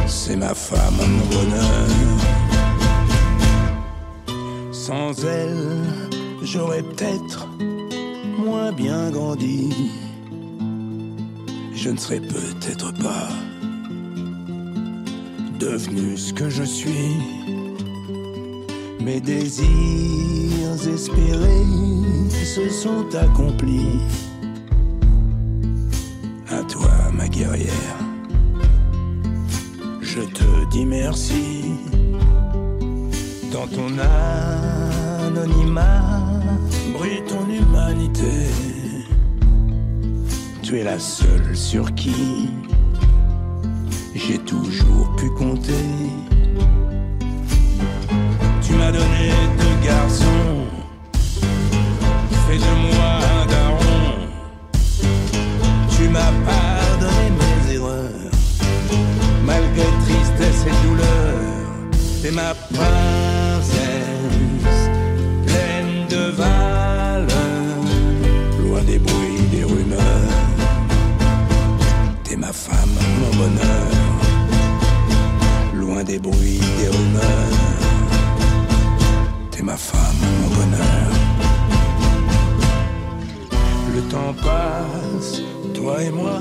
C'est 0.07 0.37
ma 0.37 0.55
femme, 0.55 0.99
mon 1.01 1.27
bonheur. 1.35 1.89
Sans 4.71 5.13
elle, 5.25 5.83
j'aurais 6.45 6.85
peut-être 6.85 7.49
moins 8.39 8.71
bien 8.71 9.11
grandi. 9.11 9.91
Je 11.75 11.91
ne 11.91 11.97
serais 11.97 12.21
peut-être 12.21 12.93
pas 13.03 13.31
devenu 15.59 16.17
ce 16.17 16.33
que 16.33 16.49
je 16.49 16.63
suis. 16.63 17.40
Mes 19.13 19.21
désirs 19.21 20.89
espérés 20.95 21.67
se 22.31 22.69
sont 22.69 23.13
accomplis. 23.13 23.99
À 26.49 26.63
toi, 26.63 26.93
ma 27.13 27.27
guerrière, 27.27 27.99
je 30.01 30.21
te 30.21 30.71
dis 30.71 30.87
merci. 30.87 31.75
Dans 33.53 33.67
ton 33.67 33.91
anonymat 35.27 36.21
brille 36.97 37.25
ton 37.27 37.51
humanité. 37.51 38.47
Tu 40.63 40.79
es 40.79 40.85
la 40.85 41.01
seule 41.01 41.57
sur 41.57 41.93
qui 41.97 42.49
j'ai 44.15 44.39
toujours 44.39 45.17
pu 45.17 45.29
compter. 45.31 46.30
M'as 48.91 48.99
donné 48.99 49.31
deux 49.57 49.87
garçons, 49.87 50.67
fait 52.49 52.59
de 52.59 52.75
moi 52.83 53.11
un 53.39 53.47
daron. 53.47 54.03
Tu 55.97 56.09
m'as 56.09 56.33
pardonné 56.45 57.27
mes 57.39 57.75
erreurs, 57.75 58.33
malgré 59.45 59.87
tristesse 60.05 60.65
et 60.67 60.77
douleur. 60.85 61.39
T'es 62.21 62.33
ma 62.33 62.53
princesse, 62.75 63.79
pleine 65.47 66.09
de 66.09 66.33
valeur, 66.33 67.29
loin 68.65 68.83
des 68.83 68.99
bruits, 68.99 69.47
des 69.53 69.63
rumeurs. 69.63 70.35
T'es 72.25 72.37
ma 72.37 72.53
femme, 72.53 72.99
mon 73.21 73.37
bonheur, 73.37 73.93
loin 75.75 76.03
des 76.03 76.19
bruits, 76.19 76.59
des 76.81 76.89
rumeurs. 76.89 77.80
Ma 79.71 79.77
femme, 79.77 80.21
mon 80.41 80.49
bonheur. 80.57 81.11
Le 83.95 84.01
temps 84.11 84.35
passe, 84.43 85.41
toi 85.75 86.03
et 86.03 86.11
moi, 86.11 86.41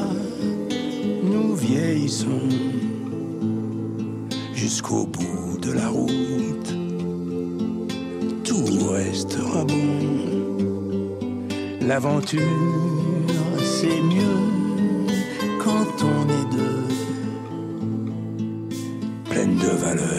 nous 1.22 1.54
vieillissons 1.54 2.50
jusqu'au 4.56 5.06
bout 5.06 5.60
de 5.62 5.72
la 5.74 5.90
route. 5.90 6.74
Tout 8.44 8.88
restera 8.94 9.64
bon. 9.64 9.90
L'aventure, 11.82 12.40
c'est 13.62 14.02
mieux 14.02 14.42
quand 15.64 16.04
on 16.04 16.22
est 16.38 16.50
deux, 16.58 16.88
pleine 19.30 19.56
de 19.56 19.72
valeur, 19.86 20.19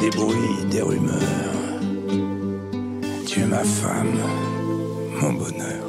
des 0.00 0.10
bruits, 0.10 0.64
des 0.70 0.82
rumeurs. 0.82 1.20
Tu 3.26 3.40
es 3.40 3.46
ma 3.46 3.62
femme, 3.62 4.18
mon 5.20 5.32
bonheur. 5.34 5.79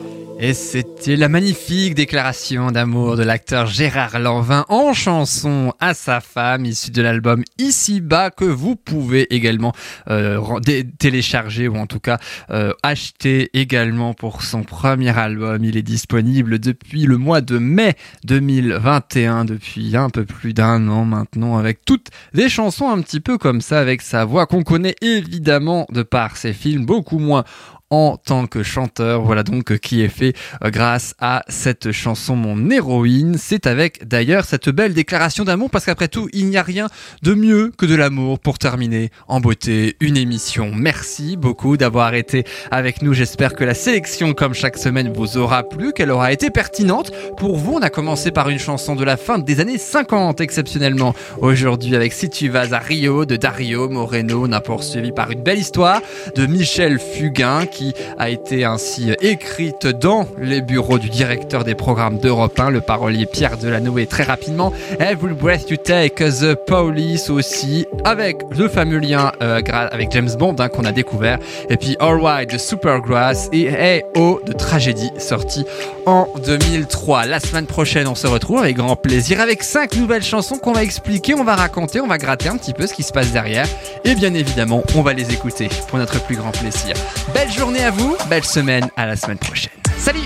Et 0.43 0.55
c'était 0.55 1.17
la 1.17 1.29
magnifique 1.29 1.93
déclaration 1.93 2.71
d'amour 2.71 3.15
de 3.15 3.21
l'acteur 3.21 3.67
Gérard 3.67 4.17
Lanvin 4.17 4.65
en 4.69 4.91
chanson 4.91 5.71
à 5.79 5.93
sa 5.93 6.19
femme, 6.19 6.65
issue 6.65 6.89
de 6.89 7.03
l'album 7.03 7.43
Ici-bas, 7.59 8.31
que 8.31 8.45
vous 8.45 8.75
pouvez 8.75 9.31
également 9.35 9.71
euh, 10.09 10.39
télécharger 10.97 11.67
ou 11.67 11.75
en 11.75 11.85
tout 11.85 11.99
cas 11.99 12.17
euh, 12.49 12.73
acheter 12.81 13.51
également 13.53 14.15
pour 14.15 14.41
son 14.41 14.63
premier 14.63 15.15
album. 15.15 15.63
Il 15.63 15.77
est 15.77 15.83
disponible 15.83 16.57
depuis 16.57 17.03
le 17.03 17.19
mois 17.19 17.41
de 17.41 17.59
mai 17.59 17.93
2021, 18.23 19.45
depuis 19.45 19.95
un 19.95 20.09
peu 20.09 20.25
plus 20.25 20.55
d'un 20.55 20.87
an 20.87 21.05
maintenant, 21.05 21.59
avec 21.59 21.85
toutes 21.85 22.07
des 22.33 22.49
chansons 22.49 22.89
un 22.89 22.99
petit 23.03 23.19
peu 23.19 23.37
comme 23.37 23.61
ça, 23.61 23.79
avec 23.79 24.01
sa 24.01 24.25
voix 24.25 24.47
qu'on 24.47 24.63
connaît 24.63 24.95
évidemment 25.01 25.85
de 25.91 26.01
par 26.01 26.35
ses 26.35 26.53
films, 26.53 26.87
beaucoup 26.87 27.19
moins 27.19 27.43
en 27.91 28.17
tant 28.17 28.47
que 28.47 28.63
chanteur. 28.63 29.21
Voilà 29.21 29.43
donc 29.43 29.77
qui 29.77 30.01
est 30.01 30.07
fait 30.07 30.33
euh, 30.63 30.71
grâce 30.71 31.13
à 31.19 31.43
cette 31.47 31.91
chanson 31.91 32.35
Mon 32.35 32.69
héroïne. 32.71 33.35
C'est 33.37 33.67
avec 33.67 34.07
d'ailleurs 34.07 34.45
cette 34.45 34.69
belle 34.69 34.93
déclaration 34.93 35.43
d'amour 35.43 35.69
parce 35.69 35.85
qu'après 35.85 36.07
tout, 36.07 36.27
il 36.33 36.47
n'y 36.47 36.57
a 36.57 36.63
rien 36.63 36.87
de 37.21 37.33
mieux 37.35 37.71
que 37.77 37.85
de 37.85 37.95
l'amour 37.95 38.39
pour 38.39 38.57
terminer 38.57 39.11
en 39.27 39.39
beauté 39.39 39.97
une 39.99 40.17
émission. 40.17 40.71
Merci 40.73 41.37
beaucoup 41.37 41.77
d'avoir 41.77 42.15
été 42.15 42.45
avec 42.71 43.01
nous. 43.01 43.13
J'espère 43.13 43.53
que 43.53 43.63
la 43.63 43.73
sélection, 43.73 44.33
comme 44.33 44.53
chaque 44.53 44.77
semaine, 44.77 45.11
vous 45.13 45.37
aura 45.37 45.63
plu, 45.63 45.91
qu'elle 45.91 46.11
aura 46.11 46.31
été 46.31 46.49
pertinente. 46.49 47.11
Pour 47.37 47.57
vous, 47.57 47.73
on 47.73 47.81
a 47.81 47.89
commencé 47.89 48.31
par 48.31 48.49
une 48.49 48.59
chanson 48.59 48.95
de 48.95 49.03
la 49.03 49.17
fin 49.17 49.37
des 49.37 49.59
années 49.59 49.77
50 49.77 50.39
exceptionnellement. 50.39 51.13
Aujourd'hui 51.41 51.95
avec 51.95 52.13
Si 52.13 52.29
tu 52.29 52.47
vas 52.47 52.73
à 52.73 52.79
Rio 52.79 53.25
de 53.25 53.35
Dario 53.35 53.89
Moreno. 53.89 54.45
On 54.47 54.51
a 54.53 54.61
poursuivi 54.61 55.11
par 55.11 55.31
une 55.31 55.43
belle 55.43 55.59
histoire 55.59 56.01
de 56.35 56.45
Michel 56.45 56.99
Fugain 56.99 57.65
a 58.17 58.29
été 58.29 58.65
ainsi 58.65 59.11
écrite 59.21 59.87
dans 59.87 60.27
les 60.39 60.61
bureaux 60.61 60.99
du 60.99 61.09
directeur 61.09 61.63
des 61.63 61.75
programmes 61.75 62.19
d'Europe 62.19 62.59
1, 62.59 62.69
le 62.69 62.81
parolier 62.81 63.25
Pierre 63.25 63.57
Delanoë 63.57 64.07
très 64.07 64.23
rapidement. 64.23 64.73
Every 64.99 65.33
Breath 65.33 65.69
You 65.69 65.77
Take, 65.77 66.15
The 66.15 66.55
Police 66.55 67.29
aussi, 67.29 67.85
avec 68.03 68.37
le 68.55 68.67
fameux 68.67 68.99
lien 68.99 69.31
euh, 69.41 69.61
avec 69.69 70.11
James 70.11 70.29
Bond 70.37 70.55
hein, 70.59 70.69
qu'on 70.69 70.85
a 70.85 70.91
découvert. 70.91 71.39
Et 71.69 71.77
puis 71.77 71.95
Alright 71.99 72.51
de 72.51 72.57
Supergrass 72.57 73.49
et 73.51 73.65
Hey 73.65 74.03
Oh 74.15 74.39
de 74.45 74.53
Tragédie 74.53 75.11
sorti 75.17 75.65
en 76.05 76.27
2003. 76.45 77.25
La 77.25 77.39
semaine 77.39 77.65
prochaine, 77.65 78.07
on 78.07 78.15
se 78.15 78.27
retrouve 78.27 78.59
avec 78.59 78.75
grand 78.75 78.95
plaisir 78.95 79.39
avec 79.39 79.63
cinq 79.63 79.95
nouvelles 79.95 80.23
chansons 80.23 80.57
qu'on 80.57 80.73
va 80.73 80.83
expliquer, 80.83 81.33
on 81.33 81.43
va 81.43 81.55
raconter, 81.55 82.01
on 82.01 82.07
va 82.07 82.17
gratter 82.17 82.49
un 82.49 82.57
petit 82.57 82.73
peu 82.73 82.87
ce 82.87 82.93
qui 82.93 83.03
se 83.03 83.11
passe 83.11 83.31
derrière. 83.31 83.67
Et 84.03 84.15
bien 84.15 84.33
évidemment, 84.33 84.83
on 84.95 85.01
va 85.01 85.13
les 85.13 85.31
écouter 85.33 85.69
pour 85.87 85.97
notre 85.97 86.23
plus 86.25 86.35
grand 86.35 86.51
plaisir. 86.51 86.95
Belle 87.33 87.51
journée 87.71 87.85
à 87.85 87.91
vous, 87.91 88.17
belle 88.29 88.43
semaine, 88.43 88.89
à 88.97 89.05
la 89.05 89.15
semaine 89.15 89.37
prochaine. 89.37 89.71
Salut 89.97 90.19